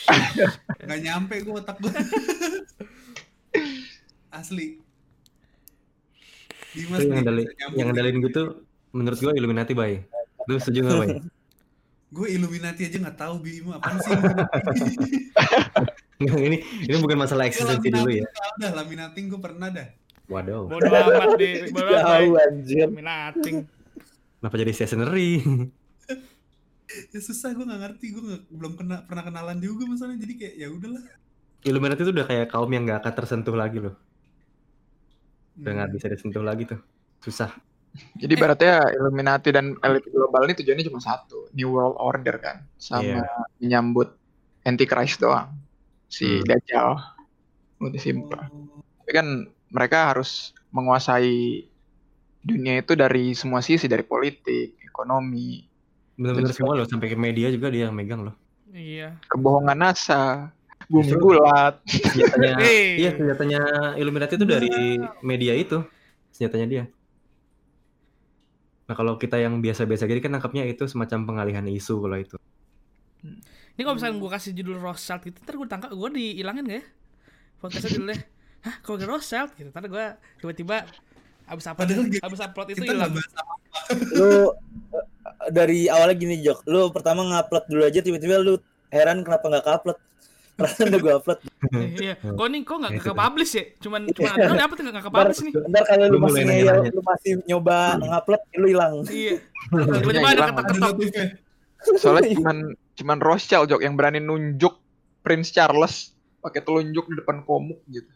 nggak 0.87 0.99
nyampe 1.01 1.35
gue 1.37 1.53
otak 1.53 1.77
gue. 1.77 1.91
Asli. 4.37 4.79
Dimas 6.77 7.01
yang 7.01 7.25
nyambung 7.25 7.45
yang 7.57 7.71
nih. 7.73 7.83
ngendalin 7.89 8.17
gitu 8.21 8.43
menurut 8.93 9.17
gue 9.17 9.33
Illuminati 9.33 9.73
bay. 9.73 10.05
Lu 10.45 10.61
setuju 10.61 10.85
gak 10.85 10.97
bay? 11.01 11.11
Gue 12.07 12.31
Illuminati 12.31 12.87
aja 12.87 13.03
nggak 13.03 13.19
tahu 13.19 13.43
Bim 13.43 13.67
apaan 13.67 13.99
sih. 13.99 14.15
Nggak, 16.23 16.39
ini 16.39 16.57
ini 16.87 16.95
bukan 17.03 17.19
masalah 17.19 17.51
eksistensi 17.51 17.91
dulu 17.91 18.07
ya. 18.07 18.23
Laminating 18.23 18.55
udah 18.55 18.71
laminating 18.79 19.23
gue 19.27 19.39
pernah 19.43 19.67
dah. 19.67 19.87
Waduh. 20.31 20.71
Bodo 20.71 20.87
amat 20.87 21.35
deh, 21.35 21.67
bodo 21.67 21.91
amat. 21.91 22.07
Jauh 22.07 22.31
Bay. 22.31 22.43
anjir. 22.47 22.87
Minating. 22.87 23.57
Kenapa 24.39 24.55
jadi 24.55 24.71
stationery? 24.71 25.43
ya 27.13 27.19
susah 27.19 27.51
gue 27.51 27.67
nggak 27.67 27.81
ngerti 27.83 28.05
gue 28.15 28.23
nggak- 28.23 28.45
belum 28.55 28.73
kena 28.79 29.03
pernah 29.03 29.23
kenalan 29.27 29.59
juga 29.59 29.83
masalahnya 29.83 30.23
jadi 30.23 30.33
kayak 30.39 30.53
ya 30.55 30.67
udahlah 30.71 31.03
Illuminati 31.67 32.01
itu 32.07 32.15
udah 32.15 32.23
kayak 32.23 32.47
kaum 32.47 32.71
yang 32.71 32.87
nggak 32.87 33.03
akan 33.03 33.13
tersentuh 33.19 33.51
lagi 33.51 33.83
loh. 33.83 33.99
Udah 35.57 35.71
nggak 35.73 35.89
bisa 35.93 36.05
disentuh 36.07 36.43
lagi 36.45 36.63
tuh. 36.65 36.79
Susah. 37.19 37.49
Jadi 38.13 38.37
ibaratnya 38.37 38.93
Illuminati 38.93 39.49
dan 39.49 39.73
elit 39.81 40.05
global 40.07 40.45
ini 40.45 40.53
tujuannya 40.53 40.85
cuma 40.85 41.01
satu, 41.01 41.49
New 41.57 41.73
World 41.73 41.97
Order 41.97 42.37
kan, 42.37 42.61
sama 42.77 43.25
Iya. 43.25 43.25
menyambut 43.57 44.13
Antichrist 44.61 45.17
doang, 45.17 45.49
si 46.05 46.27
Hmm. 46.37 46.45
Dajjal, 46.45 46.89
udah 47.81 47.97
simpel. 47.97 48.37
Tapi 49.01 49.11
kan 49.11 49.27
mereka 49.73 50.13
harus 50.13 50.53
menguasai 50.69 51.65
dunia 52.39 52.79
itu 52.79 52.93
dari 52.93 53.33
semua 53.33 53.65
sisi, 53.65 53.89
dari 53.89 54.05
politik, 54.05 54.77
ekonomi, 54.83 55.65
Bener-bener 56.17 56.49
Terus- 56.49 56.57
semua 56.57 56.73
loh, 56.73 56.89
sampai 56.89 57.13
ke 57.13 57.17
media 57.17 57.45
juga 57.53 57.69
dia 57.69 57.85
yang 57.85 57.93
megang 57.93 58.25
loh. 58.25 58.33
Iya. 58.67 59.21
kebohongan 59.29 59.77
NASA, 59.77 60.49
bumi 60.87 61.13
bulat. 61.19 61.79
Senjatanya, 61.83 62.57
Eh. 62.63 62.95
iya 63.03 63.11
senjatanya 63.15 63.61
Illuminati 63.99 64.39
itu 64.39 64.47
dari 64.47 64.71
media 65.21 65.53
itu, 65.53 65.83
senjatanya 66.31 66.67
dia. 66.67 66.83
Nah 68.87 68.95
kalau 68.95 69.19
kita 69.19 69.35
yang 69.35 69.59
biasa-biasa 69.59 70.07
gini 70.07 70.23
kan 70.23 70.31
nangkapnya 70.31 70.63
itu 70.63 70.87
semacam 70.87 71.27
pengalihan 71.27 71.65
isu 71.67 71.99
kalau 71.99 72.17
itu. 72.17 72.37
Ini 73.77 73.85
kalau 73.85 73.99
misalnya 73.99 74.15
gue 74.17 74.31
kasih 74.31 74.51
judul 74.57 74.79
Rothschild 74.79 75.21
gitu, 75.27 75.37
ntar 75.43 75.53
gue 75.53 75.67
tangkap, 75.69 75.91
gue 75.93 76.09
dihilangin 76.15 76.65
gak 76.65 76.77
ya? 76.81 76.83
Podcastnya 77.61 77.91
judulnya, 77.93 78.19
hah 78.65 78.75
kalau 78.81 78.95
gak 78.97 79.09
Rothschild 79.11 79.51
gitu, 79.59 79.69
ntar 79.69 79.85
gue 79.85 80.05
tiba-tiba 80.41 80.87
abis 81.47 81.65
apa 81.71 81.83
Padahal 81.83 82.03
abis 82.11 82.39
upload 82.43 82.67
itu 82.75 82.83
hilang. 82.83 83.13
Lu 84.15 84.27
eh, 84.27 84.43
dari 85.51 85.87
awalnya 85.87 86.15
gini 86.15 86.35
Jok, 86.43 86.67
lu 86.67 86.81
pertama 86.91 87.23
ngupload 87.23 87.65
dulu 87.71 87.83
aja 87.87 87.99
tiba-tiba 88.03 88.39
lu 88.39 88.59
heran 88.91 89.21
kenapa 89.23 89.45
nggak 89.47 89.67
upload. 89.67 89.97
Perasaan 90.57 90.89
udah 90.89 90.99
gue 90.99 91.13
upload. 91.21 91.39
Iya, 92.01 92.13
kok 92.17 92.47
nih 92.49 92.61
kok 92.65 92.77
nggak 92.81 92.93
ke 93.01 93.11
publish 93.13 93.53
ya? 93.53 93.63
Cuman 93.77 94.01
cuman 94.09 94.31
ada 94.41 94.63
apa 94.65 94.73
tuh 94.73 94.83
nggak 94.89 95.05
ke 95.05 95.11
publish 95.13 95.41
nih? 95.45 95.53
ntar 95.69 95.83
kalau 95.85 96.05
lu 96.09 96.17
Lu 96.17 96.25
masih 96.25 96.43
ngeyel, 96.49 96.77
lu 96.89 97.01
masih 97.05 97.31
nyoba 97.45 97.77
ngupload, 98.01 98.41
lu 98.57 98.67
hilang. 98.73 98.93
Iya. 99.05 99.35
Tiba-tiba 99.69 100.09
ada 100.09 100.17
hilang. 100.17 100.33
ada 100.33 100.43
ketok-ketok. 100.49 100.89
notifnya 100.97 101.25
Soalnya 102.01 102.33
cuman 102.33 102.57
cuman 102.97 103.17
Rothschild 103.21 103.69
Jok 103.69 103.81
yang 103.85 103.93
berani 103.93 104.17
nunjuk 104.17 104.81
Prince 105.21 105.53
Charles 105.53 106.17
pakai 106.41 106.65
telunjuk 106.65 107.05
di 107.05 107.15
depan 107.21 107.45
komuk 107.45 107.77
gitu. 107.89 108.09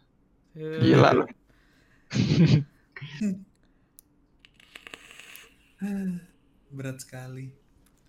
Gila 0.58 1.22
loh. 1.22 1.30
berat 6.72 7.02
sekali 7.02 7.52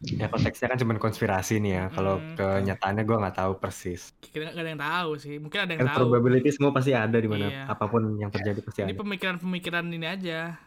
Ya 0.05 0.27
konteksnya 0.27 0.67
kan 0.67 0.75
cuma 0.77 0.97
konspirasi 0.97 1.57
nih 1.57 1.73
ya. 1.73 1.85
Kalau 1.89 2.19
Hmm. 2.19 2.35
kenyataannya 2.35 3.03
gua 3.03 3.23
nggak 3.23 3.37
tahu 3.39 3.53
persis. 3.57 4.11
Kira 4.19 4.51
nggak 4.51 4.59
ada 4.59 4.69
yang 4.69 4.83
tahu 4.83 5.11
sih. 5.17 5.39
Mungkin 5.39 5.59
ada 5.61 5.71
yang 5.71 5.81
Kan 5.81 5.89
tahu. 5.89 5.99
probability 6.03 6.51
semua 6.51 6.71
pasti 6.71 6.91
ada 6.91 7.15
di 7.15 7.27
mana 7.27 7.47
Iya. 7.47 7.63
apa 7.69 7.85
pun 7.87 8.03
yang 8.17 8.27
terjadi 8.29 8.59
pasti 8.61 8.83
Ini 8.83 8.91
ada. 8.91 8.99
pemikiran-pemikiran 8.99 9.85
ini 9.89 10.03
aja. 10.05 10.59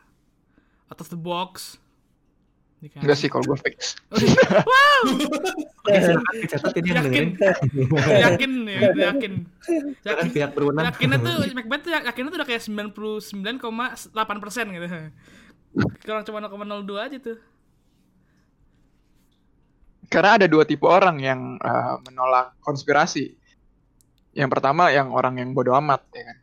Out 0.87 0.99
of 0.99 1.09
the 1.09 1.19
box. 1.19 1.75
Ini 2.77 2.87
kan. 2.89 3.01
Enggak 3.03 3.17
sih 3.17 3.27
kalau 3.27 3.43
gue 3.45 3.57
fix. 3.59 3.99
wow, 4.07 5.03
Oke, 5.83 5.97
silakan 5.97 6.33
dicatat 6.37 6.73
ini 6.75 6.89
yakin, 6.89 7.25
yakin 8.17 8.51
ya, 8.65 8.79
yakin. 9.05 9.33
Kita 9.99 10.09
kan 10.11 10.15
Yakin. 10.21 10.31
pihak 10.31 10.51
berwenang. 10.51 10.83
Yakinnya 10.87 11.17
tuh 11.19 11.33
Macbeth 11.51 11.81
tuh 11.83 11.91
yakinnya 11.93 12.29
tuh 12.29 12.39
udah 12.39 12.47
kayak 12.47 12.63
99,8 12.63 13.61
persen 14.39 14.65
gitu. 14.71 14.87
Kurang 16.01 16.23
cuma 16.23 16.39
0,02 16.41 16.55
aja 17.01 17.17
tuh. 17.17 17.37
Karena 20.15 20.39
ada 20.39 20.47
dua 20.47 20.63
tipe 20.63 20.87
orang 20.87 21.19
yang 21.19 21.59
uh, 21.59 21.99
menolak 22.07 22.55
konspirasi. 22.63 23.35
Yang 24.31 24.47
pertama 24.47 24.87
yang 24.87 25.11
orang 25.11 25.43
yang 25.43 25.51
bodoh 25.51 25.75
amat 25.75 26.07
ya 26.15 26.23
kan. 26.23 26.37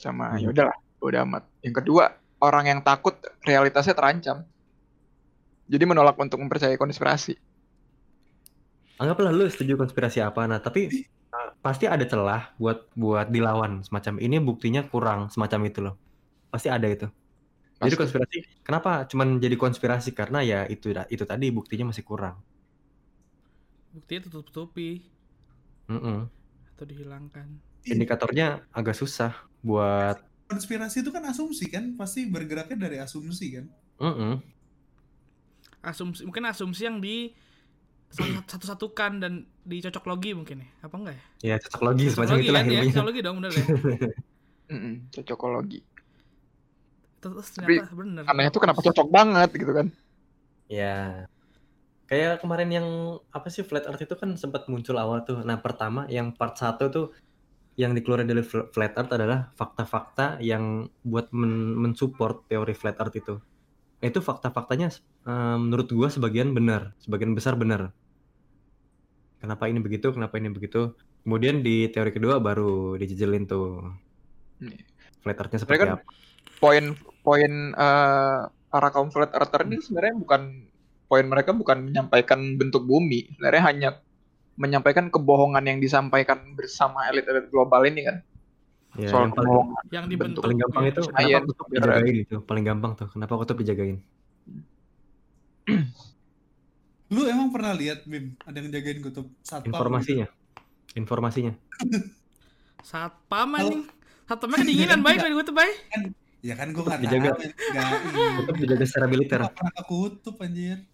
Sama 0.00 0.24
Hmm. 0.32 0.40
ya 0.40 0.48
udahlah, 0.48 0.76
bodoh 0.96 1.20
amat. 1.28 1.44
Yang 1.60 1.84
kedua, 1.84 2.16
orang 2.40 2.64
yang 2.72 2.80
takut 2.80 3.20
realitasnya 3.44 3.92
terancam. 3.92 4.48
Jadi 5.68 5.84
menolak 5.84 6.16
untuk 6.16 6.40
mempercayai 6.40 6.80
konspirasi. 6.80 7.36
Anggaplah 8.96 9.28
lu 9.28 9.44
setuju 9.44 9.76
konspirasi 9.76 10.24
apa 10.24 10.48
nah, 10.48 10.64
tapi 10.64 10.88
uh, 11.36 11.52
pasti 11.60 11.84
ada 11.84 12.08
celah 12.08 12.56
buat 12.56 12.88
buat 12.96 13.28
dilawan 13.28 13.84
semacam 13.84 14.24
ini 14.24 14.40
buktinya 14.40 14.88
kurang 14.88 15.28
semacam 15.28 15.60
itu 15.68 15.78
loh. 15.84 15.94
Pasti 16.48 16.72
ada 16.72 16.88
itu. 16.88 17.12
Jadi 17.76 17.92
Pasti. 17.92 18.00
konspirasi 18.00 18.36
kenapa 18.64 19.04
cuman 19.04 19.36
jadi 19.36 19.56
konspirasi 19.60 20.16
karena 20.16 20.40
ya 20.40 20.64
itu 20.64 20.96
itu 21.12 21.24
tadi 21.28 21.52
buktinya 21.52 21.92
masih 21.92 22.08
kurang. 22.08 22.40
Buktinya 23.92 24.20
tutup-tutupi 24.28 25.04
Mm-mm. 25.88 26.28
atau 26.76 26.84
dihilangkan. 26.88 27.46
Indikatornya 27.84 28.62
agak 28.72 28.94
susah 28.96 29.34
buat 29.62 30.16
konspirasi 30.52 31.00
itu 31.00 31.08
kan 31.08 31.24
asumsi 31.24 31.72
kan 31.72 31.96
pasti 31.96 32.28
bergeraknya 32.28 32.76
dari 32.76 33.00
asumsi 33.00 33.46
kan 33.56 33.64
Mm-mm. 34.00 34.42
Asumsi 35.82 36.22
mungkin 36.22 36.44
asumsi 36.46 36.86
yang 36.86 37.02
di 37.02 37.32
satu- 38.12 38.44
satu-satukan 38.46 39.12
dan 39.24 39.32
dicocok 39.64 40.04
logi 40.06 40.30
mungkin 40.36 40.62
ya. 40.62 40.68
Apa 40.84 40.94
enggak 41.00 41.14
ya? 41.16 41.24
Ya 41.42 41.56
cocok 41.58 41.80
logi 41.82 42.04
Cocok 42.06 42.14
semacam 42.14 42.34
logi 42.36 42.44
itulah 42.46 42.60
kan 42.62 42.70
ya, 42.70 42.80
cocok 42.86 43.04
logi 43.08 43.20
dong 43.24 43.36
bener 43.40 43.52
ya. 43.56 43.64
Mm-mm, 44.72 44.94
cocokologi. 45.10 45.80
Terus 47.22 47.46
Tapi 47.54 47.74
ternyata 47.78 47.94
bener. 47.94 48.22
Aneh 48.28 48.44
itu 48.50 48.58
kenapa 48.62 48.80
cocok 48.82 49.08
banget 49.10 49.48
gitu 49.56 49.72
kan. 49.74 49.86
Ya. 50.70 51.26
Kayak 52.12 52.44
kemarin 52.44 52.68
yang 52.68 52.88
apa 53.32 53.48
sih 53.48 53.64
flat 53.64 53.88
earth 53.88 54.04
itu 54.04 54.12
kan 54.20 54.36
sempat 54.36 54.68
muncul 54.68 55.00
awal 55.00 55.24
tuh. 55.24 55.40
Nah, 55.48 55.56
pertama 55.64 56.04
yang 56.12 56.36
part 56.36 56.60
1 56.60 56.92
tuh 56.92 57.16
yang 57.80 57.96
dikeluarin 57.96 58.28
dari 58.28 58.44
fl- 58.44 58.68
flat 58.68 58.92
earth 59.00 59.16
adalah 59.16 59.48
fakta-fakta 59.56 60.36
yang 60.44 60.92
buat 61.00 61.32
men- 61.32 61.72
mensupport 61.72 62.44
teori 62.52 62.76
flat 62.76 63.00
earth 63.00 63.16
itu. 63.16 63.40
Itu 64.04 64.20
fakta-faktanya 64.20 64.92
eh, 65.24 65.56
menurut 65.56 65.88
gua 65.88 66.12
sebagian 66.12 66.52
benar, 66.52 66.92
sebagian 67.00 67.32
besar 67.32 67.56
benar. 67.56 67.96
Kenapa 69.40 69.72
ini 69.72 69.80
begitu, 69.80 70.12
kenapa 70.12 70.36
ini 70.36 70.52
begitu. 70.52 70.92
Kemudian 71.24 71.64
di 71.64 71.88
teori 71.88 72.12
kedua 72.12 72.44
baru 72.44 73.00
dijejelin 73.00 73.48
tuh 73.48 73.88
Iya. 74.60 74.84
flat 75.24 75.40
earth-nya 75.40 75.64
seperti 75.64 75.80
kan 75.80 75.96
apa. 75.96 76.04
Poin 76.60 76.92
poin 77.24 77.52
eh, 77.72 78.40
para 78.68 78.88
kaum 78.92 79.08
flat 79.08 79.32
earther 79.32 79.64
ini 79.64 79.80
sebenarnya 79.80 80.20
bukan 80.20 80.42
poin 81.12 81.28
mereka 81.28 81.52
bukan 81.52 81.92
menyampaikan 81.92 82.56
bentuk 82.56 82.88
bumi, 82.88 83.36
sebenarnya 83.36 83.62
hanya 83.68 83.90
menyampaikan 84.56 85.12
kebohongan 85.12 85.60
yang 85.68 85.76
disampaikan 85.76 86.56
bersama 86.56 87.04
elit-elit 87.12 87.52
global 87.52 87.84
ini 87.84 88.08
kan. 88.08 88.16
Ya, 88.96 89.08
soal 89.12 89.28
yang 89.28 89.36
paling, 89.36 89.52
yang 89.88 90.04
bentuk 90.04 90.12
dibentuk 90.12 90.42
paling 90.44 90.60
gampang 90.60 90.84
itu 90.88 91.00
Science, 91.00 91.16
kenapa 91.16 91.48
kutub 91.48 91.66
dijagain 91.72 92.16
itu 92.20 92.36
paling 92.44 92.64
gampang 92.68 92.92
tuh 92.92 93.08
kenapa 93.08 93.32
kutub 93.40 93.56
dijagain 93.56 93.96
lu 97.08 97.22
emang 97.24 97.48
pernah 97.48 97.72
lihat 97.72 98.04
bim 98.04 98.36
ada 98.44 98.60
yang 98.60 98.68
jagain 98.68 99.00
kutub 99.00 99.32
satpam 99.40 99.72
informasinya 99.72 100.28
informasinya 100.92 101.56
satpam 102.92 103.56
anjing. 103.56 103.88
Satpamnya 104.28 104.60
kedinginan 104.60 105.00
baik 105.00 105.18
dari 105.24 105.34
gue 105.36 105.44
tuh 105.44 105.56
baik. 105.56 105.76
gitu? 105.88 106.08
ya 106.42 106.54
kan 106.58 106.68
gua 106.74 106.82
nggak 106.92 107.00
Dijaga. 107.06 107.30
nggak 107.38 107.86
kutub 108.44 108.54
dijaga 108.58 108.84
secara 108.84 109.06
militer 109.08 109.40
pernah 109.56 109.72
ke 109.72 109.82
kutub 109.88 110.36
anjir 110.42 110.84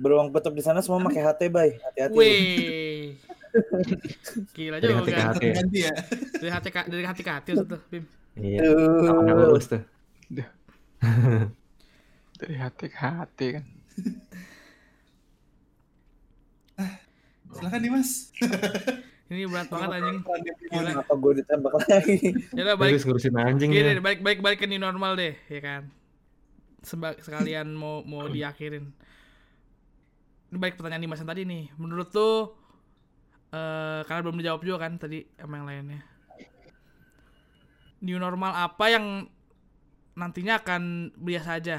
Beruang 0.00 0.32
kutub 0.32 0.52
di 0.52 0.64
sana 0.64 0.80
semua 0.80 1.04
pakai 1.04 1.20
HT, 1.20 1.40
bay. 1.46 1.76
Hati-hati. 1.78 2.16
Wih. 2.16 3.20
Gila 4.54 4.78
Dari 4.78 4.88
juga. 4.88 5.00
hati 5.02 5.10
ke 5.10 5.22
hati. 5.52 5.78
ya 5.82 5.94
Dari 6.38 6.50
hati 6.50 6.68
ka- 6.70 6.86
dari 6.86 7.04
hati 7.04 7.20
ke 7.20 7.30
hati 7.30 7.50
tuh, 7.52 7.80
Bim. 7.90 8.04
iya. 8.38 8.62
Apa 8.62 9.20
nggak 9.20 9.36
lulus 9.36 9.66
tuh 9.66 9.82
Dari 12.38 12.54
hati 12.56 12.86
ke 12.86 12.96
hati 12.96 13.46
kan. 13.52 13.64
silakan 17.50 17.80
Dimas 17.82 18.10
Ini 19.30 19.46
berat 19.46 19.70
banget 19.70 19.90
anjing. 19.94 20.18
Gila. 20.66 20.90
Kenapa 20.90 21.12
gue 21.14 21.32
ditembak 21.38 21.72
lagi? 21.78 22.18
Ya 22.50 22.62
udah 22.66 22.74
Baik. 22.74 22.98
baik. 22.98 23.06
ngurusin 23.06 23.34
anjing 23.38 23.70
Gini, 23.70 23.90
ya. 23.94 24.02
balik 24.02 24.26
balik 24.26 24.38
balik 24.42 24.58
ke 24.58 24.66
new 24.66 24.82
normal 24.82 25.14
deh, 25.14 25.38
ya 25.46 25.60
kan. 25.62 25.82
Seba 26.82 27.14
sekalian 27.14 27.70
mau 27.70 28.02
mau 28.02 28.26
diakhirin. 28.34 28.90
Ini 30.50 30.58
balik 30.58 30.74
pertanyaan 30.74 31.06
Dimas 31.06 31.22
yang 31.22 31.30
tadi 31.30 31.42
nih. 31.46 31.70
Menurut 31.78 32.10
lu 32.10 32.30
eh 33.50 34.02
karena 34.06 34.20
belum 34.26 34.38
dijawab 34.42 34.62
juga 34.66 34.78
kan 34.82 34.98
tadi 34.98 35.22
sama 35.38 35.62
yang 35.62 35.66
lainnya. 35.66 36.02
New 38.02 38.18
normal 38.18 38.58
apa 38.58 38.84
yang 38.90 39.30
nantinya 40.18 40.58
akan 40.58 41.14
biasa 41.14 41.62
aja? 41.62 41.78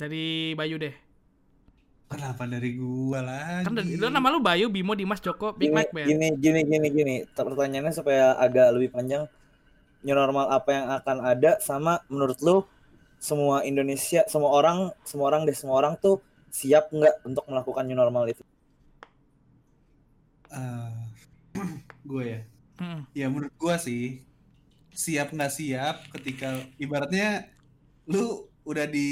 Dari 0.00 0.56
Bayu 0.56 0.80
deh. 0.80 0.96
kenapa 2.12 2.44
dari 2.44 2.76
gua 2.76 3.24
lagi 3.24 3.64
Kan 3.64 3.72
dari, 3.72 3.96
lu 3.96 4.12
nama 4.12 4.28
lu 4.28 4.44
Bayu, 4.44 4.68
Bimo, 4.68 4.92
Dimas, 4.92 5.24
Joko, 5.24 5.56
Big 5.56 5.72
Gini, 5.72 5.76
Mike, 5.80 5.92
Ben. 5.96 6.04
gini, 6.12 6.28
gini, 6.36 6.60
gini, 6.68 6.88
gini. 6.92 7.16
Pertanyaannya 7.24 7.92
supaya 7.92 8.36
agak 8.36 8.68
lebih 8.76 8.92
panjang. 8.92 9.24
new 10.02 10.18
normal 10.18 10.50
apa 10.50 10.70
yang 10.74 10.86
akan 10.98 11.16
ada 11.22 11.62
sama 11.62 12.02
menurut 12.10 12.36
lu 12.42 12.66
semua 13.22 13.62
Indonesia 13.62 14.26
semua 14.26 14.50
orang 14.50 14.90
semua 15.06 15.30
orang 15.30 15.46
deh 15.46 15.54
semua 15.54 15.78
orang 15.78 15.94
tuh 15.94 16.18
siap 16.52 16.92
nggak 16.92 17.24
untuk 17.24 17.48
melakukan 17.48 17.88
new 17.88 17.96
normal 17.96 18.28
itu? 18.28 18.44
Eh, 20.52 20.92
gue 22.10 22.24
ya? 22.28 22.40
Hmm. 22.82 23.06
ya 23.14 23.30
menurut 23.30 23.54
gue 23.54 23.76
sih 23.78 24.04
siap 24.90 25.30
nggak 25.30 25.52
siap 25.54 25.96
ketika 26.10 26.66
ibaratnya 26.80 27.46
lu 28.10 28.48
udah 28.66 28.86
di 28.86 29.08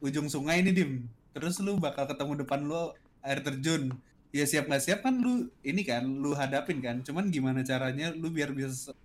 ujung 0.00 0.26
sungai 0.32 0.64
nih 0.64 0.74
dim. 0.74 0.92
Terus 1.36 1.60
lu 1.60 1.76
bakal 1.76 2.08
ketemu 2.08 2.46
depan 2.46 2.64
lu 2.64 2.96
air 3.20 3.44
terjun. 3.44 3.92
Ya 4.32 4.48
siap 4.48 4.66
nggak 4.66 4.82
siap 4.82 5.00
kan 5.04 5.20
lu 5.20 5.52
ini 5.60 5.84
kan 5.84 6.02
lu 6.08 6.32
hadapin 6.32 6.80
kan. 6.80 7.04
Cuman 7.04 7.28
gimana 7.28 7.60
caranya 7.60 8.10
lu 8.16 8.32
biar 8.32 8.56
bisa 8.56 8.96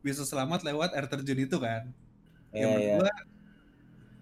bisa 0.00 0.24
selamat 0.24 0.64
lewat 0.64 0.96
air 0.96 1.06
terjun 1.08 1.44
itu 1.44 1.56
kan? 1.60 1.92
Iya, 2.54 2.64
ya 2.64 2.66
menurut 2.70 2.84
iya. 2.84 2.96
gua 2.96 3.12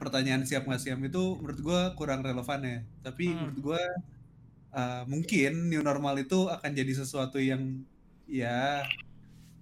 pertanyaan 0.02 0.42
siap 0.42 0.66
nggak 0.66 0.82
siap 0.82 0.98
itu 0.98 1.22
menurut 1.38 1.60
gua 1.62 1.80
kurang 1.94 2.26
relevan 2.26 2.60
ya. 2.66 2.78
Tapi 3.06 3.30
Hmm. 3.30 3.38
menurut 3.46 3.58
gua 3.62 3.82
uh, 4.74 5.02
mungkin 5.06 5.70
new 5.70 5.82
normal 5.84 6.18
itu 6.18 6.50
akan 6.50 6.70
jadi 6.74 6.92
sesuatu 6.98 7.38
yang 7.38 7.86
ya 8.26 8.82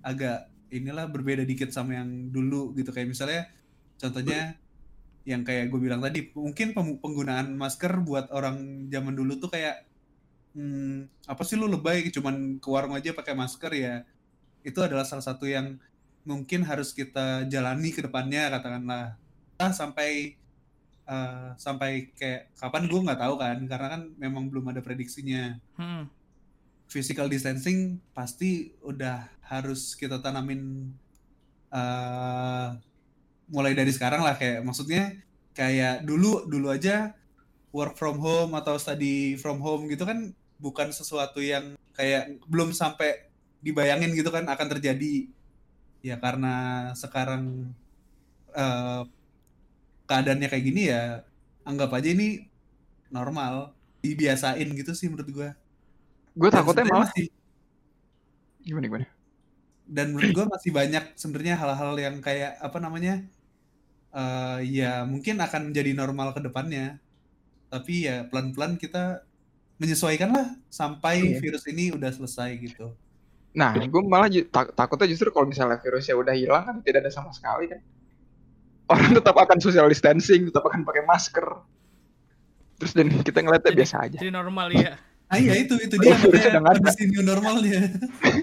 agak 0.01 0.49
inilah 0.73 1.11
berbeda 1.11 1.45
dikit 1.45 1.69
sama 1.75 2.01
yang 2.01 2.33
dulu 2.33 2.73
gitu. 2.79 2.91
Kayak 2.95 3.09
misalnya 3.13 3.43
contohnya 4.01 4.57
yang 5.29 5.45
kayak 5.45 5.69
gue 5.69 5.77
bilang 5.77 6.01
tadi 6.01 6.33
mungkin 6.33 6.73
penggunaan 6.73 7.53
masker 7.53 7.93
buat 8.01 8.33
orang 8.33 8.89
zaman 8.89 9.13
dulu 9.13 9.37
tuh 9.37 9.53
kayak 9.53 9.85
hmm, 10.57 11.29
apa 11.29 11.43
sih 11.45 11.61
lu 11.61 11.69
lebay 11.69 12.09
cuman 12.09 12.57
ke 12.57 12.69
warung 12.73 12.97
aja 12.97 13.13
pakai 13.13 13.35
masker 13.37 13.73
ya? 13.77 13.95
Itu 14.65 14.81
adalah 14.81 15.05
salah 15.05 15.25
satu 15.25 15.45
yang 15.45 15.77
mungkin 16.25 16.65
harus 16.65 16.93
kita 16.97 17.49
jalani 17.49 17.91
ke 17.93 18.01
depannya 18.07 18.49
katakanlah. 18.53 19.17
ah 19.17 19.30
sampai 19.69 20.41
eh, 21.05 21.49
sampai 21.61 22.09
kayak 22.17 22.57
kapan 22.57 22.89
gue 22.89 23.01
nggak 23.05 23.21
tahu 23.21 23.35
kan 23.37 23.59
karena 23.69 23.87
kan 23.99 24.03
memang 24.17 24.49
belum 24.49 24.73
ada 24.73 24.81
prediksinya 24.81 25.61
Hmm. 25.77 26.09
physical 26.89 27.29
distancing 27.29 28.01
pasti 28.11 28.73
udah 28.83 29.29
harus 29.45 29.93
kita 29.95 30.19
tanamin 30.19 30.91
eh 31.71 32.69
mulai 33.51 33.75
dari 33.75 33.91
sekarang 33.95 34.23
lah 34.23 34.35
kayak 34.35 34.63
maksudnya 34.63 35.15
kayak 35.55 36.03
dulu 36.03 36.47
dulu 36.47 36.71
aja 36.71 37.15
work 37.71 37.95
from 37.95 38.19
home 38.19 38.55
atau 38.55 38.75
study 38.79 39.35
from 39.39 39.59
home 39.63 39.87
gitu 39.87 40.03
kan 40.07 40.35
bukan 40.59 40.91
sesuatu 40.91 41.39
yang 41.39 41.75
kayak 41.95 42.39
belum 42.47 42.71
sampai 42.75 43.31
dibayangin 43.63 44.15
gitu 44.15 44.31
kan 44.31 44.47
akan 44.47 44.67
terjadi 44.67 45.31
ya 46.03 46.19
karena 46.19 46.91
sekarang 46.95 47.71
eh 48.55 49.03
keadaannya 50.11 50.51
kayak 50.51 50.65
gini 50.67 50.91
ya 50.91 51.23
anggap 51.63 51.95
aja 51.95 52.11
ini 52.11 52.51
normal 53.09 53.71
dibiasain 54.03 54.67
gitu 54.75 54.91
sih 54.91 55.07
menurut 55.07 55.31
Gue 55.31 55.51
Dan 56.49 56.51
takutnya 56.53 56.85
malah 56.85 57.07
masih 57.07 57.31
gimana 58.61 58.85
gimana. 58.87 59.07
dan 59.87 60.07
menurut 60.11 60.31
gue 60.33 60.47
masih 60.49 60.71
banyak 60.71 61.05
sebenarnya 61.15 61.55
hal-hal 61.57 61.95
yang 61.97 62.17
kayak 62.19 62.59
apa 62.59 62.79
namanya 62.79 63.23
eh 64.11 64.59
ya 64.69 65.03
mungkin 65.03 65.39
akan 65.39 65.71
menjadi 65.71 65.95
normal 65.95 66.31
ke 66.31 66.41
depannya 66.41 66.99
tapi 67.67 68.07
ya 68.07 68.27
pelan-pelan 68.27 68.75
kita 68.75 69.23
menyesuaikan 69.79 70.31
lah 70.31 70.47
sampai 70.69 71.23
Iya. 71.25 71.39
virus 71.39 71.65
ini 71.67 71.91
udah 71.91 72.11
selesai 72.11 72.51
gitu 72.59 72.91
Nah, 73.51 73.75
gue 73.75 74.03
malah 74.07 74.31
ju- 74.31 74.47
tak- 74.47 74.71
takutnya 74.73 75.11
justru 75.11 75.27
kalau 75.31 75.43
misalnya 75.45 75.75
virusnya 75.77 76.15
udah 76.15 76.35
hilang 76.35 76.63
kan 76.63 76.77
tidak 76.87 77.03
ada 77.03 77.11
sama 77.11 77.35
sekali 77.35 77.67
kan. 77.67 77.83
Orang 78.91 79.11
tetap 79.13 79.35
akan 79.35 79.59
social 79.59 79.87
distancing, 79.87 80.47
tetap 80.47 80.63
akan 80.63 80.83
pakai 80.83 81.03
masker. 81.05 81.47
Terus 82.77 82.93
dan 82.93 83.07
kita 83.17 83.39
ngeliatnya 83.39 83.69
Jadi- 83.69 83.79
biasa 83.79 83.97
aja. 84.01 84.19
Jadi 84.19 84.31
normal 84.31 84.69
ya. 84.71 84.95
ah 85.27 85.39
iya 85.39 85.55
itu 85.55 85.79
itu 85.79 85.95
dia 85.95 86.11
ada. 86.11 86.59
kondisi 86.59 87.07
new 87.07 87.23
normalnya 87.23 87.87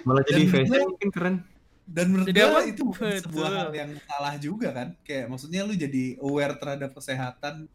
Malah 0.07 0.23
jadi 0.23 0.39
Dan 0.39 0.47
fashion 0.47 0.87
mungkin 0.87 1.09
keren. 1.11 1.35
dan 1.83 2.05
menurut 2.07 2.25
Jadi 2.25 2.39
gue 2.39 2.47
apa? 2.47 2.61
itu 2.63 2.81
bukan 2.85 3.19
sebuah 3.19 3.49
hal 3.53 3.69
yang 3.73 3.91
salah 4.01 4.33
juga 4.37 4.69
kan 4.71 4.87
kayak 5.01 5.27
maksudnya 5.27 5.61
lu 5.61 5.75
jadi 5.75 6.15
aware 6.17 6.55
terhadap 6.55 6.91
kesehatan 6.91 7.67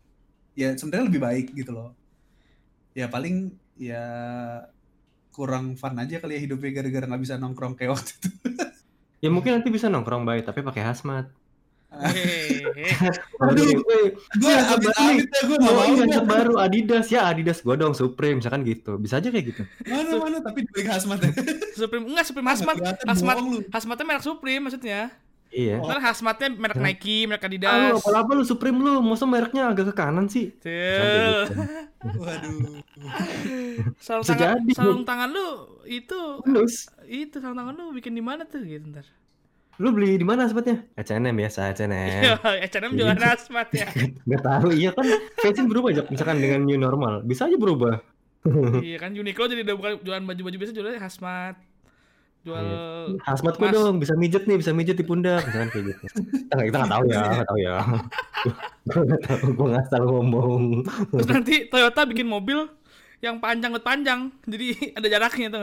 ya 0.55 0.73
sebenarnya 0.73 1.05
lebih 1.09 1.20
baik 1.20 1.47
gitu 1.53 1.73
loh 1.73 1.93
ya 2.91 3.05
paling 3.07 3.53
ya 3.75 4.01
kurang 5.31 5.75
fun 5.75 5.93
aja 5.95 6.16
kali 6.16 6.37
ya 6.37 6.41
hidupnya 6.43 6.73
gara-gara 6.75 7.05
nggak 7.07 7.23
bisa 7.23 7.37
nongkrong 7.37 7.73
kayak 7.75 7.93
waktu 7.93 8.12
itu 8.16 8.29
Ya 9.18 9.29
mungkin 9.29 9.55
nanti 9.55 9.68
bisa 9.68 9.87
nongkrong 9.87 10.25
baik 10.25 10.43
tapi 10.43 10.61
pakai 10.62 10.83
hazmat. 10.85 11.29
Hehehe. 11.93 12.88
Aduh, 13.36 13.84
Woi, 13.84 14.16
gue 14.16 14.49
Iya, 14.49 15.22
ya 15.22 15.43
gue 15.45 15.57
Oh 15.57 15.62
mau 15.62 15.84
iya, 15.84 16.05
yang 16.09 16.24
baru 16.24 16.55
Adidas 16.57 17.07
ya 17.07 17.28
Adidas 17.28 17.61
gua 17.61 17.76
dong 17.76 17.93
Supreme 17.93 18.40
misalkan 18.40 18.64
gitu. 18.64 18.97
Bisa 18.97 19.20
aja 19.20 19.28
kayak 19.28 19.47
gitu. 19.53 19.62
mana 19.84 20.16
mana 20.16 20.36
tapi 20.40 20.64
di 20.64 20.70
balik 20.72 20.88
hazmat 20.88 21.18
ya 21.20 21.30
Supreme 21.80 22.05
enggak 22.09 22.24
Supreme 22.24 22.49
hazmat. 22.49 22.74
Kelihatan 22.74 23.07
Hazmat 23.07 23.34
bohong 23.36 23.49
lu. 23.51 23.59
hazmatnya 23.68 24.05
merek 24.07 24.24
Supreme 24.24 24.62
maksudnya. 24.64 25.01
Iya. 25.53 25.76
Ntar 25.78 26.01
hazmatnya 26.01 26.49
merek 26.49 26.76
Hmm. 26.80 26.86
Nike, 26.88 27.16
merek 27.28 27.45
Ah, 27.45 27.49
lu 27.53 27.61
Adidas. 27.93 28.01
apa-apa 28.03 28.30
lu 28.32 28.43
Supreme 28.43 28.78
lu, 28.80 28.93
masa 28.99 29.28
mereknya 29.28 29.68
agak 29.68 29.93
ke 29.93 29.95
kanan 29.95 30.24
sih? 30.26 30.49
Gitu. 30.49 30.72
waduh 32.24 32.80
Sarung 34.01 34.24
tangan, 34.24 34.59
sarung 34.72 35.05
tangan 35.05 35.28
lu 35.28 35.49
itu 35.84 36.18
itu 37.07 37.36
sarung 37.36 37.55
tangan 37.55 37.74
lu 37.74 37.93
bikin 37.93 38.11
di 38.11 38.24
mana 38.24 38.43
tuh 38.43 38.64
gitu 38.64 38.88
ntar. 38.88 39.05
Lu 39.81 39.89
beli 39.93 40.20
di 40.20 40.27
mana 40.27 40.45
hazmatnya? 40.45 40.85
H&M 41.01 41.33
biasa 41.33 41.73
H&M. 41.73 41.93
Iya, 41.93 42.37
H&M 42.41 42.93
juga 42.93 43.16
ada 43.16 43.27
hazmat 43.33 43.68
ya. 43.73 43.89
Gak 44.31 44.43
tahu, 44.45 44.68
iya 44.77 44.91
kan 44.93 45.07
fashion 45.41 45.66
berubah 45.70 45.89
aja 45.97 46.03
misalkan 46.12 46.41
dengan 46.41 46.61
new 46.68 46.77
normal. 46.77 47.25
Bisa 47.25 47.49
aja 47.49 47.57
berubah. 47.57 48.03
iya 48.87 48.99
kan 48.99 49.14
Uniqlo 49.14 49.47
jadi 49.47 49.62
udah 49.62 49.77
bukan 49.79 49.93
jualan 50.03 50.25
baju-baju 50.27 50.57
biasa 50.61 50.73
jualan 50.75 50.99
hazmat. 50.99 51.57
Jual 52.43 52.59
Iya. 52.59 52.79
Hazmat 53.23 53.55
gua 53.55 53.70
Mas. 53.70 53.75
dong, 53.79 53.97
bisa 54.03 54.14
mijet 54.18 54.51
nih, 54.51 54.59
bisa 54.59 54.75
mijet 54.75 54.99
di 54.99 55.07
pundak, 55.07 55.47
misalkan 55.47 55.70
kayak 55.70 55.95
gitu. 55.95 56.03
Kita 56.11 56.53
nggak 56.59 56.66
kita 56.75 56.77
nggak 56.83 56.91
tahu 56.91 57.05
ya, 57.07 57.23
nggak 57.23 57.47
tahu 57.47 57.59
ya. 57.62 57.77
Gua 58.83 59.01
nggak 59.07 59.23
tahu, 59.23 59.45
gua 59.55 59.66
nggak 59.70 59.85
asal 59.87 60.03
ngomong. 60.11 60.62
terus 61.14 61.29
nanti 61.31 61.55
Toyota 61.70 62.03
bikin 62.03 62.27
mobil 62.27 62.66
yang 63.23 63.39
panjang 63.39 63.70
panjang. 63.79 64.20
Jadi 64.43 64.75
ada 64.99 65.07
jaraknya 65.07 65.49
tuh. 65.55 65.62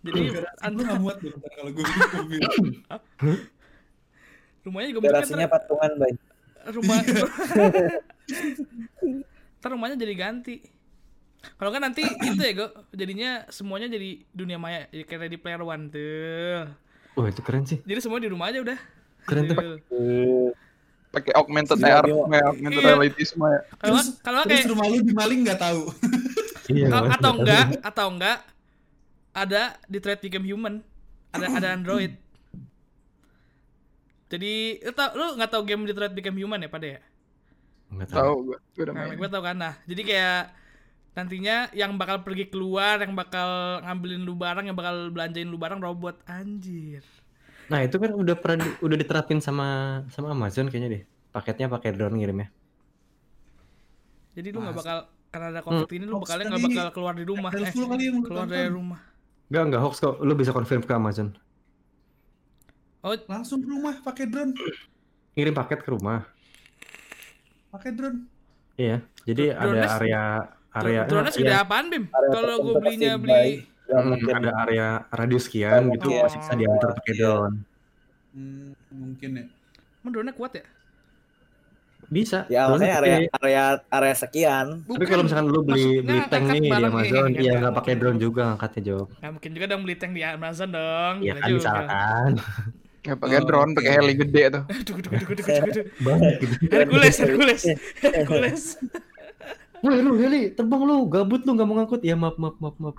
Jadi 0.00 0.18
gue 0.26 0.42
anta- 0.58 0.82
nggak 0.82 0.98
muat 1.02 1.16
deh 1.18 1.30
kalau 1.50 1.70
gue 1.70 1.82
bikin 1.82 2.08
mobil 2.14 2.40
rumahnya 4.60 4.88
juga 4.88 4.98
mungkin 4.98 5.14
garasinya 5.14 5.42
ntar- 5.42 5.52
patungan 5.56 5.90
bay 5.96 6.12
rumah 6.70 6.98
ntar 9.60 9.70
rumahnya 9.70 9.96
jadi 9.96 10.14
ganti 10.14 10.54
kalau 11.56 11.70
kan 11.70 11.80
nanti 11.82 12.00
itu 12.26 12.38
ya 12.38 12.52
go 12.54 12.66
jadinya 12.90 13.30
semuanya 13.48 13.86
jadi 13.88 14.24
dunia 14.30 14.56
maya 14.56 14.86
jadi 14.88 15.02
kayak 15.04 15.20
Ready 15.22 15.36
Player 15.36 15.60
One 15.60 15.88
tuh 15.88 16.64
Wah 17.12 17.26
itu 17.26 17.40
keren 17.40 17.64
sih. 17.64 17.78
jadi 17.82 17.98
semua 17.98 18.16
di 18.16 18.26
rumah 18.26 18.48
aja 18.48 18.60
udah 18.60 18.78
Keren 19.20 19.46
tuh. 19.46 19.54
Tuh. 19.84 20.50
Pakai 21.10 21.34
augmented 21.34 21.74
Iya, 21.76 21.98
AR, 21.98 22.04
iya. 22.06 22.14
augmented 22.46 22.78
Iya. 22.78 22.86
reality 22.88 23.22
semua 23.22 23.46
ya. 23.50 23.60
kalau 23.74 23.92
Terus- 23.92 24.10
kalau 24.20 24.38
terus 24.40 24.50
kayak 24.56 24.70
rumah 24.70 24.84
lu 24.86 24.96
dimaling 25.02 25.38
nggak 25.42 25.58
tahu 25.58 25.82
Iya. 26.70 26.86
atau 27.10 27.30
enggak 27.34 27.64
atau 27.82 28.06
enggak 28.08 28.36
ada 29.40 29.80
Detroit 29.88 30.20
Become 30.20 30.46
Human. 30.46 30.74
Ada 31.32 31.46
ada 31.48 31.68
Android. 31.72 32.12
Jadi 34.30 34.78
lu 34.78 34.92
tau 34.94 35.10
lu 35.18 35.26
nggak 35.34 35.50
tahu 35.50 35.62
game 35.66 35.82
Detroit 35.88 36.14
Become 36.14 36.38
Human 36.38 36.62
ya 36.62 36.70
pada 36.70 36.86
ya? 36.86 37.00
Nggak 37.90 38.08
tahu. 38.14 38.22
Tahu 38.22 38.36
gue, 38.46 38.58
gue 38.78 38.84
Nah, 38.94 39.10
gue 39.10 39.28
tau 39.28 39.42
kan. 39.42 39.56
Nah 39.58 39.74
jadi 39.88 40.02
kayak 40.06 40.40
nantinya 41.10 41.56
yang 41.74 41.98
bakal 41.98 42.22
pergi 42.22 42.46
keluar 42.46 43.02
yang 43.02 43.18
bakal 43.18 43.82
ngambilin 43.82 44.22
lu 44.22 44.38
barang 44.38 44.70
yang 44.70 44.78
bakal 44.78 45.10
belanjain 45.10 45.50
lu 45.50 45.58
barang 45.58 45.82
robot. 45.82 46.22
Anjir. 46.30 47.02
Nah 47.66 47.82
itu 47.82 47.98
kan 47.98 48.14
udah 48.14 48.38
pernah 48.38 48.66
di- 48.66 48.78
udah 48.86 48.96
diterapin 48.98 49.42
sama 49.42 50.00
sama 50.14 50.30
Amazon 50.30 50.70
kayaknya 50.70 51.00
deh. 51.00 51.02
Paketnya 51.34 51.66
pakai 51.66 51.94
drone 51.94 52.18
ngirimnya. 52.18 52.50
jadi 54.30 54.54
lu 54.54 54.62
nggak 54.62 54.78
bakal 54.78 54.98
karena 55.34 55.46
ada 55.50 55.60
covid 55.60 55.90
ini 55.90 56.06
lu 56.06 56.22
bakalnya 56.22 56.54
nggak 56.54 56.64
bakal 56.70 56.86
keluar 56.94 57.14
di 57.18 57.24
rumah. 57.26 57.50
Eh 57.50 57.74
lu 57.74 58.22
keluar 58.22 58.46
dari 58.46 58.70
rumah 58.70 59.09
Enggak 59.50 59.62
enggak 59.66 59.82
hoax 59.82 59.94
kok. 59.98 60.16
Lu 60.22 60.32
bisa 60.32 60.54
konfirm 60.54 60.80
ke 60.80 60.94
Amazon. 60.94 61.34
oh 63.00 63.16
langsung 63.26 63.64
ke 63.64 63.68
rumah 63.68 63.96
pakai 64.04 64.28
drone 64.28 64.52
Ngirim 65.32 65.56
paket 65.56 65.80
ke 65.80 65.88
rumah. 65.88 66.28
pakai 67.72 67.96
drone 67.96 68.28
Iya. 68.76 69.00
Jadi 69.24 69.44
Dro- 69.50 69.72
ada 69.72 69.86
area 69.96 70.22
area 70.70 71.00
drone 71.08 71.26
nya 71.26 71.40
iya, 71.40 71.56
apaan 71.64 71.88
bim 71.88 72.04
kalau 72.12 72.60
gue 72.60 72.74
belinya 72.76 73.16
beli 73.16 73.64
hmm, 73.88 74.20
ada 74.30 74.50
area 74.62 74.86
radius 75.10 75.48
sekian 75.48 75.88
gitu 75.90 76.12
Iya. 76.12 76.28
masih 76.28 76.38
bisa 76.38 76.54
diantar 76.54 76.90
pakai 76.92 77.12
Iya. 77.16 77.20
drone. 77.24 77.56
Hmm, 78.36 78.70
mungkin 78.92 79.30
ya 79.32 79.44
emang 80.04 80.10
drone 80.12 80.32
kuat 80.36 80.52
ya 80.54 80.64
bisa. 82.10 82.44
Ya 82.46 82.66
Drone 82.66 82.76
makanya 82.76 82.92
pakai- 82.92 83.14
area 83.14 83.18
area 83.32 83.64
area 83.88 84.14
sekian. 84.14 84.66
Tapi 84.84 85.04
kalau 85.06 85.22
misalkan 85.22 85.46
lu 85.46 85.62
beli 85.62 86.02
beli 86.02 86.18
Maksudnya 86.18 86.26
tank 86.26 86.42
angkat 86.42 86.54
nih 86.54 86.60
di 86.60 86.74
Amazon, 86.74 87.06
kayak 87.24 87.30
iya 87.30 87.38
gitu. 87.46 87.60
nggak 87.62 87.74
pakai 87.74 87.94
drone 87.94 88.18
juga 88.18 88.42
angkatnya 88.50 88.80
Jo. 88.82 88.98
Nggak 89.14 89.32
mungkin 89.32 89.50
juga 89.54 89.64
dong 89.66 89.82
beli 89.82 89.94
tank 89.94 90.12
di 90.12 90.22
Amazon 90.22 90.68
dong. 90.68 91.14
Iya 91.20 91.32
Gila 91.32 91.40
kan 91.40 91.48
juga. 91.48 91.58
misalkan. 91.62 92.30
Ya 93.00 93.14
pakai 93.16 93.38
Oh, 93.38 93.46
drone, 93.46 93.70
pakai 93.72 93.92
heli 93.96 94.14
gede 94.14 94.42
tuh. 94.50 94.62
Aduh, 94.76 94.94
aduh, 94.94 95.10
aduh, 95.10 95.24
aduh, 95.24 95.40
aduh, 95.40 95.64
aduh. 95.64 95.84
Banyak 96.02 96.32
gitu. 96.36 96.54
Hercules, 96.68 97.16
Hercules, 97.16 97.62
Hercules. 97.96 98.62
Woi 99.80 99.96
lu 99.96 100.12
Heli, 100.14 100.52
terbang 100.52 100.82
lu, 100.84 101.08
gabut 101.08 101.40
lu 101.40 101.56
nggak 101.56 101.64
mau 101.64 101.76
ngangkut. 101.78 102.04
Ya 102.04 102.12
maaf 102.12 102.36
maaf 102.36 102.60
maaf 102.60 102.76
maaf. 102.76 102.96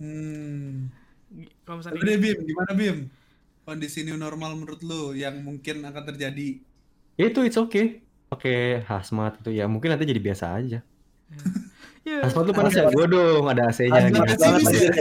Hmm. 0.00 0.88
Kalau 1.62 1.84
misalnya 1.84 2.00
deh 2.00 2.16
Bim, 2.16 2.38
gimana 2.42 2.72
Bim? 2.72 2.96
Kondisi 3.62 4.00
new 4.00 4.16
normal 4.16 4.54
menurut 4.54 4.80
lu 4.80 5.12
yang 5.12 5.36
mungkin 5.38 5.84
akan 5.84 6.02
terjadi? 6.06 6.62
Ya 7.14 7.28
itu 7.28 7.40
it's 7.42 7.58
okay. 7.58 8.00
Pakai 8.26 8.82
hazmat 8.90 9.38
itu 9.38 9.54
ya 9.54 9.70
mungkin 9.70 9.94
nanti 9.94 10.04
jadi 10.06 10.18
biasa 10.18 10.58
aja. 10.58 10.78
ya, 12.02 12.18
Hazmat 12.26 12.42
lu 12.46 12.52
panas 12.54 12.74
ya? 12.74 12.90
Gua 12.90 13.06
dong 13.06 13.46
ada 13.46 13.70
AC-nya. 13.70 14.10
Gitu. 14.10 14.18
pesimis 14.18 14.66
banget 14.66 14.74
ya? 14.74 14.92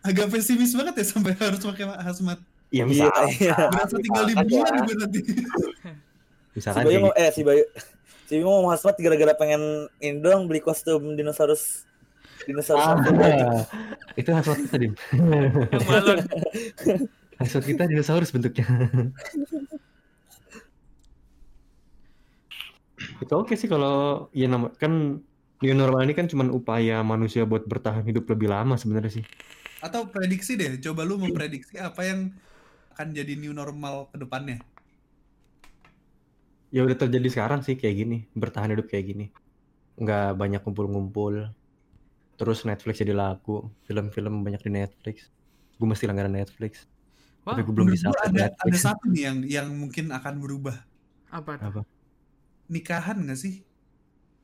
Agak 0.08 0.26
pesimis 0.32 0.72
banget 0.72 0.94
ya 0.96 1.04
sampai 1.04 1.32
harus 1.36 1.60
pakai 1.60 1.84
hazmat. 2.00 2.38
Iya 2.68 2.84
Iya, 2.84 2.84
misal, 2.84 3.12
iya. 3.40 3.56
Berasa 3.72 3.96
tinggal 4.04 4.24
di 4.28 4.34
bulan 4.36 4.72
juga 4.84 4.94
nanti. 5.04 5.20
Si 6.58 6.68
Bayu 6.68 6.88
kayak 6.90 7.02
mau 7.04 7.12
eh 7.14 7.30
si 7.32 7.40
Bayu 7.46 7.64
si 8.28 8.32
Bayu 8.40 8.44
mau 8.48 8.68
hazmat 8.72 8.96
gara-gara 8.98 9.32
pengen 9.36 9.88
ini 10.02 10.18
doang 10.20 10.44
beli 10.50 10.60
kostum 10.60 11.16
dinosaurus 11.16 11.86
dinosaurus 12.44 12.82
Ah, 12.82 12.96
apa 12.98 13.68
itu 14.18 14.30
hazmat 14.32 14.58
kita 14.68 14.76
dim. 14.80 14.92
Hazmat 17.38 17.64
kita 17.64 17.82
dinosaurus 17.88 18.30
bentuknya. 18.34 18.66
Itu 23.18 23.32
oke 23.34 23.54
sih 23.58 23.66
kalau 23.66 24.28
ya 24.30 24.46
nama 24.46 24.70
kan 24.78 25.18
new 25.58 25.74
normal 25.74 26.06
ini 26.06 26.14
kan 26.14 26.30
cuman 26.30 26.54
upaya 26.54 27.02
manusia 27.02 27.42
buat 27.42 27.66
bertahan 27.66 28.06
hidup 28.06 28.30
lebih 28.30 28.50
lama 28.50 28.78
sebenarnya 28.78 29.22
sih. 29.22 29.24
Atau 29.78 30.10
prediksi 30.10 30.58
deh, 30.58 30.78
coba 30.82 31.06
lu 31.06 31.18
memprediksi 31.18 31.78
apa 31.78 32.02
yang 32.02 32.34
akan 32.94 33.14
jadi 33.14 33.38
new 33.38 33.54
normal 33.54 34.10
ke 34.10 34.18
depannya. 34.18 34.58
Ya 36.74 36.84
udah 36.84 36.98
terjadi 36.98 37.28
sekarang 37.30 37.62
sih 37.62 37.78
kayak 37.78 37.96
gini, 37.96 38.18
bertahan 38.34 38.74
hidup 38.74 38.90
kayak 38.90 39.14
gini. 39.14 39.26
Nggak 39.98 40.34
banyak 40.34 40.60
kumpul-ngumpul. 40.62 41.50
Terus 42.38 42.62
Netflix 42.62 43.02
jadi 43.02 43.14
laku, 43.14 43.66
film-film 43.86 44.46
banyak 44.46 44.62
di 44.62 44.70
Netflix. 44.70 45.30
Gue 45.78 45.88
mesti 45.90 46.06
langganan 46.06 46.38
Netflix. 46.38 46.86
Wah, 47.42 47.54
Tapi 47.54 47.66
gue 47.66 47.74
belum 47.74 47.90
bisa 47.90 48.10
ada 48.14 48.30
Netflix. 48.30 48.78
ada 48.78 48.78
satu 48.94 49.04
nih 49.10 49.22
yang 49.26 49.36
yang 49.46 49.66
mungkin 49.74 50.10
akan 50.14 50.34
berubah. 50.38 50.76
apa? 51.34 51.58
tuh? 51.58 51.66
Apa? 51.70 51.97
Nikahan 52.68 53.16
nggak 53.24 53.38
sih? 53.40 53.64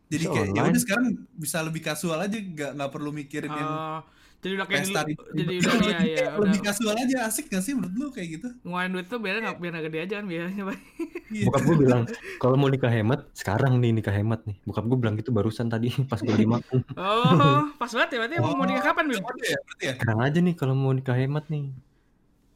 Jadi 0.08 0.24
Bisa 0.28 0.34
kayak 0.36 0.48
ya 0.52 0.62
udah 0.68 0.82
sekarang 0.82 1.06
bisa 1.36 1.58
lebih 1.64 1.82
kasual 1.84 2.18
aja, 2.20 2.36
nggak 2.36 2.70
nggak 2.76 2.90
perlu 2.92 3.10
mikirin 3.10 3.50
yang 3.50 3.72
Oh, 3.72 4.00
jadi 4.44 4.60
udah 4.60 4.68
kayak 4.68 4.84
pesta 4.84 5.00
di 5.08 5.14
jadi 5.16 5.54
udah 5.56 5.74
ya 5.88 6.00
ya 6.04 6.26
udah 6.36 6.52
lebih 6.52 6.60
kasual 6.60 6.94
aja 7.00 7.16
asik 7.24 7.48
nggak 7.48 7.64
sih 7.64 7.72
menurut 7.72 7.94
lu 7.96 8.06
kayak 8.12 8.28
gitu? 8.36 8.48
ngeluarin 8.60 8.90
duit 8.92 9.06
tuh 9.08 9.16
biar 9.16 9.40
nggak 9.40 9.56
biar 9.56 9.72
gede 9.88 9.98
aja 10.04 10.14
kan 10.20 10.26
biayanya 10.28 10.64
Bay. 10.68 10.78
Iya. 11.34 11.48
Bokap 11.48 11.62
gue 11.64 11.76
bilang, 11.80 12.02
kalau 12.44 12.54
mau 12.60 12.68
nikah 12.68 12.92
hemat, 12.92 13.26
sekarang 13.32 13.80
nih 13.80 13.90
nikah 13.96 14.12
hemat 14.12 14.44
nih. 14.44 14.60
Bokap 14.68 14.84
gue 14.84 14.98
bilang 15.00 15.16
gitu 15.16 15.32
barusan 15.32 15.72
tadi 15.72 15.88
pas 16.12 16.20
gue 16.20 16.36
lima. 16.36 16.60
Oh, 16.94 17.72
pas 17.80 17.88
banget 17.88 18.10
ya 18.14 18.18
berarti 18.22 18.34
mau 18.38 18.66
nikah 18.68 18.84
kapan, 18.84 19.04
Bim? 19.08 19.18
Ada 19.24 19.44
ya, 19.48 19.58
berarti 19.64 19.84
ya? 19.88 19.94
Sekarang 19.96 20.20
aja 20.20 20.38
nih 20.44 20.54
kalau 20.54 20.74
mau 20.76 20.92
nikah 20.92 21.16
hemat 21.16 21.48
nih. 21.48 21.72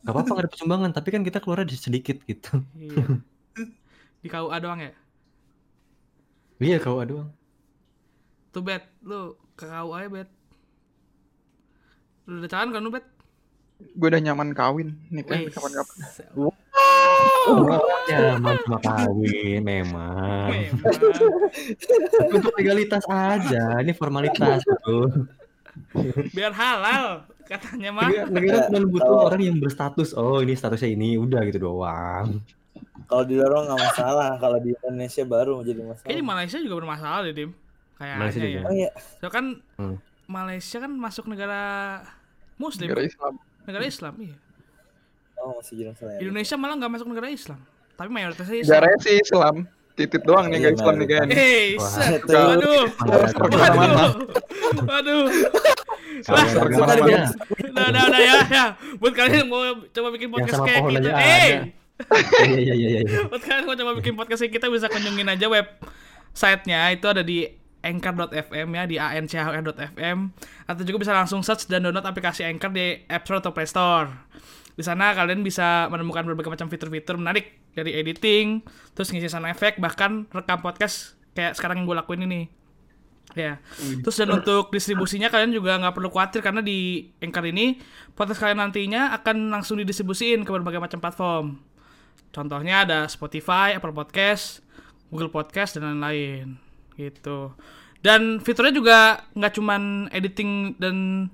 Gak 0.07 0.13
apa-apa 0.15 0.31
gak 0.31 0.43
ada 0.47 0.51
persumbangan, 0.53 0.91
tapi 0.95 1.09
kan 1.11 1.23
kita 1.27 1.43
keluar 1.43 1.65
sedikit 1.67 2.23
gitu. 2.29 2.63
Iya. 2.77 3.19
Di 4.23 4.29
KUA 4.31 4.57
doang 4.63 4.79
ya? 4.85 4.93
Iya 6.59 6.83
kau 6.83 6.99
doang. 7.07 7.31
Tuh 8.51 8.63
bet, 8.67 8.83
lu 9.07 9.39
ke 9.55 9.63
KUA 9.63 9.99
ya 10.03 10.09
bet. 10.11 10.29
Lu 12.27 12.43
udah 12.43 12.51
calon 12.51 12.71
kan 12.75 12.83
lu 12.83 12.91
bet? 12.91 13.07
Gue 13.95 14.11
udah 14.11 14.19
nyaman 14.19 14.51
kawin 14.59 14.99
nikah 15.07 15.39
Wih, 15.39 15.55
kapan-kapan. 15.55 15.97
Oh, 16.35 16.51
nyaman 18.11 18.59
sama 18.67 18.79
kawin 18.83 19.63
memang. 19.63 20.51
memang. 20.51 20.91
Untuk 22.35 22.53
legalitas 22.59 23.07
aja, 23.07 23.79
ini 23.79 23.95
formalitas 23.95 24.67
bro. 24.67 25.31
Biar 26.35 26.51
halal 26.51 27.23
katanya 27.47 27.95
mah. 27.95 28.11
Negara, 28.35 28.67
cuma 28.67 28.83
butuh 28.83 29.31
orang 29.31 29.47
yang 29.47 29.63
berstatus. 29.63 30.11
Oh 30.11 30.43
ini 30.43 30.59
statusnya 30.59 30.91
ini, 30.91 31.15
udah 31.15 31.47
gitu 31.47 31.71
doang. 31.71 32.43
Kalau 33.09 33.25
di 33.25 33.35
luar 33.35 33.65
nggak 33.65 33.81
masalah, 33.81 34.31
kalau 34.37 34.59
di 34.61 34.77
Indonesia 34.77 35.23
baru 35.25 35.65
jadi 35.65 35.81
masalah. 35.81 36.05
Kayaknya 36.05 36.21
di 36.21 36.29
Malaysia 36.29 36.59
juga 36.61 36.75
bermasalah 36.77 37.19
deh, 37.25 37.33
Dim. 37.33 37.51
Kayaknya 37.97 38.19
Malaysia 38.21 38.39
ya. 38.39 38.47
juga. 38.47 38.61
Oh 38.63 38.75
iya, 38.75 38.91
So 39.17 39.27
kan 39.29 39.45
Hmm. 39.75 39.97
Malaysia 40.25 40.77
kan 40.77 40.93
masuk 40.93 41.25
negara 41.25 41.63
Muslim, 42.55 42.85
Negara 42.85 43.03
Islam. 43.03 43.33
negara 43.65 43.85
Islam, 43.85 44.15
iya. 44.19 44.37
oh 45.39 45.57
masih 45.57 45.73
jadi 45.75 45.89
masalah 45.91 46.13
ya. 46.13 46.19
Indonesia 46.21 46.55
malah 46.55 46.75
nggak 46.77 46.93
masuk 46.93 47.09
negara 47.09 47.29
Islam, 47.29 47.61
tapi 47.95 48.09
mayoritasnya 48.11 48.57
Islam. 48.61 48.73
Negaranya 48.77 48.99
sih 49.01 49.15
Islam. 49.17 49.57
Titit 49.95 50.23
doang 50.23 50.47
nih 50.47 50.55
Iya, 50.55 50.63
gak 50.63 50.75
Islam 50.77 50.95
nih 50.95 51.07
kayaknya. 51.09 51.35
Hei, 51.35 51.67
Wah. 51.75 51.91
set. 51.91 52.21
Waduh, 52.23 52.85
waduh, 53.03 54.13
waduh. 54.85 55.23
Lah. 56.29 56.45
Udah, 57.67 57.85
udah, 57.89 58.03
udah 58.07 58.21
ya, 58.21 58.35
ya. 58.47 58.67
Buat 58.99 59.13
kalian 59.15 59.37
yang 59.39 59.49
mau 59.49 59.63
coba 59.87 60.09
bikin 60.15 60.29
podcast 60.29 60.61
kayak 60.61 60.83
aja 60.83 61.11
eh, 61.11 61.15
ada. 61.15 61.67
Iya 62.47 62.75
iya 62.75 62.75
iya 62.75 63.01
iya. 63.03 63.21
buat 63.27 63.43
kalian 63.43 63.67
mau 63.67 63.75
coba 63.75 63.93
bikin 63.99 64.15
podcast 64.15 64.47
kita 64.47 64.71
bisa 64.71 64.87
kunjungin 64.87 65.27
aja 65.27 65.51
web 65.51 65.67
site-nya 66.31 66.95
itu 66.95 67.07
ada 67.11 67.27
di 67.27 67.51
anchor.fm 67.83 68.69
ya 68.75 68.85
di 68.87 68.97
anchor.fm 68.99 70.19
atau 70.67 70.83
juga 70.87 70.99
bisa 71.03 71.13
langsung 71.15 71.43
search 71.43 71.67
dan 71.71 71.87
download 71.87 72.07
aplikasi 72.07 72.47
Anchor 72.47 72.71
di 72.75 73.03
App 73.07 73.27
Store 73.27 73.43
atau 73.43 73.53
Play 73.55 73.67
Store. 73.67 74.09
Di 74.79 74.87
sana 74.87 75.11
kalian 75.11 75.43
bisa 75.43 75.91
menemukan 75.91 76.23
berbagai 76.23 76.55
macam 76.55 76.71
fitur-fitur 76.71 77.19
menarik 77.19 77.59
dari 77.75 77.99
editing, 77.99 78.63
terus 78.95 79.11
ngisi 79.11 79.27
sound 79.27 79.51
effect, 79.51 79.83
bahkan 79.83 80.31
rekam 80.31 80.63
podcast 80.63 81.19
kayak 81.35 81.59
sekarang 81.59 81.83
yang 81.83 81.87
gue 81.91 81.99
lakuin 81.99 82.23
ini. 82.31 82.43
Ya. 83.35 83.59
Terus 84.03 84.17
dan 84.19 84.31
untuk 84.33 84.71
distribusinya 84.71 85.29
kalian 85.29 85.51
juga 85.51 85.77
nggak 85.83 85.95
perlu 85.99 86.09
khawatir 86.15 86.41
karena 86.43 86.63
di 86.63 87.11
Anchor 87.19 87.45
ini 87.51 87.79
podcast 88.15 88.41
kalian 88.43 88.59
nantinya 88.59 89.15
akan 89.19 89.51
langsung 89.53 89.83
didistribusiin 89.83 90.47
ke 90.47 90.51
berbagai 90.51 90.79
macam 90.79 90.99
platform. 91.03 91.47
Contohnya 92.29 92.85
ada 92.85 92.99
Spotify, 93.11 93.75
Apple 93.75 93.95
Podcast, 93.97 94.61
Google 95.09 95.33
Podcast 95.33 95.77
dan 95.77 95.97
lain-lain 95.97 96.61
gitu. 96.99 97.55
Dan 97.99 98.39
fiturnya 98.43 98.75
juga 98.75 98.99
nggak 99.35 99.53
cuman 99.59 99.83
editing 100.15 100.77
dan 100.79 101.27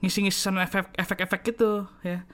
ngisi-ngisi 0.00 0.48
efek 0.64 0.94
efek-efek 0.96 1.40
gitu 1.54 1.84
ya. 2.06 2.24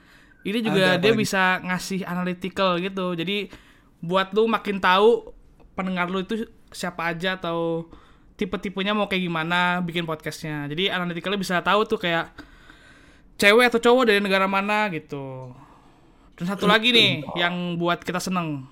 Ini 0.47 0.59
juga 0.63 0.95
Ada 0.95 1.01
dia 1.01 1.11
lagi? 1.11 1.19
bisa 1.19 1.59
ngasih 1.65 2.07
analytical 2.07 2.79
gitu. 2.79 3.17
Jadi 3.17 3.51
buat 3.99 4.31
lu 4.31 4.47
makin 4.47 4.79
tahu 4.79 5.33
pendengar 5.75 6.07
lu 6.07 6.23
itu 6.23 6.47
siapa 6.71 7.11
aja 7.11 7.35
atau 7.35 7.89
tipe-tipenya 8.37 8.93
mau 8.93 9.09
kayak 9.09 9.25
gimana 9.25 9.81
bikin 9.81 10.05
podcastnya. 10.05 10.69
Jadi 10.69 10.87
analyticalnya 10.93 11.41
bisa 11.41 11.59
tahu 11.59 11.83
tuh 11.89 11.99
kayak 11.99 12.31
cewek 13.41 13.67
atau 13.73 13.81
cowok 13.81 14.03
dari 14.13 14.19
negara 14.21 14.45
mana 14.45 14.87
gitu. 14.93 15.51
Dan 16.37 16.45
satu 16.45 16.69
lagi 16.69 16.93
nih 16.93 17.25
yang 17.35 17.75
buat 17.75 17.99
kita 17.99 18.21
seneng. 18.21 18.69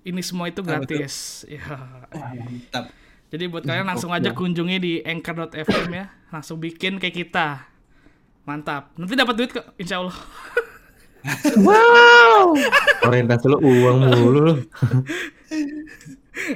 Ini 0.00 0.20
semua 0.20 0.48
itu 0.48 0.60
gratis. 0.60 1.44
Ya. 1.48 1.64
Mantap. 2.12 2.92
Jadi 3.30 3.44
buat 3.46 3.64
kalian 3.64 3.86
langsung 3.86 4.10
aja 4.10 4.32
kunjungi 4.32 4.76
di 4.76 4.92
anchor.fm 5.00 5.88
ya. 5.90 6.06
Langsung 6.28 6.60
bikin 6.60 7.00
kayak 7.00 7.16
kita. 7.16 7.64
Mantap. 8.44 8.92
Nanti 8.96 9.14
dapat 9.14 9.34
duit 9.36 9.50
kok, 9.50 9.66
insya 9.76 10.00
Allah. 10.00 10.16
Orientasi 13.04 13.46
lu 13.48 13.58
uang 13.60 13.96
mulu 14.04 14.40
lu. 14.40 14.54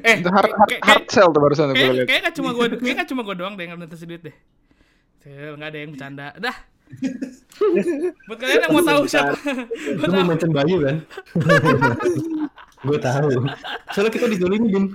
Eh, 0.00 0.16
Itu 0.24 0.32
hard, 0.32 0.48
hard, 0.48 0.70
kayak- 0.70 0.84
hard 0.86 1.04
sell 1.12 1.28
tuh 1.28 1.44
barusan 1.44 1.76
gue 1.76 2.08
kayak 2.08 2.20
nggak 2.24 2.36
cuma 2.40 2.56
gue, 2.56 2.66
kayak 2.80 2.94
nggak 3.04 3.08
cuma 3.10 3.20
gue 3.20 3.36
doang 3.36 3.52
deh 3.52 3.68
yang 3.68 3.76
ngasih 3.76 4.08
duit 4.08 4.22
deh. 4.24 4.36
Tuh, 5.20 5.60
nggak 5.60 5.68
ada 5.68 5.78
yang 5.82 5.90
bercanda. 5.92 6.26
Dah. 6.40 6.56
Buat 8.28 8.38
kalian 8.38 8.60
yang 8.66 8.72
mau 8.74 8.84
tahu 8.84 9.02
siapa, 9.08 9.34
Lu 9.98 10.10
mau 10.10 10.26
mention 10.26 10.50
Bayu 10.52 10.76
kan? 10.82 10.96
Gue 12.86 12.98
tahu. 13.00 13.28
Soalnya 13.96 14.12
kita 14.12 14.26
dizolimi 14.28 14.68
Bim. 14.70 14.86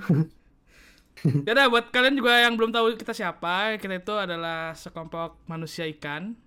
Ya 1.43 1.51
udah 1.51 1.67
buat 1.67 1.85
kalian 1.91 2.15
juga 2.15 2.31
yang 2.39 2.55
belum 2.55 2.71
tahu 2.71 2.95
kita 2.95 3.11
siapa, 3.11 3.75
kita 3.75 3.99
itu 3.99 4.15
adalah 4.15 4.71
sekelompok 4.77 5.43
manusia 5.51 5.83
ikan. 5.97 6.37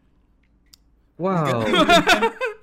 Wow. 1.20 1.66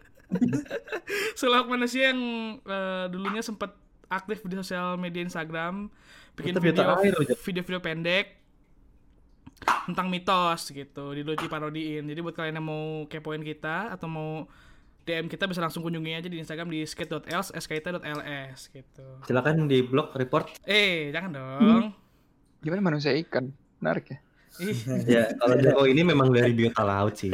Sekelompok 1.38 1.70
manusia 1.70 2.10
yang 2.10 2.20
eh, 2.66 3.06
dulunya 3.14 3.46
sempat 3.46 3.78
aktif 4.10 4.42
di 4.42 4.58
sosial 4.58 4.98
media 4.98 5.22
Instagram, 5.22 5.94
bikin 6.34 6.58
video 6.58 6.74
Jat. 6.82 6.98
video-video 7.46 7.78
pendek 7.78 8.39
tentang 9.90 10.08
mitos 10.08 10.70
gitu, 10.70 11.12
dilucu 11.14 11.46
parodiin. 11.50 12.06
Jadi 12.06 12.20
buat 12.22 12.36
kalian 12.36 12.60
yang 12.62 12.68
mau 12.68 13.06
kepoin 13.10 13.42
kita 13.42 13.94
atau 13.94 14.08
mau 14.08 14.32
DM 15.10 15.26
kita 15.26 15.50
bisa 15.50 15.64
langsung 15.64 15.82
kunjungi 15.82 16.12
aja 16.14 16.30
di 16.30 16.38
Instagram 16.38 16.70
di 16.70 16.86
skate.ls 16.86 17.58
skit.ls 17.58 18.60
gitu. 18.70 19.08
Silakan 19.26 19.66
di 19.66 19.82
blog 19.82 20.14
report. 20.14 20.54
Eh, 20.70 21.10
jangan 21.10 21.32
dong. 21.34 21.84
Gimana 22.62 22.94
manusia 22.94 23.16
ikan? 23.18 23.50
Menarik 23.82 24.14
ya. 24.14 24.20
Ya, 25.08 25.24
kalau 25.38 25.56
Joko 25.62 25.84
ini 25.88 26.02
memang 26.04 26.34
dari 26.34 26.52
biota 26.52 26.84
laut 26.84 27.16
sih. 27.16 27.32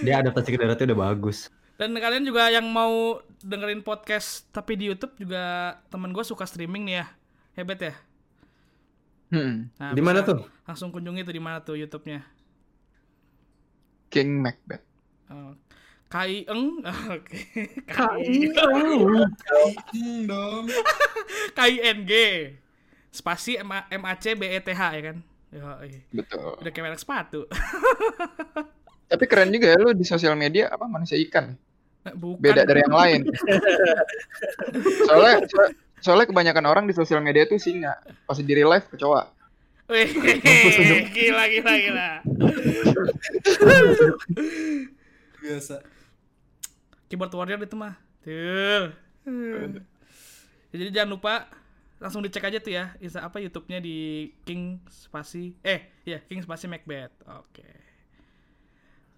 Dia 0.00 0.22
adaptasi 0.22 0.54
ke 0.54 0.58
daratnya 0.58 0.94
udah 0.94 1.00
bagus. 1.12 1.50
Dan 1.78 1.94
kalian 1.94 2.26
juga 2.26 2.50
yang 2.50 2.66
mau 2.66 3.22
dengerin 3.38 3.86
podcast 3.86 4.50
tapi 4.50 4.74
di 4.74 4.90
YouTube 4.90 5.14
juga 5.14 5.76
temen 5.92 6.10
gue 6.10 6.24
suka 6.26 6.42
streaming 6.46 6.82
nih 6.90 6.96
ya. 7.02 7.06
Hebat 7.58 7.78
ya. 7.78 7.94
Hmm. 9.28 9.68
Nah, 9.76 9.92
Di 9.92 10.00
mana 10.00 10.24
tuh? 10.24 10.40
Langsung 10.64 10.88
kunjungi 10.88 11.20
tuh 11.20 11.34
di 11.34 11.42
mana 11.42 11.60
tuh 11.60 11.76
YouTube-nya. 11.76 12.24
King 14.08 14.40
Macbeth. 14.40 14.84
Oh. 15.28 15.52
Kai 16.08 16.48
Eng, 16.48 16.80
oke. 17.12 17.38
Kai 17.84 18.48
Hmm, 19.92 20.24
dong. 20.30 20.64
Kai 21.58 21.76
NG. 21.76 22.12
Spasi 23.12 23.60
M 23.60 23.68
A 23.68 23.84
M 23.88 24.02
A 24.08 24.16
C 24.16 24.32
B 24.32 24.48
E 24.48 24.60
T 24.60 24.72
H 24.72 24.82
ya 24.96 25.02
kan. 25.12 25.16
Yo, 25.48 25.64
Betul. 26.12 26.60
udah 26.60 26.70
kayak 26.72 26.84
merek 26.84 27.00
sepatu. 27.00 27.44
Tapi 29.08 29.24
keren 29.24 29.48
juga 29.48 29.72
ya 29.72 29.80
lu 29.80 29.92
di 29.92 30.04
sosial 30.04 30.36
media 30.36 30.68
apa 30.68 30.84
manusia 30.84 31.16
ikan. 31.20 31.56
Bukan. 32.04 32.40
Beda 32.40 32.64
dari 32.64 32.84
yang 32.84 32.92
lain. 32.92 33.20
soalnya 35.04 35.44
so- 35.48 35.72
soalnya 36.00 36.26
kebanyakan 36.30 36.64
orang 36.68 36.84
di 36.86 36.94
sosial 36.94 37.22
media 37.22 37.48
tuh 37.48 37.60
singa. 37.60 37.98
Pas 38.24 38.38
di 38.38 38.52
real 38.52 38.70
life 38.70 38.88
kecoa. 38.90 39.30
Wih, 39.88 40.10
gila 41.16 41.44
gila 41.48 41.72
gila. 41.80 42.10
Biasa. 45.40 45.80
Keyboard 47.08 47.32
warrior 47.32 47.60
itu 47.64 47.76
mah. 47.76 47.96
Tuh. 48.20 48.92
Ya, 50.68 50.76
jadi 50.76 50.90
jangan 50.92 51.10
lupa 51.16 51.48
langsung 51.98 52.20
dicek 52.20 52.44
aja 52.44 52.62
tuh 52.62 52.72
ya 52.76 52.94
Insta 53.02 53.26
apa 53.26 53.42
YouTube-nya 53.42 53.82
di 53.82 54.30
King 54.46 54.78
spasi 54.86 55.56
eh 55.66 55.90
ya 56.04 56.20
King 56.28 56.44
spasi 56.44 56.68
Macbeth. 56.68 57.16
Oke. 57.24 57.66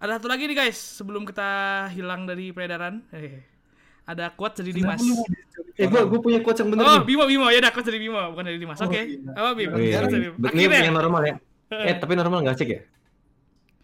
Ada 0.01 0.17
satu 0.17 0.31
lagi 0.31 0.49
nih 0.49 0.57
guys 0.57 0.79
sebelum 0.79 1.27
kita 1.27 1.85
hilang 1.93 2.25
dari 2.25 2.49
peredaran. 2.49 3.05
Eh, 3.13 3.43
ada 4.11 4.25
quote 4.29 4.59
dari 4.59 4.71
Dimas. 4.71 4.99
Eh, 5.73 5.87
gua, 5.87 6.03
gua 6.03 6.19
punya 6.19 6.39
quotes 6.39 6.59
yang 6.59 6.69
bener 6.69 6.83
Oh, 6.83 6.95
nih. 6.99 7.07
Bimo 7.07 7.23
Bimo 7.25 7.45
ya 7.47 7.59
udah 7.59 7.71
quote 7.71 7.87
dari 7.87 7.99
Bimo 7.99 8.19
bukan 8.31 8.43
dari 8.43 8.59
Dimas. 8.59 8.77
Oke. 8.79 8.99
Apa 9.31 9.49
Bim? 9.55 9.69
Wih, 9.71 9.91
Quotes 9.91 10.11
dari 10.11 10.27
Bimo. 10.29 10.47
ini 10.51 10.75
yang 10.83 10.95
normal 10.95 11.21
ya. 11.23 11.35
Eh, 11.71 11.95
tapi 11.95 12.13
normal 12.13 12.43
nggak 12.43 12.57
cek 12.57 12.69
ya? 12.69 12.81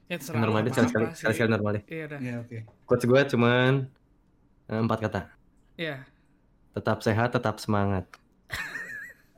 Ya, 0.08 0.16
terserah 0.16 0.40
Normal 0.40 0.64
aja 0.64 0.72
sekali 0.72 0.88
sekali 0.88 1.06
sih. 1.12 1.36
sekali 1.36 1.50
normal 1.52 1.72
deh. 1.76 1.84
Iya 1.88 2.06
dah. 2.08 2.20
Ya 2.20 2.36
oke. 2.40 2.58
Quotes 2.84 3.06
gua 3.08 3.22
cuman 3.24 3.72
eh, 4.68 4.80
empat 4.80 5.00
kata. 5.04 5.22
Iya. 5.76 5.96
Tetap 6.72 6.98
sehat, 7.02 7.30
tetap 7.32 7.56
semangat. 7.58 8.06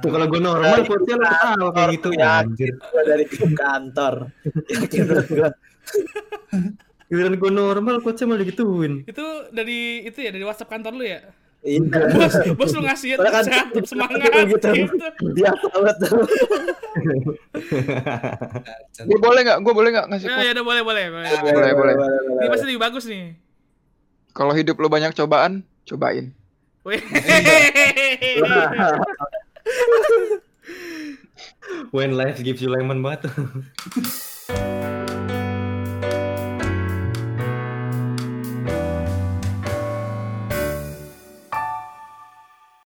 Tuh 0.00 0.08
kalau 0.08 0.26
gue 0.26 0.40
normal 0.40 0.80
quotesnya 0.84 1.16
lo 1.20 1.28
ketawa 1.28 1.68
kayak 1.72 1.88
gitu 2.00 2.08
ya 2.16 2.40
anjir. 2.40 2.72
Dari 3.04 3.24
kantor. 3.52 4.14
Yakin. 4.72 5.04
Giliran 7.06 7.38
gue 7.38 7.50
normal 7.50 8.02
quotesnya 8.02 8.26
malah 8.26 8.42
digituin. 8.42 9.06
Itu 9.06 9.22
dari 9.50 10.02
itu 10.02 10.18
ya 10.18 10.34
dari 10.34 10.42
WhatsApp 10.42 10.70
kantor 10.70 10.92
lu 10.94 11.04
ya? 11.06 11.20
Iya. 11.62 11.82
Bos, 12.14 12.34
bos 12.54 12.70
lu 12.74 12.82
ngasih 12.82 13.08
ya 13.14 13.16
kan- 13.18 13.46
semangat 13.82 14.22
gitu. 14.46 14.68
gitu. 14.70 15.06
Dia 15.34 15.50
banget 15.50 15.96
tuh. 15.98 16.18
Gue 19.02 19.18
boleh 19.18 19.40
nggak? 19.42 19.58
Gue 19.62 19.74
boleh 19.74 19.90
nggak 19.90 20.06
ngasih 20.10 20.26
Ya, 20.26 20.36
ya 20.46 20.50
udah 20.54 20.64
boleh 20.64 20.82
boleh. 20.82 21.04
boleh. 21.10 21.30
Boleh, 21.42 21.72
boleh. 21.74 21.94
Ini 22.38 22.48
pasti 22.50 22.64
lebih 22.66 22.82
bagus 22.82 23.04
nih. 23.06 23.34
Kalau 24.30 24.52
hidup 24.52 24.76
lo 24.78 24.86
banyak 24.86 25.10
cobaan, 25.12 25.64
cobain. 25.84 26.30
When 31.90 32.14
life 32.14 32.38
gives 32.42 32.62
you 32.62 32.70
lemon 32.70 33.02
banget. 33.02 33.26